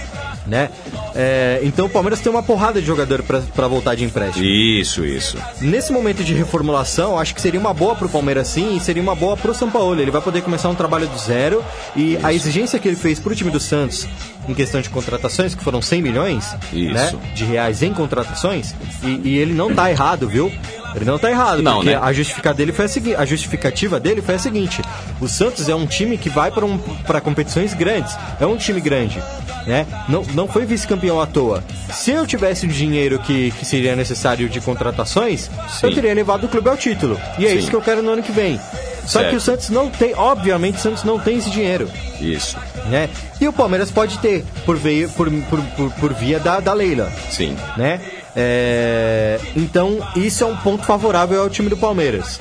né? 0.47 0.69
É, 1.15 1.59
então 1.63 1.85
o 1.85 1.89
Palmeiras 1.89 2.19
tem 2.19 2.31
uma 2.31 2.43
porrada 2.43 2.79
de 2.79 2.87
jogador 2.87 3.23
pra 3.23 3.41
pra 3.41 3.67
voltar 3.67 3.95
de 3.95 4.03
empréstimo. 4.03 4.45
isso, 4.45 5.05
isso. 5.05 5.37
Nesse 5.61 5.91
momento 5.91 6.23
de 6.23 6.33
reformulação, 6.33 7.17
acho 7.17 7.33
que 7.33 7.41
seria 7.41 7.59
uma 7.59 7.73
boa 7.73 7.95
pro 7.95 8.09
Palmeiras 8.09 8.47
sim 8.47 8.75
e 8.75 8.79
seria 8.79 9.01
uma 9.01 9.15
boa 9.15 9.35
pro 9.35 9.53
São 9.53 9.69
Paulo. 9.69 9.99
Ele 9.99 10.11
vai 10.11 10.21
poder 10.21 10.41
começar 10.41 10.69
um 10.69 10.75
trabalho 10.75 11.07
do 11.07 11.17
zero 11.17 11.63
e 11.95 12.17
a 12.23 12.33
exigência 12.33 12.79
que 12.79 12.87
ele 12.87 12.95
fez 12.95 13.19
pro 13.19 13.35
time 13.35 13.51
do 13.51 13.59
Santos 13.59 14.07
em 14.47 14.53
questão 14.53 14.79
de 14.79 14.89
contratações, 14.89 15.53
que 15.53 15.63
foram 15.63 15.81
100 15.81 16.01
milhões 16.01 16.55
Isso. 16.71 16.93
né, 16.93 17.11
de 17.35 17.43
reais 17.43 17.83
em 17.83 17.93
contratações, 17.93 18.73
e, 19.03 19.29
e 19.29 19.37
ele 19.37 19.53
não 19.53 19.73
tá 19.73 19.91
errado, 19.91 20.27
viu? 20.27 20.51
Ele 20.97 21.05
não 21.09 21.17
tá 21.19 21.29
errado, 21.29 21.61
Não, 21.61 21.75
porque 21.75 21.89
né? 21.91 21.99
a, 22.01 22.11
justificativa 22.13 22.53
dele 22.57 22.71
foi 22.71 22.85
a, 22.85 22.87
segui- 22.87 23.15
a 23.15 23.25
justificativa 23.25 23.99
dele 23.99 24.21
foi 24.21 24.35
a 24.35 24.39
seguinte: 24.39 24.81
o 25.21 25.27
Santos 25.27 25.69
é 25.69 25.75
um 25.75 25.85
time 25.85 26.17
que 26.17 26.29
vai 26.29 26.51
para 26.51 26.65
um, 26.65 26.77
pra 26.77 27.21
competições 27.21 27.73
grandes, 27.73 28.15
é 28.39 28.45
um 28.45 28.57
time 28.57 28.81
grande. 28.81 29.21
Né? 29.65 29.85
Não, 30.07 30.23
não 30.33 30.47
foi 30.47 30.65
vice-campeão 30.65 31.19
à 31.19 31.25
toa. 31.27 31.61
Se 31.91 32.11
eu 32.11 32.25
tivesse 32.25 32.65
o 32.65 32.69
dinheiro 32.69 33.19
que, 33.19 33.51
que 33.51 33.65
seria 33.65 33.95
necessário 33.97 34.47
de 34.47 34.61
contratações, 34.61 35.49
eu 35.83 35.89
Sim. 35.89 35.95
teria 35.95 36.13
levado 36.13 36.45
o 36.45 36.47
clube 36.47 36.69
ao 36.69 36.77
título. 36.77 37.19
E 37.37 37.45
é 37.45 37.49
Sim. 37.49 37.57
isso 37.57 37.69
que 37.69 37.75
eu 37.75 37.81
quero 37.81 38.01
no 38.01 38.11
ano 38.11 38.23
que 38.23 38.31
vem. 38.31 38.57
Só 39.05 39.19
Certo. 39.19 39.29
que 39.31 39.35
o 39.37 39.41
Santos 39.41 39.69
não 39.69 39.89
tem, 39.89 40.13
obviamente, 40.15 40.77
o 40.77 40.81
Santos 40.81 41.03
não 41.03 41.19
tem 41.19 41.37
esse 41.37 41.49
dinheiro. 41.49 41.89
Isso, 42.19 42.57
Né? 42.89 43.09
E 43.41 43.47
o 43.47 43.51
Palmeiras 43.53 43.91
pode 43.91 44.17
ter, 44.19 44.43
por, 44.65 44.77
veio, 44.77 45.09
por, 45.09 45.29
por, 45.29 45.61
por, 45.61 45.91
por 45.91 46.13
via 46.13 46.39
da, 46.39 46.59
da 46.61 46.73
Leila 46.73 47.11
sim. 47.29 47.55
né? 47.75 47.99
É, 48.39 49.39
então, 49.55 49.97
isso 50.15 50.43
é 50.43 50.47
um 50.47 50.55
ponto 50.57 50.85
favorável 50.85 51.41
ao 51.41 51.49
time 51.49 51.69
do 51.69 51.75
Palmeiras. 51.77 52.39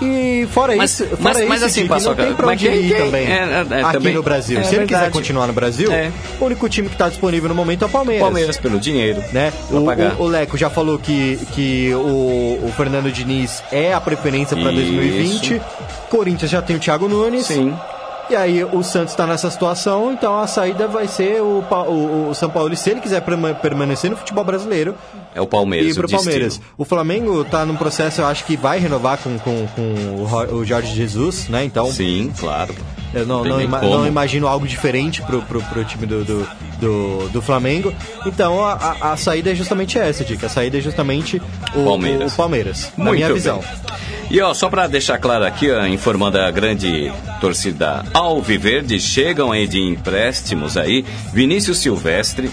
E 0.00 0.46
fora 0.52 0.76
Mas- 0.76 0.92
isso, 0.92 1.04
fora 1.08 1.20
mas- 1.20 1.38
isso, 1.38 1.48
mas 1.48 1.62
assim, 1.64 1.84
não 1.88 2.14
tem 2.14 2.32
pra 2.34 2.46
onde 2.46 2.68
quem- 2.68 2.76
ir 2.84 2.88
quem- 2.94 3.04
também. 3.04 3.26
é, 3.26 3.34
é, 3.36 3.66
é, 3.78 3.82
aqui 3.82 3.92
também- 3.94 4.14
no 4.14 4.22
Brasil. 4.22 4.60
é 4.60 4.62
Se 4.62 4.76
ele 4.76 4.86
quiser 4.86 5.10
continuar 5.10 5.48
no 5.48 5.52
Brasil, 5.52 5.90
É. 5.90 6.12
o 6.40 6.44
único 6.44 6.68
time 6.68 6.88
que 6.88 6.94
está 6.94 7.08
disponível 7.08 7.48
no 7.48 7.54
momento 7.54 7.82
é 7.82 7.86
o 7.86 7.88
Palmeiras. 7.90 8.22
Palmeiras 8.22 8.56
pelo 8.58 8.78
dinheiro. 8.78 9.20
Né? 9.32 9.52
O, 9.70 9.76
o- 9.78 10.22
o 10.24 10.26
Leco 10.28 10.56
já 10.56 10.70
falou 10.70 11.00
que, 11.00 11.36
que 11.52 11.92
o, 11.94 12.60
o 12.62 12.72
Fernando 12.76 13.10
Diniz 13.10 13.60
é 13.72 13.92
a 13.92 14.00
preferência 14.00 14.56
para 14.56 14.70
Isso. 14.70 14.82
2020. 14.92 15.60
Corinthians 16.08 16.50
já 16.50 16.62
tem 16.62 16.76
o 16.76 16.78
Thiago 16.78 17.08
Nunes. 17.08 17.46
Sim. 17.46 17.74
E 18.30 18.36
aí 18.36 18.62
o 18.62 18.82
Santos 18.82 19.12
está 19.14 19.26
nessa 19.26 19.50
situação, 19.50 20.12
então 20.12 20.38
a 20.38 20.46
saída 20.46 20.86
vai 20.86 21.08
ser 21.08 21.40
o, 21.40 21.64
o, 21.88 22.28
o 22.30 22.34
São 22.34 22.50
Paulo. 22.50 22.76
Se 22.76 22.90
ele 22.90 23.00
quiser 23.00 23.22
perma- 23.22 23.54
permanecer 23.54 24.10
no 24.10 24.16
futebol 24.18 24.44
brasileiro, 24.44 24.94
É 25.34 25.40
o 25.40 25.46
Palmeiras. 25.46 25.92
e 25.92 25.94
pro 25.94 26.04
o 26.04 26.06
destino. 26.06 26.30
Palmeiras. 26.30 26.60
O 26.76 26.84
Flamengo 26.84 27.42
tá 27.44 27.64
num 27.64 27.74
processo, 27.76 28.20
eu 28.20 28.26
acho 28.26 28.44
que 28.44 28.54
vai 28.56 28.78
renovar 28.78 29.16
com, 29.18 29.38
com, 29.38 29.66
com 29.68 30.54
o 30.56 30.64
Jorge 30.64 30.94
Jesus, 30.94 31.48
né? 31.48 31.64
Então, 31.64 31.90
Sim, 31.90 32.30
claro. 32.38 32.74
Eu 33.14 33.26
não, 33.26 33.44
não, 33.44 33.60
ima- 33.60 33.80
como. 33.80 33.92
não 33.98 34.06
imagino 34.06 34.46
algo 34.46 34.66
diferente 34.66 35.22
pro, 35.22 35.40
pro, 35.42 35.62
pro 35.62 35.84
time 35.84 36.06
do, 36.06 36.24
do, 36.24 36.48
do, 36.80 37.28
do 37.30 37.42
Flamengo. 37.42 37.92
Então, 38.26 38.64
a, 38.64 38.72
a, 39.00 39.12
a 39.12 39.16
saída 39.16 39.50
é 39.50 39.54
justamente 39.54 39.98
essa, 39.98 40.24
Dica. 40.24 40.46
A 40.46 40.50
saída 40.50 40.78
é 40.78 40.80
justamente 40.80 41.40
o 41.74 41.84
Palmeiras. 41.84 42.32
o, 42.32 42.34
o 42.34 42.36
Palmeiras, 42.36 42.92
na 42.96 43.04
Muito 43.04 43.16
minha 43.16 43.26
bem. 43.28 43.34
visão. 43.36 43.62
E 44.30 44.40
ó, 44.42 44.52
só 44.52 44.68
pra 44.68 44.86
deixar 44.86 45.16
claro 45.18 45.44
aqui, 45.46 45.70
ó, 45.70 45.86
informando 45.86 46.38
a 46.38 46.50
grande 46.50 47.10
torcida 47.40 48.04
Alviverde, 48.12 49.00
chegam 49.00 49.50
aí 49.52 49.66
de 49.66 49.80
empréstimos 49.80 50.76
aí 50.76 51.02
Vinícius 51.32 51.78
Silvestre, 51.78 52.50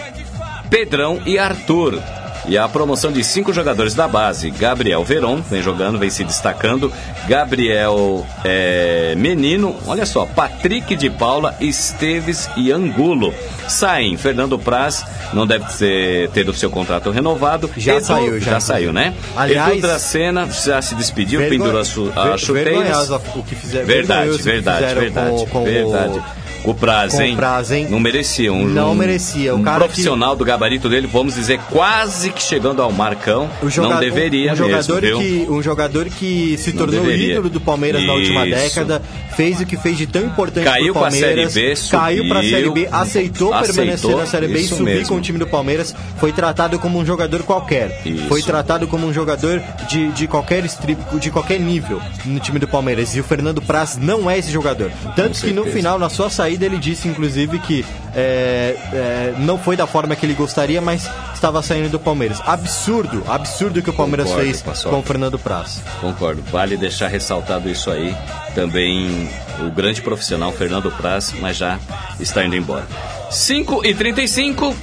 Pedrão 0.69 1.21
e 1.25 1.37
Arthur. 1.37 2.01
E 2.47 2.57
a 2.57 2.67
promoção 2.67 3.11
de 3.11 3.23
cinco 3.23 3.51
jogadores 3.51 3.95
da 3.95 4.07
base, 4.07 4.51
Gabriel 4.51 5.03
Veron, 5.03 5.41
vem 5.41 5.61
jogando, 5.63 5.97
vem 5.97 6.09
se 6.11 6.23
destacando, 6.23 6.93
Gabriel 7.27 8.25
é, 8.43 9.15
Menino, 9.17 9.75
olha 9.87 10.05
só, 10.05 10.25
Patrick 10.25 10.95
de 10.95 11.09
Paula, 11.09 11.55
Esteves 11.59 12.47
e 12.55 12.71
Angulo. 12.71 13.33
Saem, 13.67 14.15
Fernando 14.15 14.59
Praz 14.59 15.03
não 15.33 15.47
deve 15.47 15.65
ter, 15.77 16.29
ter 16.29 16.47
o 16.47 16.53
seu 16.53 16.69
contrato 16.69 17.09
renovado. 17.09 17.69
Já 17.75 17.99
saiu, 17.99 18.39
já, 18.39 18.51
já 18.51 18.59
saiu, 18.59 18.93
né? 18.93 19.13
Aliás- 19.35 19.71
Edu 19.71 19.81
Dracena 19.81 20.47
já 20.47 20.81
se 20.81 20.93
despediu, 20.95 21.39
Vergo- 21.39 21.55
pendurou 21.65 21.81
a, 22.15 22.21
a 22.21 22.29
ver- 22.31 22.37
chuteiras. 22.39 23.09
o 23.09 23.41
que 23.43 23.55
fizer- 23.55 23.83
Verdade, 23.85 24.37
que 24.37 24.43
verdade, 24.43 24.77
fizeram 24.83 25.01
verdade, 25.01 25.29
com- 25.31 25.45
com 25.47 25.61
o- 25.61 25.65
verdade. 25.65 26.21
O 26.65 26.73
Praz, 26.73 27.11
com 27.13 27.17
o 27.19 27.21
hein? 27.21 27.35
Praz, 27.35 27.71
hein? 27.71 27.87
Não 27.89 27.99
merecia. 27.99 28.51
Um, 28.51 28.65
Não 28.67 28.91
um- 28.91 28.95
merecia. 28.95 29.53
O 29.53 29.59
um 29.59 29.63
cara 29.63 29.79
profissional 29.85 30.35
do 30.35 30.43
gabarito 30.43 30.89
dele, 30.89 31.07
vamos 31.07 31.35
dizer, 31.35 31.59
quase 31.71 32.29
que 32.31 32.41
chegando 32.41 32.81
ao 32.81 32.91
Marcão. 32.91 33.49
Joga- 33.67 33.89
não 33.95 33.99
deveria 33.99 34.53
um, 34.53 34.55
jogador 34.55 35.01
mesmo, 35.01 35.19
viu? 35.19 35.45
que 35.45 35.51
Um 35.51 35.61
jogador 35.61 36.05
que 36.05 36.57
se 36.57 36.71
Não 36.71 36.85
tornou 36.85 37.11
ídolo 37.11 37.49
do 37.49 37.59
Palmeiras 37.61 38.03
na 38.05 38.13
última 38.13 38.45
Isso. 38.47 38.55
década, 38.55 39.01
fez 39.35 39.59
o 39.59 39.65
que 39.65 39.77
fez 39.77 39.97
de 39.97 40.07
tão 40.07 40.23
importante 40.23 40.63
Caiu 40.63 40.93
pro 40.93 41.01
pra 41.01 41.11
Palmeiras. 41.11 41.51
Série 41.53 41.73
B, 41.73 41.75
caiu 41.91 42.27
pra 42.27 42.35
subiu, 42.37 42.49
Série 42.57 42.69
B, 42.71 42.87
aceitou, 42.91 43.53
aceitou, 43.53 43.75
permanecer 43.75 44.15
na 44.17 44.25
Série 44.25 44.47
B 44.47 44.59
e 44.59 44.61
isso 44.61 44.75
subir 44.77 44.85
mesmo. 44.95 45.07
com 45.09 45.15
o 45.15 45.21
time 45.21 45.37
do 45.39 45.47
Palmeiras. 45.47 45.93
Foi 46.19 46.31
tratado 46.31 46.79
como 46.79 46.97
um 46.99 47.05
jogador 47.05 47.43
qualquer. 47.43 48.01
Isso. 48.05 48.27
Foi 48.27 48.41
tratado 48.41 48.87
como 48.87 49.05
um 49.07 49.13
jogador 49.13 49.61
de, 49.89 50.09
de 50.13 50.27
qualquer 50.27 50.63
strip, 50.65 50.97
de 51.19 51.29
qualquer 51.31 51.59
nível 51.59 52.01
no 52.25 52.39
time 52.39 52.59
do 52.59 52.67
Palmeiras. 52.67 53.15
E 53.15 53.19
o 53.19 53.23
Fernando 53.23 53.61
Praz 53.61 53.97
não 53.97 54.29
é 54.29 54.37
esse 54.37 54.51
jogador. 54.51 54.91
Tanto 55.15 55.39
que 55.41 55.47
no 55.47 55.63
certeza. 55.63 55.75
final, 55.75 55.99
na 55.99 56.09
sua 56.09 56.29
saída, 56.29 56.54
ele 56.63 56.77
disse, 56.77 57.07
inclusive, 57.07 57.59
que 57.59 57.85
é, 58.13 58.75
é, 58.93 59.33
não 59.39 59.57
foi 59.57 59.75
da 59.75 59.87
forma 59.87 60.15
que 60.15 60.25
ele 60.25 60.33
gostaria, 60.33 60.81
mas 60.81 61.09
estava 61.33 61.61
saindo 61.61 61.89
do 61.89 61.99
Palmeiras. 61.99 62.39
Absurdo, 62.45 63.23
absurdo 63.27 63.79
o 63.79 63.83
que 63.83 63.89
o 63.89 63.93
Palmeiras 63.93 64.27
Concordo, 64.27 64.45
fez 64.45 64.61
Paçoca. 64.61 64.95
com 64.95 65.01
o 65.01 65.03
Fernando 65.03 65.39
Praz. 65.39 65.81
Concordo. 65.99 66.43
Vale 66.51 66.77
deixar 66.77 67.07
ressaltado 67.07 67.69
isso 67.69 67.89
aí. 67.89 68.15
Também 68.53 69.29
o 69.59 69.71
grande 69.71 70.01
profissional 70.01 70.51
Fernando 70.51 70.91
Praz, 70.91 71.33
mas 71.39 71.57
já 71.57 71.79
está 72.19 72.45
indo 72.45 72.55
embora. 72.55 72.85
5 73.29 73.85
e 73.85 73.93
35 73.93 74.75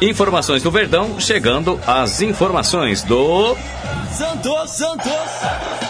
Informações 0.00 0.62
do 0.62 0.70
Verdão, 0.70 1.18
chegando 1.18 1.80
às 1.86 2.20
informações 2.20 3.02
do. 3.02 3.56
Santos, 4.12 4.70
Santos. 4.70 5.85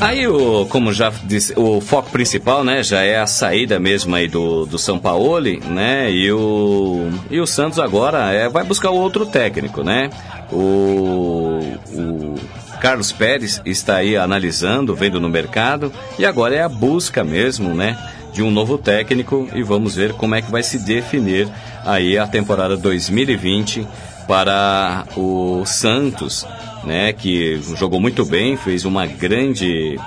Aí 0.00 0.26
o, 0.26 0.66
como 0.66 0.92
já 0.92 1.10
disse, 1.24 1.54
o 1.56 1.80
foco 1.80 2.10
principal, 2.10 2.64
né, 2.64 2.82
já 2.82 3.02
é 3.02 3.18
a 3.18 3.26
saída 3.26 3.78
mesmo 3.78 4.14
aí 4.14 4.28
do, 4.28 4.66
do 4.66 4.78
São 4.78 4.98
Paulo, 4.98 5.40
né, 5.68 6.10
e 6.10 6.30
o, 6.32 7.10
e 7.30 7.40
o 7.40 7.46
Santos 7.46 7.78
agora 7.78 8.32
é, 8.32 8.48
vai 8.48 8.64
buscar 8.64 8.90
outro 8.90 9.26
técnico, 9.26 9.82
né, 9.82 10.10
o, 10.52 11.60
o 11.92 12.34
Carlos 12.80 13.12
Pérez 13.12 13.62
está 13.64 13.96
aí 13.96 14.16
analisando, 14.16 14.94
vendo 14.94 15.20
no 15.20 15.28
mercado, 15.28 15.92
e 16.18 16.26
agora 16.26 16.54
é 16.54 16.62
a 16.62 16.68
busca 16.68 17.24
mesmo, 17.24 17.74
né, 17.74 17.96
de 18.32 18.42
um 18.42 18.50
novo 18.50 18.76
técnico 18.76 19.48
e 19.54 19.62
vamos 19.62 19.94
ver 19.94 20.12
como 20.12 20.34
é 20.34 20.42
que 20.42 20.50
vai 20.50 20.62
se 20.62 20.78
definir 20.80 21.48
aí 21.84 22.18
a 22.18 22.26
temporada 22.26 22.76
2020 22.76 23.86
para 24.26 25.04
o 25.16 25.64
Santos, 25.64 26.46
né, 26.86 27.12
que 27.12 27.60
jogou 27.76 28.00
muito 28.00 28.24
bem, 28.24 28.56
fez 28.56 28.84
uma 28.84 29.06
grande 29.06 29.98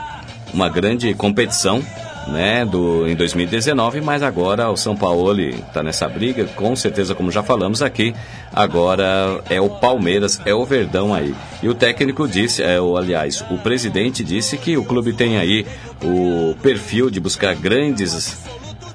uma 0.53 0.69
grande 0.69 1.13
competição, 1.13 1.83
né, 2.27 2.65
do, 2.65 3.07
em 3.07 3.15
2019, 3.15 4.01
mas 4.01 4.21
agora 4.21 4.69
o 4.69 4.77
São 4.77 4.95
Paulo 4.95 5.39
está 5.39 5.81
nessa 5.81 6.07
briga, 6.07 6.45
com 6.45 6.75
certeza, 6.75 7.15
como 7.15 7.31
já 7.31 7.41
falamos 7.41 7.81
aqui, 7.81 8.13
agora 8.53 9.41
é 9.49 9.61
o 9.61 9.69
Palmeiras, 9.69 10.39
é 10.45 10.53
o 10.53 10.65
Verdão 10.65 11.13
aí. 11.13 11.33
E 11.61 11.69
o 11.69 11.73
técnico 11.73 12.27
disse, 12.27 12.61
é, 12.61 12.79
o, 12.79 12.97
aliás, 12.97 13.43
o 13.49 13.57
presidente 13.57 14.23
disse 14.23 14.57
que 14.57 14.77
o 14.77 14.83
clube 14.83 15.13
tem 15.13 15.37
aí 15.37 15.65
o 16.03 16.55
perfil 16.61 17.09
de 17.09 17.19
buscar 17.19 17.55
grandes 17.55 18.37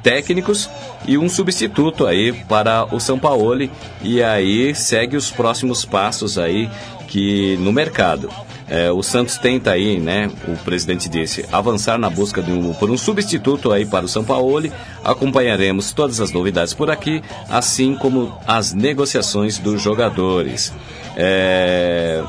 técnicos 0.03 0.69
e 1.07 1.17
um 1.17 1.29
substituto 1.29 2.07
aí 2.07 2.33
para 2.33 2.85
o 2.95 3.01
São 3.01 3.19
Paulo 3.19 3.69
e 4.03 4.23
aí 4.23 4.75
segue 4.75 5.17
os 5.17 5.31
próximos 5.31 5.85
passos 5.85 6.39
aí 6.39 6.69
que 7.13 7.59
no 7.59 7.75
mercado. 7.75 8.31
É, 8.67 8.91
o 8.91 9.03
Santos 9.03 9.37
tenta 9.37 9.73
aí, 9.73 10.01
né? 10.01 10.31
O 10.49 10.57
presidente 10.65 11.11
disse, 11.11 11.45
avançar 11.53 11.99
na 11.99 12.09
busca 12.09 12.41
de 12.41 12.51
um, 12.51 12.73
por 12.73 12.91
um 12.91 12.97
substituto 12.97 13.71
aí 13.71 13.85
para 13.85 14.07
o 14.07 14.09
São 14.09 14.25
Paulo. 14.25 14.73
Acompanharemos 15.05 15.93
todas 15.93 16.23
as 16.23 16.33
novidades 16.33 16.73
por 16.73 16.91
aqui, 16.91 17.23
assim 17.51 17.95
como 17.95 18.35
as 18.47 18.73
negociações 18.73 19.59
dos 19.59 19.83
jogadores. 19.83 20.73
É, 21.15 22.25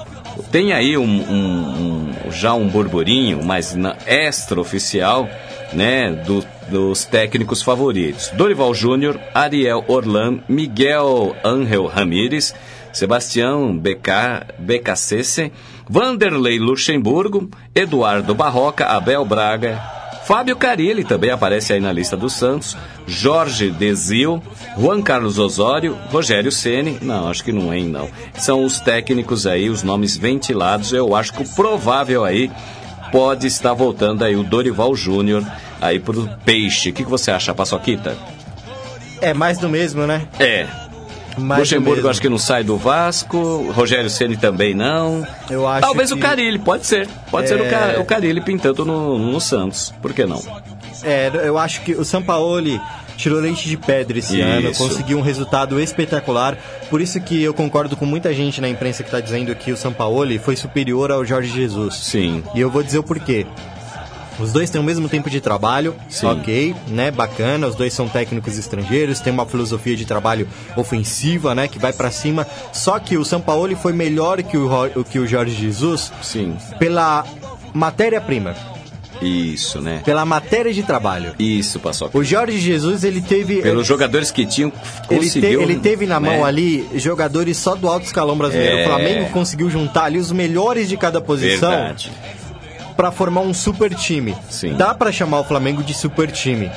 tem 0.52 0.74
aí 0.74 0.98
um, 0.98 1.04
um, 1.04 2.10
um, 2.28 2.32
já 2.32 2.54
um 2.54 2.68
burburinho, 2.68 3.42
mas 3.42 3.78
extra-oficial, 4.06 5.30
né? 5.72 6.12
Do, 6.12 6.46
dos 6.68 7.06
técnicos 7.06 7.62
favoritos. 7.62 8.30
Dorival 8.34 8.74
Júnior, 8.74 9.18
Ariel 9.34 9.86
Orlan, 9.88 10.40
Miguel 10.50 11.38
Ángel 11.42 11.86
Ramírez, 11.86 12.54
Sebastião 12.94 13.78
BKCC, 14.60 15.52
Vanderlei 15.90 16.60
Luxemburgo, 16.60 17.50
Eduardo 17.76 18.34
Barroca, 18.34 18.86
Abel 18.86 19.26
Braga, 19.26 19.82
Fábio 20.24 20.56
Carilli 20.56 21.04
também 21.04 21.32
aparece 21.32 21.74
aí 21.74 21.82
na 21.82 21.92
lista 21.92 22.16
do 22.16 22.30
Santos, 22.30 22.78
Jorge 23.06 23.70
Desil, 23.70 24.42
Juan 24.78 25.02
Carlos 25.02 25.38
Osório, 25.38 25.98
Rogério 26.10 26.50
Ceni, 26.52 26.98
não, 27.02 27.28
acho 27.28 27.44
que 27.44 27.52
não 27.52 27.74
é 27.74 27.82
não. 27.82 28.08
São 28.36 28.64
os 28.64 28.80
técnicos 28.80 29.46
aí, 29.46 29.70
os 29.70 29.84
nomes 29.84 30.16
ventilados, 30.16 30.94
eu 30.94 31.14
acho 31.14 31.34
que 31.34 31.44
o 31.44 31.50
provável 31.56 32.24
aí 32.24 32.50
pode 33.12 33.48
estar 33.48 33.74
voltando 33.74 34.24
aí 34.24 34.36
o 34.36 34.44
Dorival 34.44 34.96
Júnior 34.96 35.46
aí 35.82 36.00
pro 36.00 36.30
Peixe. 36.46 36.90
O 36.90 36.94
que, 36.94 37.04
que 37.04 37.10
você 37.10 37.30
acha, 37.30 37.54
Paçoquita? 37.54 38.18
É 39.20 39.34
mais 39.34 39.58
do 39.58 39.68
mesmo, 39.68 40.08
né? 40.08 40.28
É, 40.40 40.68
Mais 41.38 41.60
Luxemburgo 41.62 42.08
acho 42.10 42.22
que 42.22 42.30
não 42.30 42.38
sai 42.38 42.64
do 42.64 42.78
Vasco, 42.78 43.72
Rogério 43.72 44.10
Ceni 44.10 44.38
também 44.38 44.74
não. 44.74 45.26
Eu 45.50 45.68
acho 45.68 45.82
Talvez 45.82 46.12
o 46.12 46.16
que- 46.16 46.22
Carilli, 46.22 46.60
pode 46.60 46.86
ser. 46.86 47.08
Pode 47.32 47.48
ser 47.48 47.60
o, 47.60 47.66
É. 47.66 47.70
Ca- 47.70 48.00
o 48.02 48.06
Carilli 48.06 48.40
pintando 48.42 48.86
no, 48.86 49.18
no 49.18 49.40
Santos. 49.42 49.94
Por 50.02 50.14
que 50.14 50.26
não? 50.26 50.42
É, 51.04 51.32
eu 51.44 51.58
acho 51.58 51.82
que 51.82 51.94
o 51.94 52.06
Sampaoli 52.06 52.80
tirou 53.18 53.40
leite 53.40 53.68
de 53.68 53.78
pedra 53.78 54.18
esse 54.20 54.40
Isso. 54.40 54.48
ano, 54.48 54.74
conseguiu 54.76 55.18
um 55.18 55.22
resultado 55.22 55.80
espetacular. 55.80 56.58
Por 56.90 57.02
isso 57.02 57.20
que 57.22 57.42
eu 57.44 57.54
concordo 57.54 57.96
com 57.98 58.06
muita 58.06 58.34
gente 58.34 58.62
na 58.62 58.70
imprensa 58.70 59.04
que 59.04 59.08
está 59.10 59.20
dizendo 59.20 59.54
que 59.56 59.72
o 59.72 59.78
Sampaoli 59.78 60.38
foi 60.40 60.56
superior 60.56 61.12
ao 61.12 61.26
Jorge 61.26 61.50
Jesus. 61.54 61.96
Sim. 61.96 62.44
E 62.56 62.60
eu 62.62 62.70
vou 62.70 62.82
dizer 62.84 63.00
o 63.00 63.04
porquê. 63.04 63.46
Os 64.40 64.52
dois 64.52 64.70
têm 64.70 64.82
o 64.82 64.84
mesmo 64.84 65.08
tempo 65.08 65.30
de 65.30 65.40
trabalho, 65.40 65.96
Sim. 66.10 66.26
ok, 66.28 66.76
né? 66.88 67.12
Bacana. 67.12 67.68
Os 67.68 67.76
dois 67.76 67.94
são 67.94 68.08
técnicos 68.10 68.58
estrangeiros, 68.58 69.20
têm 69.20 69.32
uma 69.32 69.46
filosofia 69.46 69.96
de 69.96 70.06
trabalho 70.06 70.48
ofensiva, 70.76 71.54
né? 71.56 71.68
Que 71.68 71.80
vai 71.80 71.94
pra 71.94 72.10
cima. 72.12 72.46
Só 72.72 73.00
que 73.00 73.18
o 73.18 73.24
Sampaoli 73.24 73.76
foi 73.76 73.94
melhor 73.94 74.42
que 74.44 74.58
o, 74.58 74.70
que 75.10 75.20
o 75.20 75.28
Jorge 75.28 75.56
Jesus 75.56 76.12
Sim. 76.22 76.56
pela 76.80 77.24
matéria-prima, 77.74 78.56
Isso, 79.22 79.80
né? 79.82 80.02
pela 80.04 80.26
matéria 80.26 80.74
de 80.74 80.84
trabalho. 80.84 81.34
Isso, 81.40 81.80
Paçoca. 81.80 82.18
O 82.18 82.24
Jorge 82.24 82.60
Jesus, 82.60 83.04
ele 83.04 83.22
teve. 83.22 83.62
Pelos 83.62 83.88
jogadores 83.88 84.32
que 84.32 84.46
tinham, 84.46 84.72
Ele, 85.10 85.30
te- 85.30 85.40
ele 85.46 85.76
teve 85.78 86.06
na 86.06 86.20
mão 86.20 86.38
né? 86.38 86.44
ali 86.44 86.88
jogadores 86.96 87.58
só 87.58 87.76
do 87.76 87.88
alto 87.88 88.06
escalão 88.06 88.38
brasileiro. 88.38 88.78
É. 88.78 88.82
O 88.84 88.88
Flamengo 88.88 89.30
conseguiu 89.32 89.70
juntar 89.70 90.06
ali 90.06 90.18
os 90.20 90.32
melhores 90.32 90.90
de 90.90 90.98
cada 90.98 91.22
posição 91.22 91.70
Verdade. 91.70 92.12
Pra 92.96 93.12
formar 93.12 93.42
um 93.42 93.54
super 93.54 93.94
time. 93.94 94.36
Sim. 94.50 94.76
Dá 94.76 94.94
pra 94.94 95.12
chamar 95.12 95.40
o 95.40 95.44
Flamengo 95.44 95.84
de 95.84 95.94
super 95.94 96.32
time. 96.32 96.72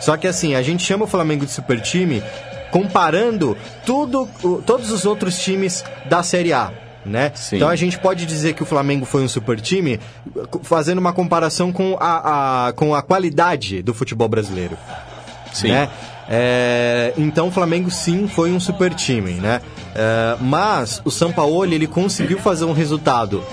Só 0.00 0.16
que 0.16 0.26
assim, 0.26 0.54
a 0.54 0.62
gente 0.62 0.84
chama 0.84 1.04
o 1.04 1.08
Flamengo 1.08 1.46
de 1.46 1.52
super 1.52 1.80
time 1.80 2.22
comparando 2.70 3.56
tudo, 3.86 4.28
todos 4.66 4.90
os 4.90 5.04
outros 5.06 5.38
times 5.38 5.84
da 6.06 6.22
Série 6.22 6.52
A. 6.52 6.72
Né? 7.06 7.32
Então 7.52 7.68
a 7.68 7.76
gente 7.76 7.98
pode 7.98 8.24
dizer 8.24 8.54
que 8.54 8.62
o 8.62 8.66
Flamengo 8.66 9.04
foi 9.04 9.22
um 9.22 9.28
super 9.28 9.60
time 9.60 10.00
fazendo 10.62 10.98
uma 10.98 11.12
comparação 11.12 11.70
com 11.70 11.96
a, 12.00 12.68
a- 12.68 12.72
com 12.72 12.94
a 12.94 13.02
qualidade 13.02 13.82
do 13.82 13.92
futebol 13.92 14.26
brasileiro 14.26 14.76
Sim. 15.52 15.68
né? 15.68 15.90
É, 16.26 17.12
então 17.18 17.48
o 17.48 17.50
Flamengo 17.50 17.90
sim 17.90 18.26
foi 18.26 18.50
um 18.50 18.58
super 18.58 18.94
time, 18.94 19.32
né? 19.34 19.60
É, 19.94 20.36
mas 20.40 21.02
o 21.04 21.10
Sampaoli 21.10 21.74
ele 21.74 21.86
conseguiu 21.86 22.38
fazer 22.38 22.64
um 22.64 22.72
resultado. 22.72 23.44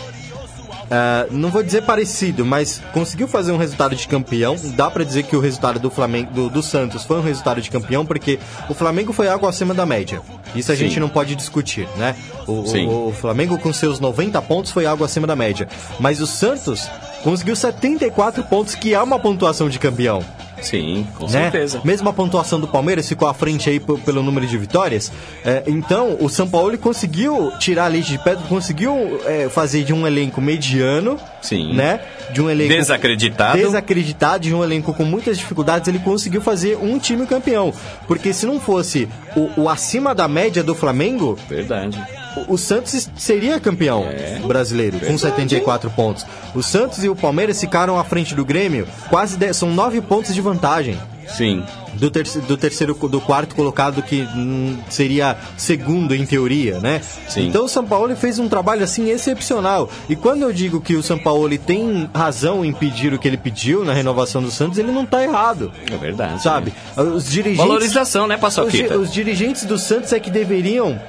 É, 0.91 1.27
não 1.31 1.49
vou 1.49 1.63
dizer 1.63 1.83
parecido, 1.83 2.45
mas 2.45 2.81
conseguiu 2.93 3.27
fazer 3.27 3.51
um 3.53 3.57
resultado 3.57 3.95
de 3.95 4.07
campeão. 4.07 4.55
Dá 4.75 4.91
pra 4.91 5.03
dizer 5.05 5.23
que 5.23 5.35
o 5.35 5.39
resultado 5.39 5.79
do 5.79 5.89
Flamengo, 5.89 6.31
do, 6.33 6.49
do 6.49 6.61
Santos, 6.61 7.03
foi 7.05 7.17
um 7.17 7.21
resultado 7.21 7.61
de 7.61 7.71
campeão, 7.71 8.05
porque 8.05 8.37
o 8.69 8.73
Flamengo 8.73 9.13
foi 9.13 9.27
algo 9.29 9.47
acima 9.47 9.73
da 9.73 9.85
média. 9.85 10.21
Isso 10.53 10.71
a 10.71 10.75
Sim. 10.75 10.83
gente 10.85 10.99
não 10.99 11.07
pode 11.09 11.33
discutir, 11.35 11.87
né? 11.97 12.13
O, 12.45 12.51
o- 12.51 13.07
o 13.09 13.13
Flamengo 13.13 13.57
com 13.57 13.71
seus 13.71 13.99
90 14.01 14.41
pontos 14.41 14.71
foi 14.71 14.85
algo 14.85 15.03
acima 15.05 15.25
da 15.25 15.35
média. 15.35 15.67
Mas 15.99 16.19
o 16.19 16.27
Santos 16.27 16.89
conseguiu 17.23 17.55
74 17.55 18.43
pontos, 18.43 18.75
que 18.75 18.93
é 18.93 19.01
uma 19.01 19.17
pontuação 19.17 19.69
de 19.69 19.79
campeão 19.79 20.21
Sim, 20.61 21.07
com 21.17 21.25
né? 21.25 21.31
certeza. 21.31 21.81
Mesmo 21.83 22.07
a 22.09 22.13
pontuação 22.13 22.59
do 22.59 22.67
Palmeiras 22.67 23.07
ficou 23.07 23.27
à 23.27 23.33
frente 23.33 23.69
aí 23.69 23.79
pelo 23.79 24.23
número 24.23 24.45
de 24.45 24.57
vitórias. 24.57 25.11
É, 25.43 25.63
então, 25.67 26.17
o 26.19 26.29
São 26.29 26.47
Paulo 26.47 26.77
conseguiu 26.77 27.51
tirar 27.59 27.85
a 27.85 27.87
leite 27.87 28.11
de 28.11 28.17
pedra, 28.19 28.43
conseguiu 28.47 29.19
é, 29.25 29.49
fazer 29.49 29.83
de 29.83 29.93
um 29.93 30.05
elenco 30.05 30.39
mediano, 30.39 31.19
Sim. 31.41 31.73
né? 31.73 31.99
De 32.31 32.41
um 32.41 32.49
elenco 32.49 32.73
Desacreditado. 32.73 33.57
desacreditado, 33.57 34.43
de 34.43 34.53
um 34.53 34.63
elenco 34.63 34.93
com 34.93 35.03
muitas 35.03 35.37
dificuldades, 35.37 35.87
ele 35.87 35.99
conseguiu 35.99 36.41
fazer 36.41 36.77
um 36.77 36.97
time 36.97 37.25
campeão. 37.25 37.73
Porque 38.07 38.31
se 38.31 38.45
não 38.45 38.59
fosse 38.59 39.09
o, 39.35 39.63
o 39.63 39.69
acima 39.69 40.15
da 40.15 40.27
média 40.27 40.63
do 40.63 40.75
Flamengo, 40.75 41.37
Verdade. 41.49 42.01
O- 42.47 42.57
Santos 42.57 43.09
seria 43.15 43.59
campeão 43.59 44.05
brasileiro 44.45 44.99
com 44.99 45.17
74 45.17 45.89
pontos. 45.91 46.25
O 46.55 46.61
Santos 46.61 47.03
e 47.03 47.09
o 47.09 47.15
Palmeiras 47.15 47.59
ficaram 47.59 47.97
à 47.99 48.03
frente 48.03 48.33
do 48.35 48.45
Grêmio, 48.45 48.87
quase 49.09 49.37
10, 49.37 49.55
são 49.57 49.71
9 49.71 50.01
pontos 50.01 50.33
de 50.33 50.41
vantagem 50.41 50.97
Sim. 51.27 51.63
do, 51.93 52.09
terceiro, 52.11 52.47
do 52.47 52.57
terceiro, 52.57 52.93
do 52.93 53.21
quarto 53.21 53.55
colocado 53.55 54.01
que 54.01 54.21
hum, 54.35 54.77
seria 54.89 55.37
segundo 55.57 56.13
em 56.13 56.25
teoria, 56.25 56.79
né? 56.79 57.01
Sim. 57.29 57.47
Então 57.47 57.65
o 57.65 57.69
São 57.69 57.85
Paulo 57.85 58.15
fez 58.15 58.37
um 58.39 58.49
trabalho 58.49 58.83
assim 58.83 59.09
excepcional. 59.09 59.89
E 60.09 60.15
quando 60.15 60.41
eu 60.43 60.51
digo 60.53 60.81
que 60.81 60.95
o 60.95 61.03
São 61.03 61.17
Paulo 61.17 61.57
tem 61.57 62.09
razão 62.13 62.63
em 62.65 62.73
pedir 62.73 63.13
o 63.13 63.19
que 63.19 63.27
ele 63.27 63.37
pediu 63.37 63.85
na 63.85 63.93
renovação 63.93 64.41
do 64.41 64.51
Santos, 64.51 64.77
ele 64.77 64.91
não 64.91 65.05
tá 65.05 65.23
errado. 65.23 65.71
É 65.91 65.95
verdade. 65.97 66.41
Sabe? 66.43 66.73
Os 66.97 67.29
dirigentes 67.29 67.57
Valorização, 67.65 68.27
né, 68.27 68.35
os, 68.35 68.41
Paçoquita? 68.41 68.97
os 68.97 69.11
dirigentes 69.11 69.63
do 69.65 69.77
Santos 69.77 70.11
é 70.13 70.19
que 70.19 70.29
deveriam 70.29 70.99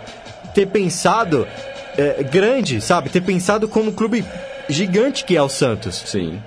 ter 0.55 0.67
pensado 0.67 1.47
é, 1.97 2.23
grande, 2.23 2.81
sabe? 2.81 3.09
Ter 3.11 3.21
pensado 3.21 3.69
como 3.69 3.91
um 3.91 3.93
clube 3.93 4.25
gigante 4.69 5.25
que 5.25 5.37
é 5.37 5.43
o 5.43 5.49
Santos. 5.49 6.03
Sim. 6.07 6.39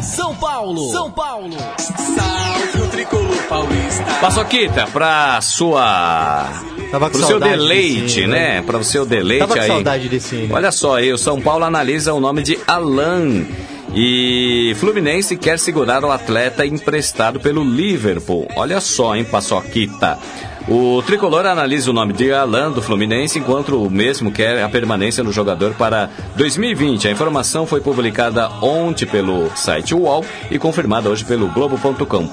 São 0.01 0.35
Paulo. 0.35 0.91
São 0.91 1.11
Paulo. 1.11 1.55
Salve 1.77 2.81
o 2.81 2.87
tricolor 2.89 3.37
paulista. 3.47 4.03
Paçoquita, 4.19 4.87
pra 4.87 5.39
sua. 5.41 6.72
Tava 6.93 7.09
Pro 7.09 7.25
seu 7.25 7.39
deleite, 7.39 8.19
hino, 8.19 8.33
né? 8.33 8.61
Para 8.61 8.77
o 8.77 8.83
seu 8.83 9.03
deleite 9.03 9.39
Tava 9.39 9.55
com 9.55 9.61
aí. 9.61 9.67
saudade 9.67 10.07
desse 10.07 10.35
hino. 10.35 10.53
Olha 10.53 10.71
só 10.71 10.97
aí, 10.97 11.11
o 11.11 11.17
São 11.17 11.41
Paulo 11.41 11.65
analisa 11.65 12.13
o 12.13 12.19
nome 12.19 12.43
de 12.43 12.59
Alan. 12.67 13.47
E 13.95 14.75
Fluminense 14.79 15.35
quer 15.35 15.57
segurar 15.57 16.05
o 16.05 16.11
atleta 16.11 16.63
emprestado 16.63 17.39
pelo 17.39 17.63
Liverpool. 17.63 18.47
Olha 18.55 18.79
só, 18.79 19.15
hein, 19.15 19.23
Paçoquita. 19.23 20.19
O 20.67 21.01
tricolor 21.01 21.47
analisa 21.47 21.89
o 21.89 21.93
nome 21.93 22.13
de 22.13 22.31
Alan 22.31 22.71
do 22.71 22.81
Fluminense, 22.81 23.39
enquanto 23.39 23.83
o 23.83 23.89
mesmo 23.89 24.31
quer 24.31 24.63
a 24.63 24.69
permanência 24.69 25.23
no 25.23 25.33
jogador 25.33 25.73
para 25.73 26.11
2020. 26.35 27.07
A 27.07 27.11
informação 27.11 27.65
foi 27.65 27.81
publicada 27.81 28.49
ontem 28.61 29.07
pelo 29.07 29.49
site 29.55 29.95
UOL 29.95 30.23
e 30.51 30.59
confirmada 30.59 31.09
hoje 31.09 31.25
pelo 31.25 31.47
Globo.com. 31.47 32.29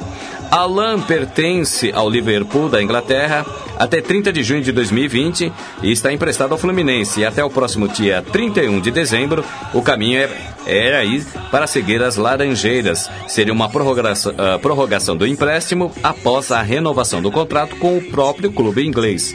Alan 0.50 1.00
pertence 1.00 1.92
ao 1.94 2.10
Liverpool 2.10 2.68
da 2.68 2.82
Inglaterra 2.82 3.46
até 3.78 4.00
30 4.00 4.32
de 4.32 4.42
junho 4.42 4.62
de 4.62 4.72
2020 4.72 5.52
e 5.82 5.92
está 5.92 6.12
emprestado 6.12 6.52
ao 6.52 6.58
Fluminense. 6.58 7.20
E 7.20 7.24
até 7.24 7.42
o 7.44 7.48
próximo 7.48 7.86
dia 7.86 8.22
31 8.32 8.80
de 8.80 8.90
dezembro, 8.90 9.44
o 9.72 9.80
caminho 9.80 10.18
é, 10.18 10.30
é 10.66 10.96
aí 10.96 11.24
para 11.50 11.66
seguir 11.66 12.02
as 12.02 12.16
Laranjeiras. 12.16 13.08
Seria 13.28 13.52
uma 13.52 13.68
prorrogação, 13.68 14.34
ah, 14.36 14.58
prorrogação 14.58 15.16
do 15.16 15.26
empréstimo 15.26 15.92
após 16.02 16.50
a 16.50 16.60
renovação 16.60 17.22
do 17.22 17.30
contrato 17.30 17.76
com 17.76 17.96
o 17.96 18.02
próprio 18.02 18.50
clube 18.50 18.84
inglês. 18.84 19.34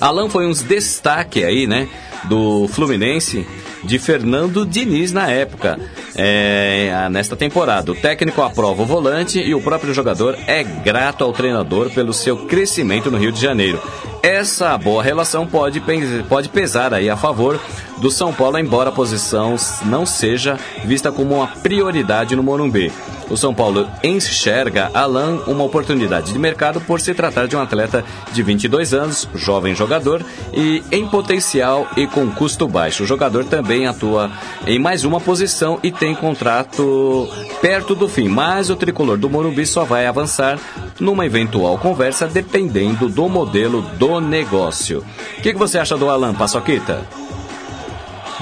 Alan 0.00 0.28
foi 0.28 0.46
um 0.46 0.52
destaque 0.52 1.42
aí, 1.44 1.66
né, 1.66 1.88
do 2.24 2.68
Fluminense 2.68 3.46
de 3.84 3.98
Fernando 3.98 4.66
Diniz 4.66 5.12
na 5.12 5.28
época, 5.30 5.78
é, 6.16 7.08
nesta 7.10 7.36
temporada. 7.36 7.92
O 7.92 7.94
técnico 7.94 8.42
aprova 8.42 8.82
o 8.82 8.86
volante 8.86 9.38
e 9.38 9.54
o 9.54 9.60
próprio 9.60 9.94
jogador 9.94 10.36
é 10.46 10.62
grato 10.62 11.24
ao 11.24 11.32
treinador 11.32 11.90
pelo 11.90 12.12
seu 12.12 12.36
crescimento 12.46 13.10
no 13.10 13.18
Rio 13.18 13.32
de 13.32 13.40
Janeiro. 13.40 13.80
Essa 14.22 14.76
boa 14.78 15.02
relação 15.02 15.46
pode, 15.46 15.82
pode 16.28 16.48
pesar 16.48 16.94
aí 16.94 17.10
a 17.10 17.16
favor 17.16 17.60
do 17.98 18.10
São 18.10 18.32
Paulo, 18.32 18.58
embora 18.58 18.90
a 18.90 18.92
posição 18.92 19.56
não 19.84 20.06
seja 20.06 20.58
vista 20.84 21.10
como 21.10 21.36
uma 21.36 21.46
prioridade 21.46 22.36
no 22.36 22.42
Morumbi. 22.42 22.92
O 23.32 23.36
São 23.38 23.54
Paulo 23.54 23.88
enxerga 24.04 24.90
Alan 24.92 25.40
uma 25.46 25.64
oportunidade 25.64 26.34
de 26.34 26.38
mercado 26.38 26.82
por 26.82 27.00
se 27.00 27.14
tratar 27.14 27.48
de 27.48 27.56
um 27.56 27.62
atleta 27.62 28.04
de 28.30 28.42
22 28.42 28.92
anos, 28.92 29.26
jovem 29.34 29.74
jogador 29.74 30.22
e 30.52 30.82
em 30.92 31.08
potencial 31.08 31.88
e 31.96 32.06
com 32.06 32.30
custo 32.30 32.68
baixo. 32.68 33.04
O 33.04 33.06
jogador 33.06 33.46
também 33.46 33.86
atua 33.86 34.30
em 34.66 34.78
mais 34.78 35.02
uma 35.04 35.18
posição 35.18 35.78
e 35.82 35.90
tem 35.90 36.14
contrato 36.14 37.26
perto 37.62 37.94
do 37.94 38.06
fim, 38.06 38.28
mas 38.28 38.68
o 38.68 38.76
tricolor 38.76 39.16
do 39.16 39.30
Morumbi 39.30 39.64
só 39.64 39.82
vai 39.82 40.06
avançar 40.06 40.58
numa 41.00 41.24
eventual 41.24 41.78
conversa 41.78 42.26
dependendo 42.26 43.08
do 43.08 43.30
modelo 43.30 43.80
do 43.96 44.20
negócio. 44.20 45.02
O 45.38 45.40
que, 45.40 45.54
que 45.54 45.58
você 45.58 45.78
acha 45.78 45.96
do 45.96 46.10
Alan 46.10 46.34
Paçoquita? 46.34 47.21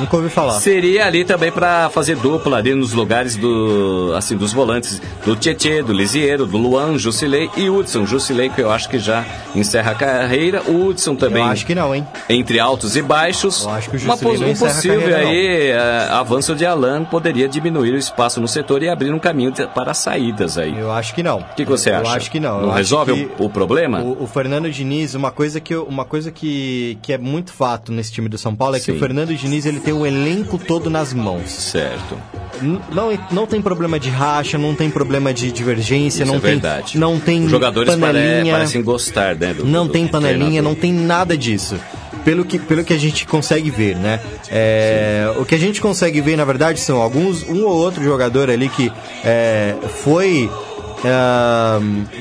Nunca 0.00 0.16
ouvi 0.16 0.28
falar. 0.28 0.58
Seria 0.60 1.06
ali 1.06 1.24
também 1.24 1.52
para 1.52 1.88
fazer 1.90 2.16
dupla 2.16 2.56
ali 2.58 2.74
nos 2.74 2.92
lugares 2.92 3.36
do 3.36 4.12
assim 4.16 4.36
dos 4.36 4.52
volantes 4.52 5.00
do 5.24 5.36
Tietê, 5.36 5.82
do 5.82 5.92
Lisieiro, 5.92 6.46
do 6.46 6.56
Luan, 6.56 6.98
Jusilei 6.98 7.50
e 7.56 7.68
Hudson. 7.70 8.06
Jusilei 8.06 8.48
que 8.48 8.60
eu 8.60 8.70
acho 8.70 8.88
que 8.88 8.98
já 8.98 9.24
encerra 9.54 9.92
a 9.92 9.94
carreira. 9.94 10.62
O 10.66 10.86
Hudson 10.86 11.14
também. 11.14 11.42
Eu 11.42 11.48
acho 11.50 11.66
que 11.66 11.74
não, 11.74 11.94
hein? 11.94 12.06
Entre 12.28 12.58
altos 12.58 12.96
e 12.96 13.02
baixos. 13.02 13.62
Eu 13.64 13.70
acho 13.70 13.90
que 13.90 13.96
o 13.96 14.00
Uma 14.00 14.14
Jusilei 14.16 14.32
pos- 14.32 14.40
não 14.40 14.48
encerra 14.50 14.70
a 14.70 14.74
possível 14.74 15.00
carreira, 15.00 15.22
não. 15.22 15.30
aí 15.30 15.70
eh, 15.70 16.08
avanço 16.10 16.54
de 16.54 16.64
Alan 16.66 17.04
poderia 17.04 17.48
diminuir 17.48 17.92
o 17.92 17.96
espaço 17.98 18.40
no 18.40 18.48
setor 18.48 18.82
e 18.82 18.88
abrir 18.88 19.12
um 19.12 19.18
caminho 19.18 19.50
de- 19.52 19.66
para 19.68 19.92
saídas 19.94 20.56
aí. 20.58 20.78
Eu 20.78 20.90
acho 20.92 21.14
que 21.14 21.22
não. 21.22 21.38
O 21.38 21.44
que, 21.54 21.64
que 21.64 21.70
você 21.70 21.90
acha? 21.90 22.10
Eu 22.10 22.16
acho 22.16 22.30
que 22.30 22.40
não. 22.40 22.60
Não 22.62 22.68
Eu 22.68 22.74
resolve 22.74 23.12
que 23.14 23.42
o, 23.42 23.46
o 23.46 23.50
problema? 23.50 24.00
O, 24.00 24.24
o 24.24 24.26
Fernando 24.26 24.70
Diniz, 24.70 25.14
uma 25.14 25.30
coisa, 25.30 25.60
que, 25.60 25.74
eu- 25.74 25.84
uma 25.84 26.04
coisa 26.04 26.30
que, 26.30 26.98
que 27.02 27.12
é 27.12 27.18
muito 27.18 27.52
fato 27.52 27.92
nesse 27.92 28.12
time 28.12 28.28
do 28.28 28.38
São 28.38 28.54
Paulo 28.54 28.76
é 28.76 28.78
que 28.78 28.86
Sim. 28.86 28.92
o 28.92 28.98
Fernando 28.98 29.34
Diniz 29.34 29.66
ele 29.66 29.80
tem 29.80 29.89
o 29.92 30.06
elenco 30.06 30.58
todo 30.58 30.88
nas 30.90 31.12
mãos. 31.12 31.50
Certo. 31.50 32.16
N- 32.62 32.80
Não, 32.92 33.18
não 33.30 33.46
tem 33.46 33.60
problema 33.62 33.98
de 33.98 34.10
racha, 34.10 34.58
não 34.58 34.74
tem 34.74 34.90
problema 34.90 35.32
de 35.32 35.50
divergência, 35.50 36.22
Isso 36.24 36.30
não 36.32 36.38
é 36.38 36.40
tem, 36.40 36.50
verdade. 36.52 36.98
não 36.98 37.18
tem 37.18 37.44
Os 37.44 37.50
jogadores 37.50 37.94
panelinha, 37.94 38.54
parecem 38.54 38.82
gostar, 38.82 39.34
né? 39.36 39.54
do- 39.54 39.64
não 39.64 39.86
do 39.86 39.92
tem 39.92 40.06
panelinha, 40.06 40.60
não 40.60 40.74
tem 40.74 40.92
nada 40.92 41.36
disso. 41.36 41.76
Pelo 42.24 42.44
que, 42.44 42.58
pelo 42.58 42.84
que 42.84 42.92
a 42.92 42.98
gente 42.98 43.26
consegue 43.26 43.70
ver, 43.70 43.96
né? 43.96 44.20
É, 44.50 45.32
o 45.38 45.44
que 45.46 45.54
a 45.54 45.58
gente 45.58 45.80
consegue 45.80 46.20
ver, 46.20 46.36
na 46.36 46.44
verdade, 46.44 46.78
são 46.78 47.00
alguns, 47.00 47.42
um 47.48 47.64
ou 47.64 47.72
outro 47.74 48.04
jogador 48.04 48.50
ali 48.50 48.68
que 48.68 48.92
é, 49.24 49.74
foi 50.04 50.50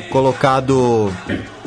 colocado 0.10 1.12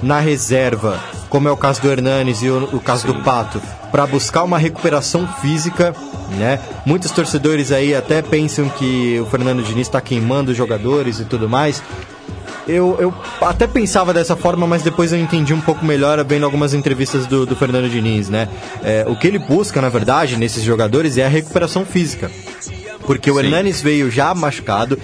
na 0.03 0.19
reserva, 0.19 0.99
como 1.29 1.49
é 1.49 1.53
o 1.53 1.57
caso 1.57 1.81
do 1.83 1.91
Hernanes 1.91 2.43
e 2.43 2.49
o, 2.49 2.77
o 2.77 2.81
caso 2.81 3.07
do 3.07 3.15
Pato, 3.23 3.61
para 3.91 4.07
buscar 4.07 4.43
uma 4.43 4.59
recuperação 4.59 5.27
física, 5.41 5.95
né? 6.39 6.59
Muitos 6.85 7.11
torcedores 7.11 7.71
aí 7.71 7.95
até 7.95 8.23
pensam 8.23 8.69
que 8.69 9.21
o 9.21 9.27
Fernando 9.27 9.63
Diniz 9.63 9.87
está 9.87 10.01
queimando 10.01 10.51
os 10.51 10.57
jogadores 10.57 11.21
e 11.21 11.25
tudo 11.25 11.49
mais. 11.49 11.83
Eu, 12.67 12.97
eu 13.01 13.15
até 13.41 13.67
pensava 13.67 14.15
dessa 14.15 14.37
forma, 14.37 14.67
mas 14.67 14.83
depois 14.83 15.13
eu 15.13 15.19
entendi 15.19 15.53
um 15.53 15.61
pouco 15.61 15.85
melhor 15.85 16.25
vendo 16.25 16.45
algumas 16.45 16.75
entrevistas 16.75 17.27
do, 17.27 17.45
do 17.45 17.57
Fernando 17.57 17.89
Diniz, 17.89 18.29
né? 18.29 18.49
É, 18.85 19.05
o 19.09 19.17
que 19.17 19.27
ele 19.27 19.39
busca, 19.39 19.81
na 19.81 19.89
verdade, 19.89 20.37
nesses 20.37 20.63
jogadores 20.63 21.19
é 21.19 21.25
a 21.25 21.29
recuperação 21.29 21.85
física. 21.85 22.31
Porque 23.05 23.31
o 23.31 23.35
Sim. 23.35 23.41
Hernanes 23.41 23.83
veio 23.83 24.11
já 24.11 24.33
machucado. 24.33 24.97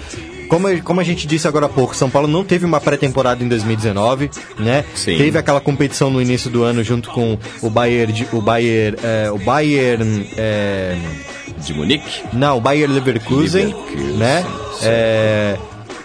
Como, 0.49 0.81
como 0.81 0.99
a 0.99 1.03
gente 1.03 1.27
disse 1.27 1.47
agora 1.47 1.67
há 1.67 1.69
pouco, 1.69 1.95
São 1.95 2.09
Paulo 2.09 2.27
não 2.27 2.43
teve 2.43 2.65
uma 2.65 2.81
pré-temporada 2.81 3.43
em 3.43 3.47
2019, 3.47 4.31
né? 4.57 4.83
Sim. 4.95 5.17
Teve 5.17 5.37
aquela 5.37 5.61
competição 5.61 6.09
no 6.09 6.19
início 6.21 6.49
do 6.49 6.63
ano 6.63 6.83
junto 6.83 7.09
com 7.11 7.37
o 7.61 7.69
Bayern, 7.69 8.27
o 8.33 8.41
Bayern, 8.41 8.97
é, 9.03 9.31
o 9.31 9.37
Bayern, 9.37 10.29
é, 10.35 10.97
De 11.59 11.73
Munique? 11.73 12.23
não, 12.33 12.57
o 12.57 12.61
Bayer 12.61 12.89
Leverkusen, 12.89 13.67
Leverkusen, 13.67 14.17
né? 14.17 14.45
É, 14.81 15.57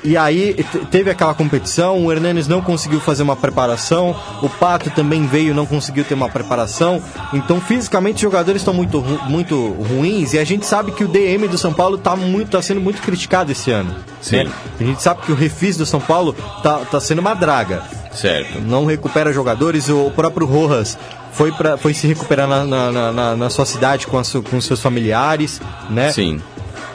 e 0.04 0.16
aí 0.16 0.54
te- 0.54 0.78
teve 0.90 1.10
aquela 1.10 1.32
competição, 1.34 2.04
o 2.04 2.12
Hernanes 2.12 2.46
não 2.46 2.60
conseguiu 2.60 3.00
fazer 3.00 3.22
uma 3.22 3.34
preparação, 3.34 4.14
o 4.42 4.48
Pato 4.48 4.90
também 4.90 5.26
veio 5.26 5.54
não 5.54 5.64
conseguiu 5.66 6.04
ter 6.04 6.14
uma 6.14 6.28
preparação. 6.28 7.02
Então, 7.32 7.60
fisicamente, 7.60 8.16
os 8.16 8.22
jogadores 8.22 8.60
estão 8.60 8.74
muito, 8.74 9.00
muito 9.28 9.68
ruins 9.72 10.34
e 10.34 10.38
a 10.38 10.44
gente 10.44 10.66
sabe 10.66 10.92
que 10.92 11.02
o 11.04 11.08
DM 11.08 11.48
do 11.48 11.56
São 11.56 11.72
Paulo 11.72 11.96
está 11.96 12.14
muito, 12.14 12.50
tá 12.50 12.60
sendo 12.62 12.80
muito 12.80 13.00
criticado 13.02 13.50
esse 13.50 13.70
ano. 13.70 13.94
Sim. 14.20 14.44
né? 14.44 14.52
A 14.78 14.84
gente 14.84 15.02
sabe 15.02 15.22
que 15.22 15.32
o 15.32 15.34
refis 15.34 15.76
do 15.76 15.86
São 15.86 16.00
Paulo 16.00 16.34
tá, 16.62 16.78
tá 16.90 17.00
sendo 17.00 17.18
uma 17.20 17.34
draga 17.34 17.82
Certo. 18.12 18.60
não 18.60 18.84
recupera 18.86 19.32
jogadores. 19.32 19.88
O 19.88 20.10
próprio 20.14 20.46
Rojas 20.46 20.96
foi, 21.32 21.50
pra, 21.50 21.76
foi 21.76 21.92
se 21.94 22.06
recuperar 22.06 22.46
na, 22.46 22.64
na, 22.64 23.12
na- 23.12 23.36
na- 23.36 23.50
sua 23.50 23.66
cidade 23.66 24.06
com, 24.06 24.18
a 24.18 24.22
com 24.50 24.60
seus 24.60 24.80
familiares, 24.80 25.60
né? 25.90 26.12
Sim. 26.12 26.40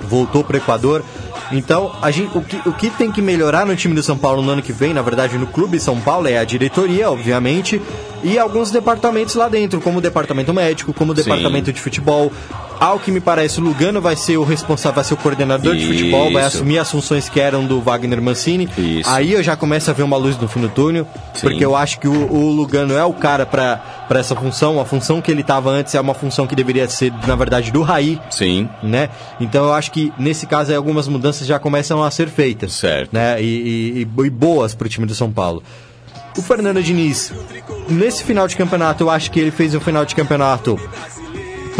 Voltou 0.01 0.43
para 0.43 0.55
o 0.55 0.57
Equador. 0.57 1.03
Então, 1.51 1.91
a 2.01 2.11
gente, 2.11 2.37
o, 2.37 2.41
que, 2.41 2.69
o 2.69 2.71
que 2.71 2.89
tem 2.89 3.11
que 3.11 3.21
melhorar 3.21 3.65
no 3.65 3.75
time 3.75 3.95
do 3.95 4.03
São 4.03 4.17
Paulo 4.17 4.41
no 4.41 4.51
ano 4.51 4.61
que 4.61 4.71
vem, 4.71 4.93
na 4.93 5.01
verdade, 5.01 5.37
no 5.37 5.47
clube 5.47 5.79
São 5.79 5.99
Paulo, 5.99 6.27
é 6.27 6.37
a 6.37 6.43
diretoria, 6.43 7.09
obviamente, 7.09 7.81
e 8.23 8.37
alguns 8.39 8.71
departamentos 8.71 9.35
lá 9.35 9.47
dentro, 9.49 9.79
como 9.81 9.99
o 9.99 10.01
departamento 10.01 10.53
médico, 10.53 10.93
como 10.93 11.11
o 11.13 11.15
Sim. 11.15 11.23
departamento 11.23 11.71
de 11.73 11.79
futebol. 11.79 12.31
Ao 12.79 12.97
que 12.97 13.11
me 13.11 13.19
parece, 13.19 13.59
o 13.59 13.63
Lugano 13.63 13.99
vai 13.99 14.15
ser 14.15 14.37
o 14.37 14.43
responsável, 14.45 14.95
vai 14.95 15.03
ser 15.03 15.13
o 15.13 15.17
coordenador 15.17 15.75
de 15.75 15.85
futebol, 15.85 16.31
vai 16.31 16.45
Isso. 16.47 16.55
assumir 16.57 16.79
as 16.79 16.89
funções 16.89 17.27
que 17.27 17.37
eram 17.37 17.65
do 17.65 17.81
Wagner 17.81 18.21
Mancini. 18.21 18.69
Isso. 18.77 19.09
Aí 19.09 19.33
eu 19.33 19.43
já 19.43 19.57
começo 19.57 19.89
a 19.89 19.93
ver 19.93 20.03
uma 20.03 20.15
luz 20.15 20.37
no 20.37 20.47
fim 20.47 20.61
do 20.61 20.69
túnel, 20.69 21.05
Sim. 21.33 21.41
porque 21.41 21.65
eu 21.65 21.75
acho 21.75 21.99
que 21.99 22.07
o, 22.07 22.31
o 22.31 22.49
Lugano 22.51 22.93
é 22.95 23.03
o 23.03 23.11
cara 23.11 23.45
para 23.45 23.81
essa 24.11 24.33
função. 24.33 24.79
A 24.79 24.85
função 24.85 25.21
que 25.21 25.29
ele 25.29 25.41
estava 25.41 25.69
antes 25.71 25.93
é 25.93 25.99
uma 25.99 26.13
função 26.13 26.47
que 26.47 26.55
deveria 26.55 26.87
ser, 26.87 27.11
na 27.27 27.35
verdade, 27.35 27.69
do 27.69 27.81
Raí, 27.81 28.17
Sim. 28.29 28.69
né? 28.81 29.09
Então 29.41 29.65
eu 29.65 29.73
acho 29.73 29.91
que 29.91 30.13
nesse 30.17 30.47
caso 30.47 30.71
aí, 30.71 30.77
algumas 30.77 31.05
mudanças 31.09 31.45
já 31.45 31.59
começam 31.59 32.01
a 32.01 32.09
ser 32.09 32.29
feitas. 32.29 32.71
Certo. 32.71 33.09
Né? 33.11 33.41
E, 33.41 34.05
e- 34.07 34.07
e 34.25 34.29
boas 34.29 34.73
para 34.73 34.85
o 34.85 34.89
time 34.89 35.05
do 35.05 35.13
São 35.13 35.29
Paulo. 35.29 35.61
O 36.39 36.41
Fernando 36.41 36.81
Diniz, 36.81 37.33
nesse 37.89 38.23
final 38.23 38.47
de 38.47 38.55
campeonato, 38.55 39.03
eu 39.03 39.09
acho 39.09 39.29
que 39.29 39.41
ele 39.41 39.51
fez 39.51 39.75
um 39.75 39.79
final 39.81 40.05
de 40.05 40.15
campeonato 40.15 40.79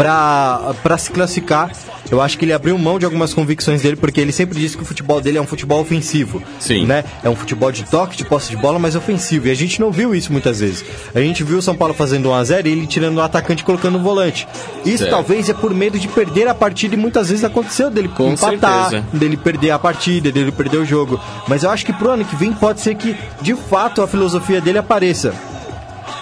para 0.02 0.98
se 0.98 1.10
classificar. 1.10 1.70
Eu 2.10 2.20
acho 2.20 2.38
que 2.38 2.44
ele 2.44 2.52
abriu 2.52 2.76
mão 2.78 2.98
de 2.98 3.04
algumas 3.04 3.32
convicções 3.34 3.82
dele, 3.82 3.94
porque 3.96 4.20
ele 4.20 4.32
sempre 4.32 4.58
disse 4.58 4.76
que 4.76 4.82
o 4.82 4.86
futebol 4.86 5.20
dele 5.20 5.38
é 5.38 5.40
um 5.40 5.46
futebol 5.46 5.80
ofensivo. 5.80 6.42
Sim. 6.58 6.86
Né? 6.86 7.04
É 7.22 7.28
um 7.28 7.36
futebol 7.36 7.70
de 7.70 7.84
toque, 7.84 8.16
de 8.16 8.24
posse 8.24 8.50
de 8.50 8.56
bola, 8.56 8.78
mas 8.78 8.96
ofensivo. 8.96 9.46
E 9.46 9.50
a 9.50 9.54
gente 9.54 9.80
não 9.80 9.92
viu 9.92 10.14
isso 10.14 10.32
muitas 10.32 10.60
vezes. 10.60 10.84
A 11.14 11.20
gente 11.20 11.44
viu 11.44 11.58
o 11.58 11.62
São 11.62 11.76
Paulo 11.76 11.94
fazendo 11.94 12.30
1x0 12.30 12.66
e 12.66 12.68
ele 12.70 12.86
tirando 12.86 13.18
o 13.18 13.22
atacante 13.22 13.62
e 13.62 13.66
colocando 13.66 13.96
o 13.96 14.02
volante. 14.02 14.48
Isso 14.84 14.98
Certo. 14.98 15.10
talvez 15.10 15.48
é 15.48 15.54
por 15.54 15.72
medo 15.72 15.98
de 15.98 16.08
perder 16.08 16.48
a 16.48 16.54
partida 16.54 16.94
e 16.94 16.98
muitas 16.98 17.28
vezes 17.28 17.44
aconteceu 17.44 17.90
dele 17.90 18.08
Com 18.08 18.32
empatar, 18.32 18.90
certeza. 18.90 19.04
dele 19.12 19.36
perder 19.36 19.70
a 19.70 19.78
partida, 19.78 20.32
dele 20.32 20.50
perder 20.50 20.78
o 20.78 20.84
jogo. 20.84 21.20
Mas 21.46 21.62
eu 21.62 21.70
acho 21.70 21.84
que 21.86 21.92
pro 21.92 22.10
ano 22.10 22.24
que 22.24 22.34
vem 22.34 22.52
pode 22.52 22.80
ser 22.80 22.94
que 22.96 23.16
de 23.40 23.54
fato 23.54 24.02
a 24.02 24.08
filosofia 24.08 24.60
dele 24.60 24.78
apareça. 24.78 25.32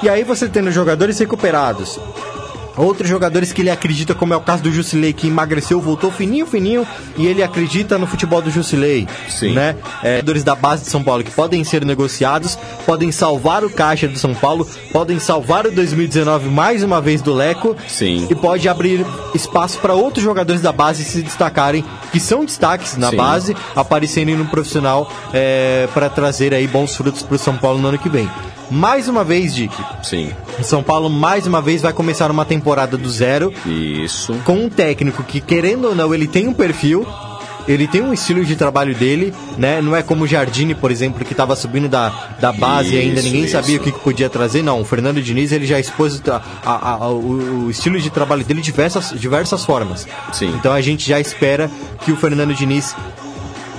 E 0.02 0.08
aí 0.08 0.22
você 0.22 0.48
tendo 0.48 0.70
jogadores 0.70 1.18
recuperados, 1.18 1.98
outros 2.82 3.08
jogadores 3.08 3.52
que 3.52 3.62
ele 3.62 3.70
acredita, 3.70 4.14
como 4.14 4.32
é 4.32 4.36
o 4.36 4.40
caso 4.40 4.62
do 4.62 4.72
Jusilei, 4.72 5.12
que 5.12 5.28
emagreceu, 5.28 5.80
voltou 5.80 6.10
fininho, 6.10 6.46
fininho, 6.46 6.86
e 7.16 7.26
ele 7.26 7.42
acredita 7.42 7.98
no 7.98 8.06
futebol 8.06 8.40
do 8.40 8.50
Jusilei. 8.50 9.06
Sim. 9.28 9.54
Né? 9.54 9.76
É, 10.02 10.16
jogadores 10.16 10.44
da 10.44 10.54
base 10.54 10.84
de 10.84 10.90
São 10.90 11.02
Paulo 11.02 11.24
que 11.24 11.30
podem 11.30 11.62
ser 11.64 11.84
negociados, 11.84 12.58
podem 12.86 13.10
salvar 13.10 13.64
o 13.64 13.70
caixa 13.70 14.06
do 14.08 14.18
São 14.18 14.34
Paulo, 14.34 14.68
podem 14.92 15.18
salvar 15.18 15.66
o 15.66 15.70
2019 15.70 16.48
mais 16.48 16.82
uma 16.82 17.00
vez 17.00 17.22
do 17.22 17.34
Leco. 17.34 17.76
Sim. 17.86 18.26
E 18.30 18.34
pode 18.34 18.68
abrir 18.68 19.04
espaço 19.34 19.78
para 19.78 19.94
outros 19.94 20.24
jogadores 20.24 20.62
da 20.62 20.72
base 20.72 21.04
se 21.04 21.22
destacarem, 21.22 21.84
que 22.12 22.20
são 22.20 22.44
destaques 22.44 22.96
na 22.96 23.10
Sim. 23.10 23.16
base, 23.16 23.56
aparecerem 23.74 24.36
no 24.36 24.46
profissional 24.46 25.10
para 25.94 26.08
trazer 26.08 26.54
aí 26.54 26.66
bons 26.66 26.94
frutos 26.96 27.22
para 27.22 27.36
o 27.36 27.38
São 27.38 27.56
Paulo 27.56 27.78
no 27.78 27.88
ano 27.88 27.98
que 27.98 28.08
vem. 28.08 28.28
Mais 28.70 29.08
uma 29.08 29.24
vez, 29.24 29.54
Dick, 29.54 29.74
Sim. 30.02 30.30
São 30.62 30.82
Paulo 30.82 31.08
mais 31.08 31.46
uma 31.46 31.62
vez 31.62 31.80
vai 31.82 31.92
começar 31.92 32.30
uma 32.30 32.44
temporada 32.44 32.96
do 32.98 33.08
zero 33.08 33.52
Isso. 33.66 34.34
com 34.44 34.54
um 34.64 34.68
técnico 34.68 35.22
que, 35.22 35.40
querendo 35.40 35.86
ou 35.88 35.94
não, 35.94 36.12
ele 36.14 36.26
tem 36.26 36.46
um 36.46 36.52
perfil, 36.52 37.06
ele 37.66 37.86
tem 37.86 38.02
um 38.02 38.12
estilo 38.12 38.44
de 38.44 38.56
trabalho 38.56 38.94
dele, 38.94 39.32
né? 39.56 39.80
Não 39.80 39.96
é 39.96 40.02
como 40.02 40.24
o 40.24 40.26
Jardine, 40.26 40.74
por 40.74 40.90
exemplo, 40.90 41.24
que 41.24 41.32
estava 41.32 41.56
subindo 41.56 41.88
da, 41.88 42.10
da 42.40 42.52
base 42.52 42.94
e 42.94 42.98
ainda 42.98 43.20
Isso, 43.20 43.28
ninguém 43.28 43.48
sabia 43.48 43.74
isso. 43.76 43.80
o 43.80 43.84
que, 43.84 43.92
que 43.92 44.00
podia 44.00 44.28
trazer. 44.28 44.62
Não, 44.62 44.80
o 44.82 44.84
Fernando 44.84 45.22
Diniz 45.22 45.50
ele 45.50 45.66
já 45.66 45.80
expôs 45.80 46.16
o, 46.16 46.20
tra- 46.20 46.42
a- 46.64 46.90
a- 46.94 47.08
o, 47.08 47.64
o 47.66 47.70
estilo 47.70 47.98
de 47.98 48.10
trabalho 48.10 48.44
dele 48.44 48.60
de 48.60 48.66
diversas, 48.66 49.12
diversas 49.18 49.64
formas. 49.64 50.06
Sim. 50.32 50.52
Então 50.58 50.72
a 50.72 50.80
gente 50.82 51.08
já 51.08 51.18
espera 51.18 51.70
que 52.04 52.12
o 52.12 52.16
Fernando 52.16 52.52
Diniz 52.54 52.94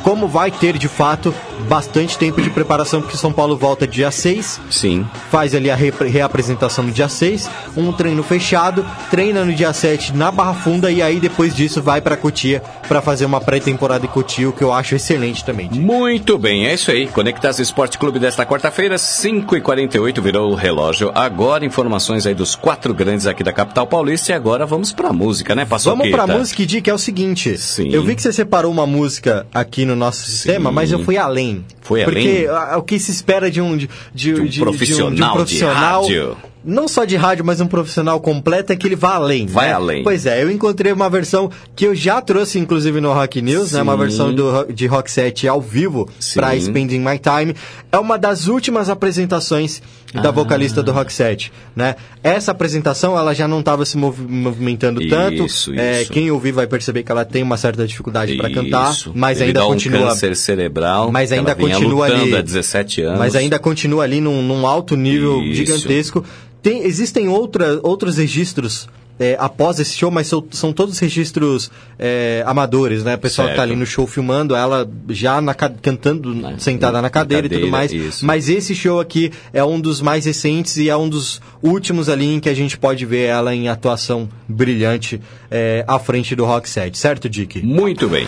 como 0.04 0.28
vai 0.28 0.50
ter 0.50 0.78
de 0.78 0.88
fato 0.88 1.34
bastante 1.68 2.18
tempo 2.18 2.41
de 2.41 2.49
preparação, 2.49 3.01
porque 3.01 3.18
São 3.18 3.32
Paulo 3.32 3.57
volta 3.57 3.86
dia 3.88 4.12
6, 4.12 4.60
Sim. 4.70 5.05
faz 5.32 5.53
ali 5.53 5.70
a 5.70 5.76
repre- 5.76 6.10
reapresentação 6.10 6.84
no 6.86 6.91
dia 6.91 7.10
6, 7.10 7.49
um 7.76 7.91
treino 7.91 8.24
fechado, 8.24 8.86
treina 9.10 9.43
no 9.43 9.53
dia 9.53 9.74
7 9.74 10.16
na 10.16 10.32
Barra 10.32 10.53
Funda 10.53 10.91
e 10.91 11.01
aí 11.01 11.20
depois 11.20 11.53
disso 11.55 11.82
vai 11.82 12.01
pra 12.01 12.16
Cotia 12.18 12.62
pra 12.88 13.01
fazer 13.01 13.26
uma 13.26 13.39
pré-temporada 13.41 14.05
em 14.05 14.10
Cotia, 14.10 14.49
o 14.49 14.53
que 14.53 14.64
eu 14.64 14.72
acho 14.74 14.95
excelente 14.95 15.43
também. 15.45 15.70
Muito 15.72 16.38
bem, 16.38 16.66
é 16.68 16.74
isso 16.74 16.91
aí. 16.91 17.07
Conectas 17.07 17.60
Esporte 17.60 17.97
Clube 17.97 18.20
desta 18.20 18.45
quarta-feira, 18.45 18.97
5h48 18.97 20.22
virou 20.22 20.51
o 20.51 20.55
relógio. 20.55 21.12
Agora 21.16 21.66
informações 21.66 22.26
aí 22.26 22.34
dos 22.36 22.55
quatro 22.55 22.93
grandes 22.93 23.28
aqui 23.28 23.43
da 23.43 23.53
capital 23.53 23.88
paulista 23.88 24.32
e 24.32 24.36
agora 24.36 24.66
vamos 24.66 24.91
pra 24.91 25.12
música, 25.14 25.55
né, 25.55 25.66
Paçoquita? 25.66 25.97
Vamos 26.03 26.12
pra 26.26 26.28
música, 26.38 26.66
Di, 26.66 26.82
que 26.82 26.89
é 26.89 26.93
o 26.93 26.97
seguinte. 26.97 27.57
Sim. 27.57 27.89
Eu 27.91 28.03
vi 28.03 28.16
que 28.16 28.22
você 28.22 28.32
separou 28.34 28.72
uma 28.72 28.86
música 28.86 29.45
aqui 29.53 29.86
no 29.86 29.95
nosso 29.95 30.24
sistema, 30.26 30.72
mas 30.72 30.91
eu 30.91 31.03
fui 31.03 31.18
além. 31.18 31.49
Foi 31.82 32.04
Porque 32.04 32.20
além? 32.20 32.47
ah, 32.47 32.78
o 32.78 32.84
que 32.84 33.00
se 33.00 33.12
espera 33.12 33.50
de 33.52 33.62
um, 33.62 33.76
de, 33.78 33.89
de, 34.14 34.34
De 34.34 34.41
um 34.41 34.45
de- 34.45 34.60
profissional 34.60 35.12
de 35.12 35.22
um 35.24 35.28
de 35.28 35.34
profissional 35.34 36.02
rádio. 36.04 36.38
Não 36.64 36.88
só 36.89 37.05
de 37.05 37.16
rádio, 37.16 37.45
mas 37.45 37.62
um 37.62 37.68
profissional 37.68 38.20
completo 38.20 38.74
é 38.74 38.76
que 38.76 38.86
ele 38.86 38.95
vá 38.95 39.16
além. 39.16 39.45
Vai 39.47 39.68
né? 39.68 39.74
além. 39.74 40.03
Pois 40.03 40.26
é, 40.26 40.43
eu 40.43 40.51
encontrei 40.51 40.91
uma 40.91 41.10
versão 41.10 41.49
que 41.76 41.86
eu 41.86 41.95
já 41.95 42.22
trouxe, 42.22 42.60
inclusive, 42.60 42.99
no 42.99 43.14
Rock 43.14 43.41
News, 43.41 43.72
né? 43.72 43.82
Uma 43.82 43.93
Sim. 43.93 43.99
versão 43.99 44.34
do, 44.36 44.66
de 44.74 44.86
Rock 44.86 45.10
7 45.10 45.47
ao 45.47 45.62
vivo 45.62 46.10
Sim. 46.20 46.39
para 46.39 46.60
Spending 46.60 46.99
My 46.99 47.18
Time. 47.18 47.55
É 47.91 47.97
uma 47.97 48.18
das 48.18 48.47
últimas 48.47 48.89
apresentações 48.89 49.82
Ah. 50.14 50.22
da 50.22 50.32
vocalista 50.32 50.82
do 50.84 50.91
Rock 50.91 51.14
7, 51.14 51.51
né? 51.76 51.95
Essa 52.24 52.51
apresentação, 52.51 53.16
ela 53.18 53.34
já 53.34 53.47
não 53.47 53.60
estava 53.60 53.86
se 53.86 53.95
movi- 53.95 54.24
movimentando 54.28 55.07
tanto. 55.07 55.45
Isso, 55.45 55.72
É, 55.74 56.01
isso. 56.01 56.12
quem 56.12 56.30
ouvir 56.32 56.51
vai 56.51 56.66
perceber 56.68 57.03
que 57.03 57.12
ela 57.12 57.24
tem 57.24 57.43
uma 57.43 57.57
certa 57.57 57.86
dificuldade 57.86 58.36
para 58.36 58.49
cantar, 58.51 58.91
Isso. 58.91 59.12
mas 59.16 59.38
Ele 59.38 59.49
ainda 59.49 59.60
dá 59.60 59.66
um 59.68 59.70
continua 59.70 60.07
câncer 60.10 60.36
cerebral. 60.36 61.12
mas 61.12 61.32
ainda 61.32 61.53
continua 61.55 62.07
ali. 62.07 62.36
há 62.36 62.41
17 62.41 63.01
anos. 63.03 63.20
Mas 63.20 63.36
ainda 63.36 63.57
continua 63.60 64.03
ali 64.03 64.20
num, 64.20 64.41
num 64.41 64.66
alto 64.68 64.95
nível 64.97 65.41
Isso. 65.43 65.53
gigantesco. 65.55 66.26
Tem, 66.62 66.84
existem 66.84 67.28
outra, 67.30 67.80
outros 67.84 68.18
registros 68.18 68.88
é, 69.22 69.36
após 69.38 69.80
esse 69.82 69.97
show, 69.97 70.10
mas 70.10 70.28
são, 70.28 70.41
são 70.51 70.72
todos 70.72 70.97
registros 70.99 71.70
é, 71.97 72.41
amadores, 72.45 73.03
né? 73.03 73.16
O 73.16 73.18
pessoal 73.18 73.49
que 73.49 73.53
tá 73.53 73.60
Certo. 73.62 73.72
ali 73.72 73.78
no 73.80 73.86
show 73.86 74.07
filmando, 74.07 74.55
ela 74.55 74.89
já 75.10 75.41
na 75.41 75.53
ca- 75.53 75.70
cantando 75.82 76.34
sentada 76.57 76.93
na 76.93 77.01
na 77.03 77.10
cadeira, 77.10 77.45
e 77.45 77.49
tudo 77.49 77.70
cadeira, 77.70 77.72
mais. 77.78 77.91
isso. 77.91 78.26
Mas 78.26 78.47
esse 78.47 78.74
show 78.74 78.97
aqui 78.99 79.30
é 79.51 79.62
um 79.64 79.80
dos 79.80 79.99
mais 80.01 80.24
recentes 80.26 80.78
e 80.78 80.88
é 80.89 80.95
um 80.95 81.10
dos 81.10 81.41
últimos 81.62 82.07
ali 82.07 82.26
em 82.36 82.39
que 82.39 82.47
a 82.47 82.53
gente 82.53 82.78
pode 82.78 83.05
ver 83.05 83.26
ela 83.26 83.53
em 83.53 83.68
atuação 83.68 84.30
brilhante 84.47 85.20
é, 85.51 85.84
à 85.86 85.99
frente 85.99 86.34
do 86.34 86.45
Rock 86.45 86.70
7, 86.70 86.97
certo, 86.97 87.28
Dick? 87.30 87.62
Muito 87.62 88.07
bem. 88.07 88.26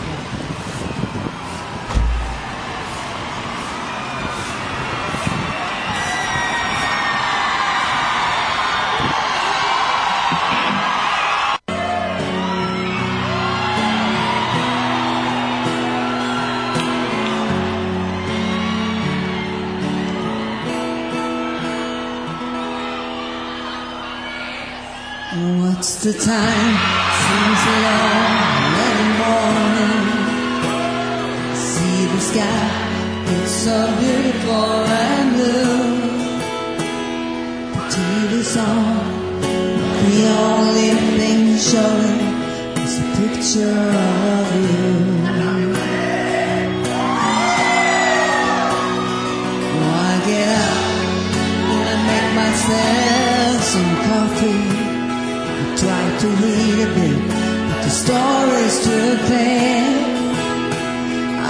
Too 58.85 59.17
thin. 59.29 59.91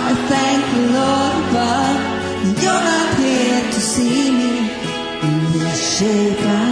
I 0.07 0.09
thank 0.31 0.61
the 0.73 0.83
Lord, 0.97 1.37
but 1.55 1.95
you're 2.63 2.85
not 2.93 3.09
here 3.17 3.63
to 3.75 3.81
see 3.93 4.31
me 4.39 4.53
in 5.27 5.59
the 5.59 5.73
shape 5.75 6.70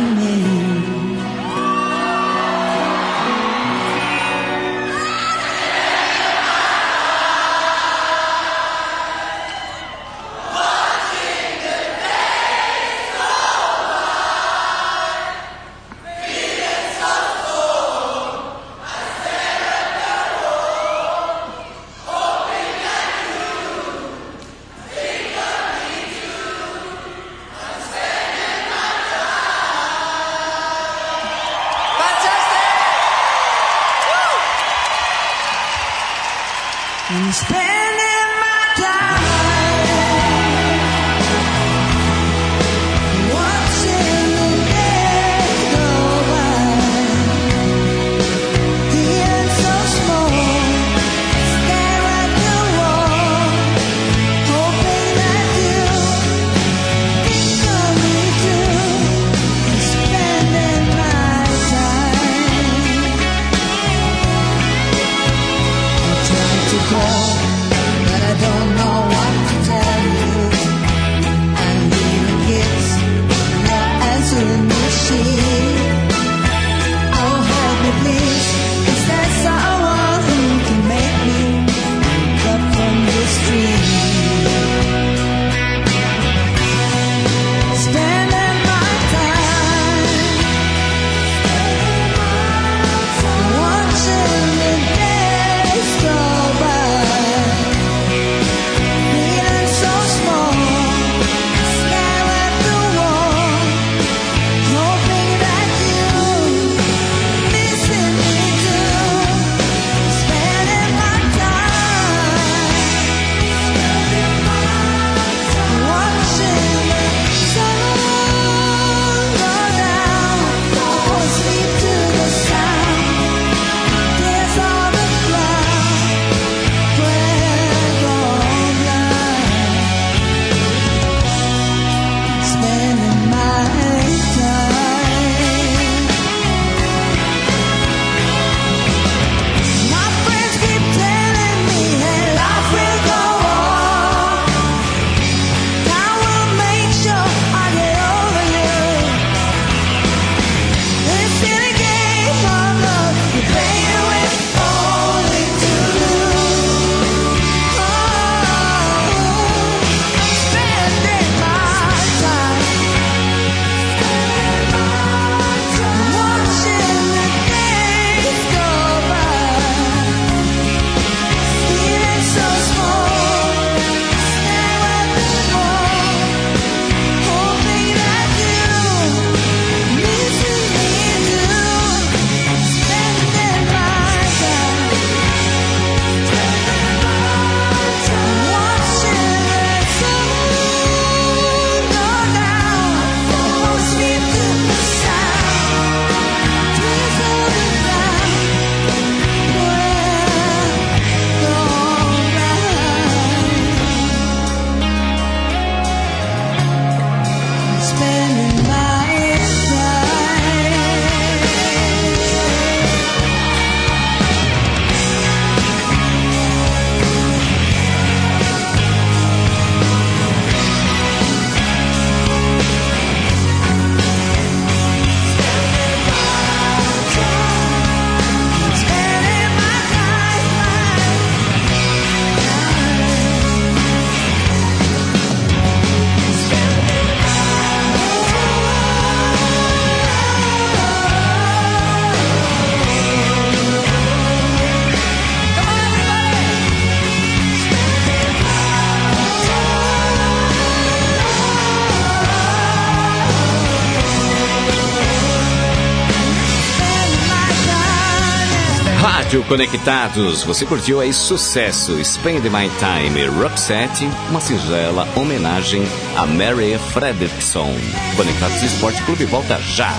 Conectados, 259.49 260.43
você 260.43 260.63
curtiu 260.63 260.99
aí 260.99 261.11
sucesso 261.11 261.97
Spend 262.05 262.47
My 262.51 262.69
Time 262.77 263.25
Roxette, 263.25 264.07
uma 264.29 264.39
singela 264.39 265.07
homenagem 265.15 265.81
a 266.15 266.23
Mary 266.27 266.77
Fredrickson. 266.93 267.73
Conectados 268.15 268.61
Esporte 268.61 269.01
Clube 269.01 269.25
volta 269.25 269.59
já. 269.59 269.91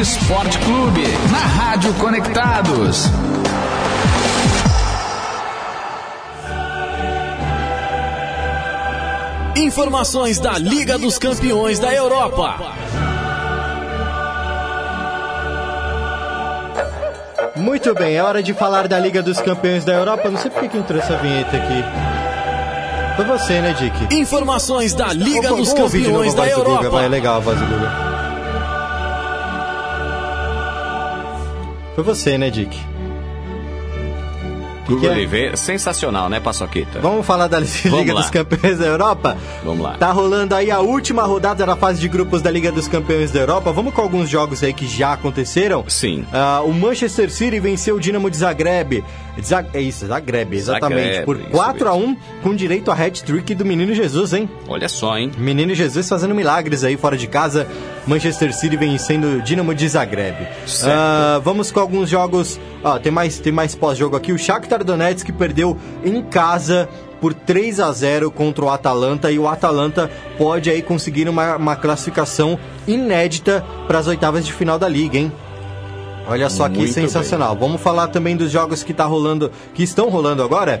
Esporte 0.00 0.56
Clube, 0.60 1.02
na 1.30 1.38
Rádio 1.38 1.92
Conectados. 1.94 3.10
Informações 9.60 10.38
da 10.38 10.56
Liga 10.56 10.96
dos 10.96 11.18
Campeões 11.18 11.78
da 11.78 11.92
Europa. 11.92 12.56
Muito 17.56 17.94
bem, 17.94 18.16
é 18.16 18.22
hora 18.22 18.42
de 18.42 18.54
falar 18.54 18.88
da 18.88 18.98
Liga 18.98 19.22
dos 19.22 19.38
Campeões 19.38 19.84
da 19.84 19.92
Europa. 19.92 20.30
Não 20.30 20.40
sei 20.40 20.50
por 20.50 20.66
que 20.66 20.78
entrou 20.78 20.98
essa 20.98 21.14
vinheta 21.18 21.58
aqui. 21.58 21.84
Foi 23.16 23.24
você, 23.26 23.60
né, 23.60 23.74
Dick? 23.74 24.14
Informações 24.14 24.94
da 24.94 25.12
Liga 25.12 25.50
dos 25.50 25.74
Campeões 25.74 26.32
da 26.32 26.44
do 26.44 26.48
Guga, 26.48 26.58
Europa. 26.58 26.88
Vai, 26.88 27.04
é 27.04 27.08
legal 27.08 27.36
a 27.36 27.40
voz 27.40 27.58
do 27.58 27.66
Guga. 27.66 27.92
Foi 31.96 32.04
você, 32.04 32.38
né, 32.38 32.48
Dick? 32.48 32.89
Que 34.98 35.06
é? 35.06 35.10
Oliveira, 35.10 35.56
sensacional, 35.56 36.28
né, 36.28 36.40
Paçoquita? 36.40 37.00
Vamos 37.00 37.24
falar 37.26 37.46
da 37.48 37.60
Liga 37.60 38.14
lá. 38.14 38.20
dos 38.20 38.30
Campeões 38.30 38.78
da 38.78 38.86
Europa? 38.86 39.36
Vamos 39.64 39.82
lá. 39.84 39.96
Tá 39.98 40.10
rolando 40.12 40.54
aí 40.54 40.70
a 40.70 40.80
última 40.80 41.22
rodada 41.22 41.64
da 41.66 41.76
fase 41.76 42.00
de 42.00 42.08
grupos 42.08 42.40
da 42.42 42.50
Liga 42.50 42.72
dos 42.72 42.88
Campeões 42.88 43.30
da 43.30 43.40
Europa. 43.40 43.72
Vamos 43.72 43.92
com 43.94 44.00
alguns 44.00 44.28
jogos 44.28 44.62
aí 44.62 44.72
que 44.72 44.86
já 44.86 45.12
aconteceram. 45.12 45.84
Sim. 45.88 46.24
Ah, 46.32 46.62
o 46.64 46.72
Manchester 46.72 47.30
City 47.30 47.60
venceu 47.60 47.96
o 47.96 48.00
Dinamo 48.00 48.30
de 48.30 48.38
Zagreb. 48.38 49.04
Zag- 49.42 49.70
é 49.72 49.80
isso, 49.80 50.06
Zagreb, 50.06 50.54
exatamente. 50.54 51.02
Zagreb, 51.02 51.24
por 51.24 51.36
isso 51.40 51.48
4 51.50 51.88
a 51.88 51.94
1 51.94 52.16
com 52.42 52.54
direito 52.54 52.90
a 52.90 52.94
hat-trick 52.94 53.54
do 53.54 53.64
Menino 53.64 53.94
Jesus, 53.94 54.32
hein? 54.34 54.50
Olha 54.68 54.88
só, 54.88 55.16
hein? 55.16 55.30
Menino 55.38 55.74
Jesus 55.74 56.08
fazendo 56.08 56.34
milagres 56.34 56.84
aí 56.84 56.96
fora 56.96 57.16
de 57.16 57.26
casa. 57.26 57.66
Manchester 58.06 58.52
City 58.54 58.76
vencendo 58.76 59.38
o 59.38 59.42
Dinamo 59.42 59.74
de 59.74 59.88
Zagreb. 59.88 60.36
Ah, 60.84 61.40
vamos 61.42 61.70
com 61.70 61.80
alguns 61.80 62.08
jogos. 62.10 62.58
Ó, 62.82 62.98
tem 62.98 63.12
mais, 63.12 63.38
tem 63.38 63.52
mais 63.52 63.74
pós-jogo 63.74 64.16
aqui. 64.16 64.32
O 64.32 64.38
Shakhtar 64.38 64.79
Donetsk 64.84 65.30
perdeu 65.32 65.76
em 66.04 66.22
casa 66.22 66.88
por 67.20 67.34
3 67.34 67.80
a 67.80 67.92
0 67.92 68.30
contra 68.30 68.64
o 68.64 68.70
Atalanta 68.70 69.30
e 69.30 69.38
o 69.38 69.46
Atalanta 69.46 70.10
pode 70.38 70.70
aí 70.70 70.80
conseguir 70.80 71.28
uma, 71.28 71.56
uma 71.56 71.76
classificação 71.76 72.58
inédita 72.88 73.64
para 73.86 73.98
as 73.98 74.06
oitavas 74.06 74.46
de 74.46 74.52
final 74.52 74.78
da 74.78 74.88
liga, 74.88 75.18
hein? 75.18 75.30
Olha 76.26 76.48
só 76.48 76.68
que 76.68 76.78
Muito 76.78 76.92
sensacional. 76.92 77.56
Vamos 77.56 77.80
falar 77.80 78.08
também 78.08 78.36
dos 78.36 78.50
jogos 78.50 78.82
que 78.82 78.94
tá 78.94 79.04
rolando, 79.04 79.50
que 79.74 79.82
estão 79.82 80.08
rolando 80.08 80.42
agora. 80.42 80.80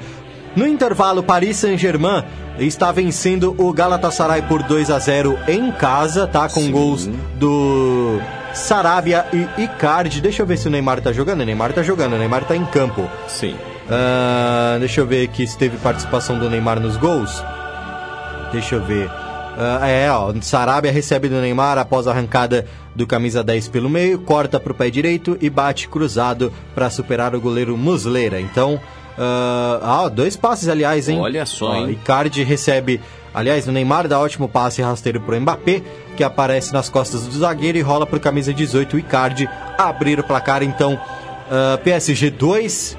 No 0.54 0.66
intervalo, 0.66 1.22
Paris 1.22 1.56
Saint-Germain 1.56 2.24
está 2.58 2.90
vencendo 2.92 3.54
o 3.58 3.72
Galatasaray 3.72 4.42
por 4.42 4.62
2 4.62 4.90
a 4.90 4.98
0 4.98 5.38
em 5.48 5.70
casa, 5.72 6.26
tá? 6.26 6.48
Com 6.48 6.60
Sim. 6.60 6.70
gols 6.70 7.10
do 7.38 8.20
Sarabia 8.52 9.26
e 9.32 9.62
Icardi. 9.62 10.20
Deixa 10.20 10.42
eu 10.42 10.46
ver 10.46 10.56
se 10.56 10.68
o 10.68 10.70
Neymar 10.70 11.00
tá 11.00 11.12
jogando. 11.12 11.40
O 11.40 11.44
Neymar 11.44 11.72
tá 11.72 11.82
jogando, 11.82 12.14
o 12.14 12.18
Neymar 12.18 12.44
tá 12.44 12.56
em 12.56 12.64
campo. 12.66 13.08
Sim. 13.28 13.56
Ah, 13.90 14.76
deixa 14.78 15.00
eu 15.00 15.06
ver 15.06 15.24
aqui 15.24 15.46
se 15.46 15.58
teve 15.58 15.76
participação 15.78 16.38
do 16.38 16.48
Neymar 16.48 16.78
nos 16.78 16.96
gols. 16.96 17.42
Deixa 18.52 18.76
eu 18.76 18.84
ver. 18.84 19.10
Ah, 19.58 19.88
é, 19.88 20.10
ó, 20.10 20.32
Sarabia 20.40 20.92
recebe 20.92 21.28
do 21.28 21.40
Neymar 21.40 21.76
após 21.76 22.06
a 22.06 22.12
arrancada 22.12 22.66
do 22.94 23.06
camisa 23.06 23.42
10 23.42 23.68
pelo 23.68 23.90
meio, 23.90 24.18
corta 24.20 24.60
pro 24.60 24.74
pé 24.74 24.90
direito 24.90 25.36
e 25.40 25.50
bate 25.50 25.88
cruzado 25.88 26.52
para 26.74 26.88
superar 26.88 27.34
o 27.34 27.40
goleiro 27.40 27.76
Muslera. 27.76 28.40
Então, 28.40 28.80
ah, 29.18 30.04
ah, 30.04 30.08
dois 30.08 30.36
passes, 30.36 30.68
aliás, 30.68 31.08
hein? 31.08 31.20
Olha 31.20 31.44
só, 31.44 31.74
hein? 31.74 31.90
Icardi 31.90 32.44
recebe, 32.44 33.00
aliás, 33.34 33.66
o 33.66 33.72
Neymar 33.72 34.06
dá 34.06 34.18
ótimo 34.20 34.48
passe 34.48 34.80
rasteiro 34.80 35.20
pro 35.20 35.38
Mbappé, 35.38 35.82
que 36.16 36.22
aparece 36.22 36.72
nas 36.72 36.88
costas 36.88 37.26
do 37.26 37.38
zagueiro 37.38 37.76
e 37.76 37.82
rola 37.82 38.06
pro 38.06 38.20
camisa 38.20 38.54
18, 38.54 38.96
o 38.96 38.98
Icardi 38.98 39.48
abrir 39.76 40.18
o 40.20 40.24
placar. 40.24 40.62
Então, 40.62 40.98
ah, 41.50 41.78
PSG 41.82 42.30
2, 42.30 42.96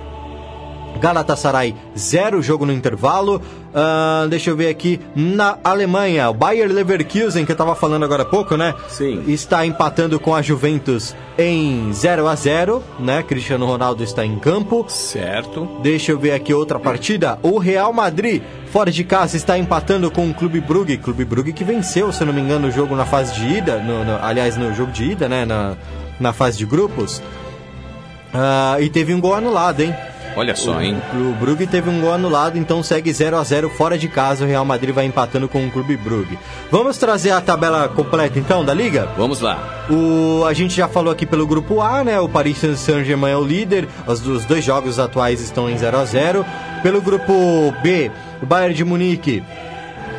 Galatasaray 1.01 1.75
0, 1.97 2.41
jogo 2.41 2.65
no 2.65 2.71
intervalo. 2.71 3.41
Ah, 3.73 4.27
deixa 4.29 4.49
eu 4.51 4.55
ver 4.55 4.69
aqui. 4.69 4.99
Na 5.15 5.57
Alemanha, 5.63 6.29
o 6.29 6.33
Bayer 6.33 6.71
Leverkusen, 6.71 7.43
que 7.45 7.51
eu 7.51 7.55
tava 7.55 7.73
falando 7.73 8.03
agora 8.05 8.21
há 8.23 8.25
pouco, 8.25 8.55
né? 8.55 8.73
Sim. 8.87 9.23
Está 9.27 9.65
empatando 9.65 10.19
com 10.19 10.35
a 10.35 10.41
Juventus 10.41 11.15
em 11.37 11.91
0 11.91 12.27
a 12.27 12.35
0 12.35 12.83
né? 12.99 13.23
Cristiano 13.23 13.65
Ronaldo 13.65 14.03
está 14.03 14.23
em 14.25 14.37
campo. 14.37 14.85
Certo. 14.89 15.67
Deixa 15.81 16.11
eu 16.11 16.19
ver 16.19 16.33
aqui 16.33 16.53
outra 16.53 16.79
partida. 16.79 17.39
O 17.41 17.57
Real 17.57 17.91
Madrid, 17.91 18.43
fora 18.71 18.91
de 18.91 19.03
casa, 19.03 19.35
está 19.35 19.57
empatando 19.57 20.11
com 20.11 20.29
o 20.29 20.33
Clube 20.33 20.61
Brugge. 20.61 20.97
Clube 20.97 21.25
Brugge 21.25 21.51
que 21.53 21.63
venceu, 21.63 22.11
se 22.13 22.21
eu 22.21 22.27
não 22.27 22.33
me 22.33 22.41
engano, 22.41 22.67
o 22.67 22.71
jogo 22.71 22.95
na 22.95 23.05
fase 23.05 23.33
de 23.33 23.57
ida. 23.57 23.79
no- 23.79 24.05
no- 24.05 24.19
aliás, 24.23 24.55
no 24.55 24.71
jogo 24.75 24.91
de 24.91 25.05
ida, 25.11 25.27
né? 25.27 25.45
Na, 25.45 25.75
na 26.19 26.31
fase 26.33 26.57
de 26.57 26.65
grupos. 26.65 27.21
Ah, 28.33 28.77
e 28.79 28.89
teve 28.89 29.13
um 29.13 29.19
gol 29.19 29.33
anulado, 29.35 29.81
hein? 29.81 29.93
Olha 30.35 30.55
só, 30.55 30.81
hein? 30.81 31.01
O 31.13 31.33
Brugge 31.33 31.67
teve 31.67 31.89
um 31.89 31.99
gol 31.99 32.13
anulado, 32.13 32.57
então 32.57 32.81
segue 32.81 33.11
0 33.11 33.37
a 33.37 33.43
0 33.43 33.69
fora 33.69 33.97
de 33.97 34.07
casa. 34.07 34.45
O 34.45 34.47
Real 34.47 34.63
Madrid 34.63 34.93
vai 34.93 35.05
empatando 35.05 35.47
com 35.47 35.65
o 35.65 35.71
Clube 35.71 35.97
Brugge. 35.97 36.37
Vamos 36.71 36.97
trazer 36.97 37.31
a 37.31 37.41
tabela 37.41 37.89
completa 37.89 38.39
então 38.39 38.63
da 38.63 38.73
liga? 38.73 39.09
Vamos 39.17 39.41
lá. 39.41 39.85
O, 39.89 40.45
a 40.45 40.53
gente 40.53 40.75
já 40.75 40.87
falou 40.87 41.11
aqui 41.11 41.25
pelo 41.25 41.45
grupo 41.45 41.81
A, 41.81 42.03
né? 42.03 42.19
O 42.19 42.29
Paris 42.29 42.57
Saint-Germain 42.57 43.31
é 43.31 43.37
o 43.37 43.43
líder. 43.43 43.87
Os, 44.07 44.25
os 44.25 44.45
dois 44.45 44.63
jogos 44.63 44.99
atuais 44.99 45.41
estão 45.41 45.69
em 45.69 45.77
0 45.77 45.97
a 45.97 46.05
0 46.05 46.45
Pelo 46.81 47.01
grupo 47.01 47.73
B, 47.83 48.09
o 48.41 48.45
Bayern 48.45 48.73
de 48.73 48.85
Munique 48.85 49.43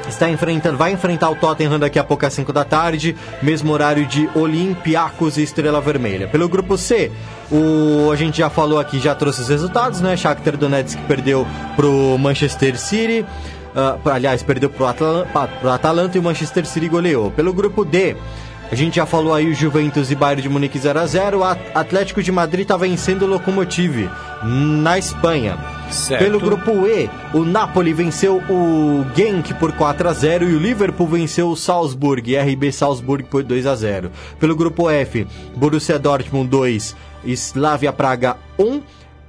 está 0.09 0.29
enfrentando, 0.29 0.77
vai 0.77 0.93
enfrentar 0.93 1.31
o 1.31 1.37
Tottenham 1.37 1.79
daqui 1.79 1.99
a 1.99 2.05
pouco 2.05 2.27
às 2.27 2.33
5 2.33 2.53
da 2.53 2.65
tarde, 2.65 3.17
mesmo 3.43 3.73
horário 3.73 4.05
de 4.07 4.29
Olympiacos 4.35 5.37
e 5.37 5.43
Estrela 5.43 5.81
Vermelha. 5.81 6.29
Pelo 6.29 6.49
grupo 6.49 6.77
C, 6.77 7.11
o, 7.51 8.11
a 8.11 8.17
gente 8.17 8.39
já 8.39 8.51
falou 8.51 8.79
aqui, 8.79 8.99
já 8.99 9.15
trouxe 9.15 9.41
os 9.43 9.49
resultados, 9.49 10.01
né? 10.01 10.17
Shakhtar 10.17 10.57
Donetsk 10.57 10.99
perdeu 11.07 11.47
pro 11.77 12.17
Manchester 12.19 12.79
City. 12.79 13.25
ah, 13.75 13.97
aliás, 14.07 14.43
perdeu 14.43 14.69
pro, 14.71 14.87
Atala- 14.87 15.27
pro 15.61 15.71
Atalanta 15.71 16.17
e 16.17 16.21
o 16.21 16.23
Manchester 16.23 16.67
City 16.67 16.89
goleou. 16.89 17.31
Pelo 17.31 17.53
grupo 17.53 17.85
D, 17.85 18.17
a 18.73 18.75
gente 18.75 18.97
já 18.97 19.05
falou 19.05 19.35
aí 19.35 19.51
o 19.51 19.55
Juventus 19.55 20.11
e 20.11 20.15
Bayern 20.15 20.41
de 20.41 20.49
Munique 20.49 20.79
0 20.79 20.99
a 20.99 21.07
0 21.07 21.41
O 21.41 21.45
At- 21.45 21.61
Atlético 21.75 22.23
de 22.23 22.33
Madrid 22.33 22.63
está 22.63 22.75
vencendo 22.75 23.23
o 23.23 23.27
Lokomotiv 23.29 24.09
na 24.43 24.97
Espanha. 24.99 25.59
Certo. 25.91 26.25
Pelo 26.25 26.41
grupo 26.41 26.87
E, 26.87 27.11
o 27.35 27.45
Napoli 27.45 27.93
venceu 27.93 28.43
o 28.49 29.05
Genk 29.15 29.53
por 29.55 29.73
4 29.73 30.09
a 30.09 30.13
0 30.15 30.49
e 30.49 30.55
o 30.55 30.59
Liverpool 30.59 31.07
venceu 31.07 31.51
o 31.51 31.57
Salzburg, 31.57 32.35
RB 32.35 32.73
Salzburg 32.73 33.25
por 33.25 33.43
2 33.43 33.67
a 33.67 33.75
0. 33.77 34.11
Pelo 34.41 34.57
grupo 34.57 34.89
F, 34.89 35.27
Borussia 35.55 35.99
Dortmund 35.99 36.49
2, 36.49 36.97
Slavia 37.27 37.93
Praga 37.93 38.39
1. 38.59 38.81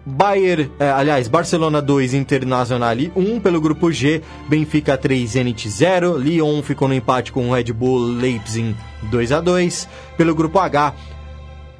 Bayern, 0.06 0.70
eh, 0.80 0.90
aliás, 0.90 1.30
Barcelona 1.30 1.82
2, 1.82 2.14
Internacional 2.14 2.98
1 3.16 3.40
pelo 3.40 3.62
grupo 3.62 3.90
G, 3.90 4.22
Benfica 4.50 4.98
3, 4.98 5.32
Zenit 5.32 5.70
0, 5.70 6.18
Lyon 6.18 6.62
ficou 6.62 6.90
no 6.90 6.94
empate 6.94 7.32
com 7.32 7.50
o 7.50 7.54
Red 7.54 7.72
Bull 7.72 8.18
Leipzig 8.18 8.76
2 9.04 9.32
a 9.32 9.40
2. 9.40 9.88
Pelo 10.18 10.36
grupo 10.36 10.60
H, 10.60 10.94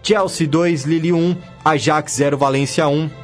Chelsea 0.02 0.48
2, 0.48 0.86
Lille 0.86 1.12
1, 1.12 1.36
Ajax 1.66 2.14
0, 2.14 2.38
Valência 2.38 2.88
1. 2.88 3.23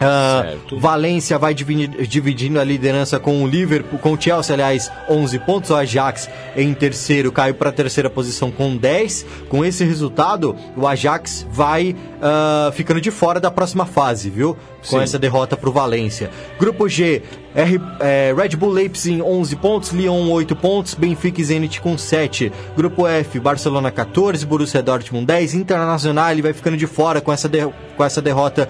Certo. 0.00 0.78
Valência 0.80 1.38
vai 1.38 1.52
dividi- 1.52 2.06
dividindo 2.06 2.58
a 2.58 2.64
liderança 2.64 3.18
com 3.20 3.42
o 3.44 3.46
Liverpool, 3.46 3.98
com 3.98 4.12
o 4.14 4.20
Chelsea, 4.20 4.54
aliás, 4.54 4.90
11 5.08 5.38
pontos. 5.40 5.70
O 5.70 5.76
Ajax 5.76 6.28
em 6.56 6.72
terceiro 6.72 7.30
caiu 7.30 7.54
para 7.54 7.68
a 7.68 7.72
terceira 7.72 8.08
posição 8.08 8.50
com 8.50 8.76
10. 8.76 9.26
Com 9.48 9.64
esse 9.64 9.84
resultado, 9.84 10.56
o 10.76 10.86
Ajax 10.86 11.46
vai 11.50 11.94
ah, 12.22 12.70
ficando 12.74 13.00
de 13.00 13.10
fora 13.10 13.38
da 13.38 13.50
próxima 13.50 13.84
fase, 13.84 14.30
viu? 14.30 14.56
Com 14.88 14.96
Sim. 14.96 15.02
essa 15.02 15.18
derrota 15.18 15.56
para 15.56 15.68
o 15.68 15.72
Valência. 15.72 16.30
Grupo 16.58 16.88
G, 16.88 17.22
R- 17.54 17.80
eh, 18.00 18.34
Red 18.34 18.56
Bull 18.56 18.70
Leipzig 18.70 19.20
11 19.20 19.54
pontos, 19.56 19.90
Lyon 19.90 20.30
8 20.30 20.56
pontos, 20.56 20.94
Benfica 20.94 21.40
e 21.40 21.44
Zenit 21.44 21.78
com 21.82 21.98
7. 21.98 22.50
Grupo 22.74 23.06
F, 23.06 23.38
Barcelona 23.38 23.90
14, 23.90 24.46
Borussia 24.46 24.82
Dortmund 24.82 25.26
10, 25.26 25.54
Internacional 25.54 26.30
ele 26.30 26.40
vai 26.40 26.54
ficando 26.54 26.78
de 26.78 26.86
fora 26.86 27.20
com 27.20 27.30
essa, 27.30 27.46
de- 27.50 27.68
com 27.96 28.02
essa 28.04 28.22
derrota 28.22 28.66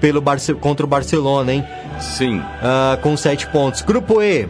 pelo 0.00 0.20
Barce- 0.20 0.54
contra 0.54 0.84
o 0.84 0.88
Barcelona, 0.88 1.52
hein? 1.52 1.64
Sim. 2.00 2.42
Ah, 2.62 2.98
com 3.02 3.16
7 3.16 3.46
pontos. 3.48 3.82
Grupo 3.82 4.22
E, 4.22 4.48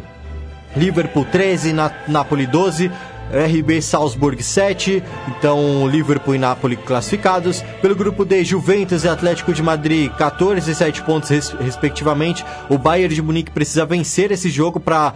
Liverpool 0.77 1.25
13, 1.25 1.73
Na 1.73 1.91
Napoli 2.07 2.47
12, 2.47 2.91
RB 3.33 3.81
Salzburg 3.81 4.43
7, 4.43 5.03
então 5.29 5.89
Liverpool 5.89 6.35
e 6.35 6.39
Napoli 6.39 6.77
classificados. 6.77 7.63
Pelo 7.81 7.95
grupo 7.95 8.25
D, 8.25 8.45
Juventus 8.45 9.05
e 9.05 9.09
Atlético 9.09 9.53
de 9.53 9.63
Madrid 9.63 10.11
14 10.13 10.71
e 10.71 10.75
7 10.75 11.03
pontos 11.03 11.29
res- 11.31 11.51
respectivamente. 11.61 12.45
O 12.69 12.77
Bayern 12.79 13.15
de 13.15 13.23
Munique 13.23 13.51
precisa 13.51 13.85
vencer 13.87 14.31
esse 14.33 14.51
jogo 14.51 14.81
para 14.81 15.15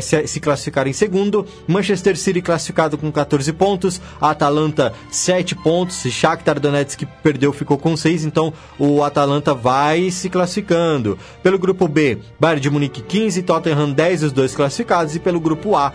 se, 0.00 0.26
se 0.26 0.40
classificar 0.40 0.86
em 0.86 0.92
segundo. 0.92 1.46
Manchester 1.66 2.16
City 2.16 2.42
classificado 2.42 2.98
com 2.98 3.10
14 3.12 3.52
pontos, 3.52 4.00
a 4.20 4.30
Atalanta 4.30 4.92
7 5.10 5.54
pontos, 5.56 6.02
Shakhtar 6.02 6.58
Donetsk 6.58 6.98
que 6.98 7.06
perdeu 7.06 7.52
ficou 7.52 7.78
com 7.78 7.96
6, 7.96 8.24
então 8.24 8.52
o 8.78 9.02
Atalanta 9.02 9.54
vai 9.54 10.10
se 10.10 10.28
classificando. 10.28 11.18
Pelo 11.42 11.58
grupo 11.58 11.88
B, 11.88 12.18
Bayern 12.38 12.60
de 12.60 12.70
Munique 12.70 13.02
15, 13.02 13.42
Tottenham 13.42 13.90
10, 13.92 14.24
os 14.24 14.32
dois 14.32 14.54
classificados. 14.54 15.14
E 15.16 15.18
pelo 15.20 15.40
grupo 15.40 15.76
A, 15.76 15.92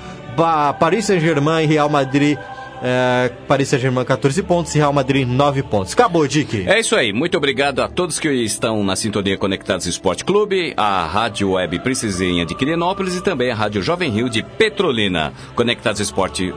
Paris 0.79 1.05
Saint-Germain 1.05 1.63
e 1.63 1.65
Real 1.65 1.89
Madrid. 1.89 2.38
É, 2.81 3.31
Paris 3.47 3.69
Saint-Germain 3.69 4.05
14 4.05 4.43
pontos 4.43 4.75
e 4.75 4.77
Real 4.77 4.93
Madrid 4.93 5.27
9 5.27 5.63
pontos. 5.63 5.93
Acabou, 5.93 6.27
Dick. 6.27 6.67
É 6.67 6.79
isso 6.79 6.95
aí. 6.95 7.11
Muito 7.11 7.35
obrigado 7.35 7.81
a 7.81 7.88
todos 7.88 8.19
que 8.19 8.29
estão 8.29 8.83
na 8.83 8.95
sintonia 8.95 9.38
Conectados 9.38 9.88
Esporte 9.88 10.23
Clube, 10.23 10.73
a 10.77 11.05
Rádio 11.05 11.51
Web 11.53 11.79
Princesinha 11.79 12.45
de 12.45 12.53
Quirinópolis 12.53 13.15
e 13.15 13.23
também 13.23 13.51
a 13.51 13.55
Rádio 13.55 13.81
Jovem 13.81 14.11
Rio 14.11 14.29
de 14.29 14.43
Petrolina. 14.43 15.33
Conectados 15.55 15.99
Esporte 16.01 16.53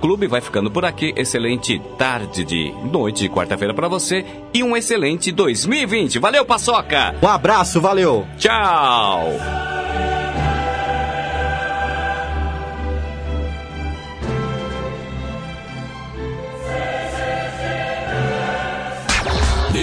Clube 0.00 0.26
vai 0.26 0.40
ficando 0.40 0.70
por 0.70 0.84
aqui. 0.84 1.12
Excelente 1.16 1.80
tarde 1.98 2.44
de 2.44 2.72
noite 2.90 3.22
de 3.22 3.28
quarta-feira 3.28 3.74
para 3.74 3.88
você 3.88 4.24
e 4.54 4.62
um 4.62 4.76
excelente 4.76 5.32
2020. 5.32 6.18
Valeu, 6.18 6.44
Paçoca! 6.44 7.14
Um 7.22 7.28
abraço, 7.28 7.80
valeu! 7.80 8.26
Tchau! 8.38 9.77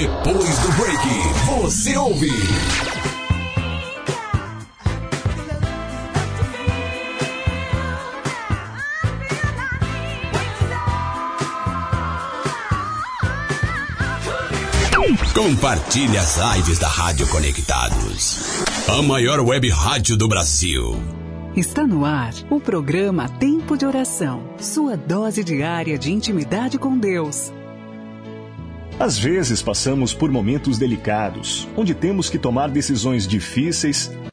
Depois 0.05 0.59
do 0.59 0.71
break, 0.73 1.07
você 1.47 1.97
ouve. 1.97 2.29
Compartilhe 15.33 16.19
as 16.19 16.37
lives 16.37 16.77
da 16.77 16.87
Rádio 16.87 17.27
Conectados. 17.29 18.63
A 18.87 19.01
maior 19.01 19.39
web 19.39 19.67
rádio 19.69 20.15
do 20.15 20.27
Brasil. 20.27 21.01
Está 21.55 21.87
no 21.87 22.05
ar 22.05 22.31
o 22.51 22.59
programa 22.59 23.27
Tempo 23.27 23.75
de 23.75 23.87
Oração, 23.87 24.43
sua 24.59 24.95
dose 24.95 25.43
diária 25.43 25.97
de 25.97 26.11
intimidade 26.11 26.77
com 26.77 26.95
Deus. 26.95 27.51
Às 28.97 29.19
vezes 29.19 29.61
passamos 29.61 30.13
por 30.13 30.31
momentos 30.31 30.77
delicados, 30.77 31.67
onde 31.75 31.93
temos 31.93 32.29
que 32.29 32.39
tomar 32.39 32.69
decisões 32.69 33.27
difíceis 33.27 34.09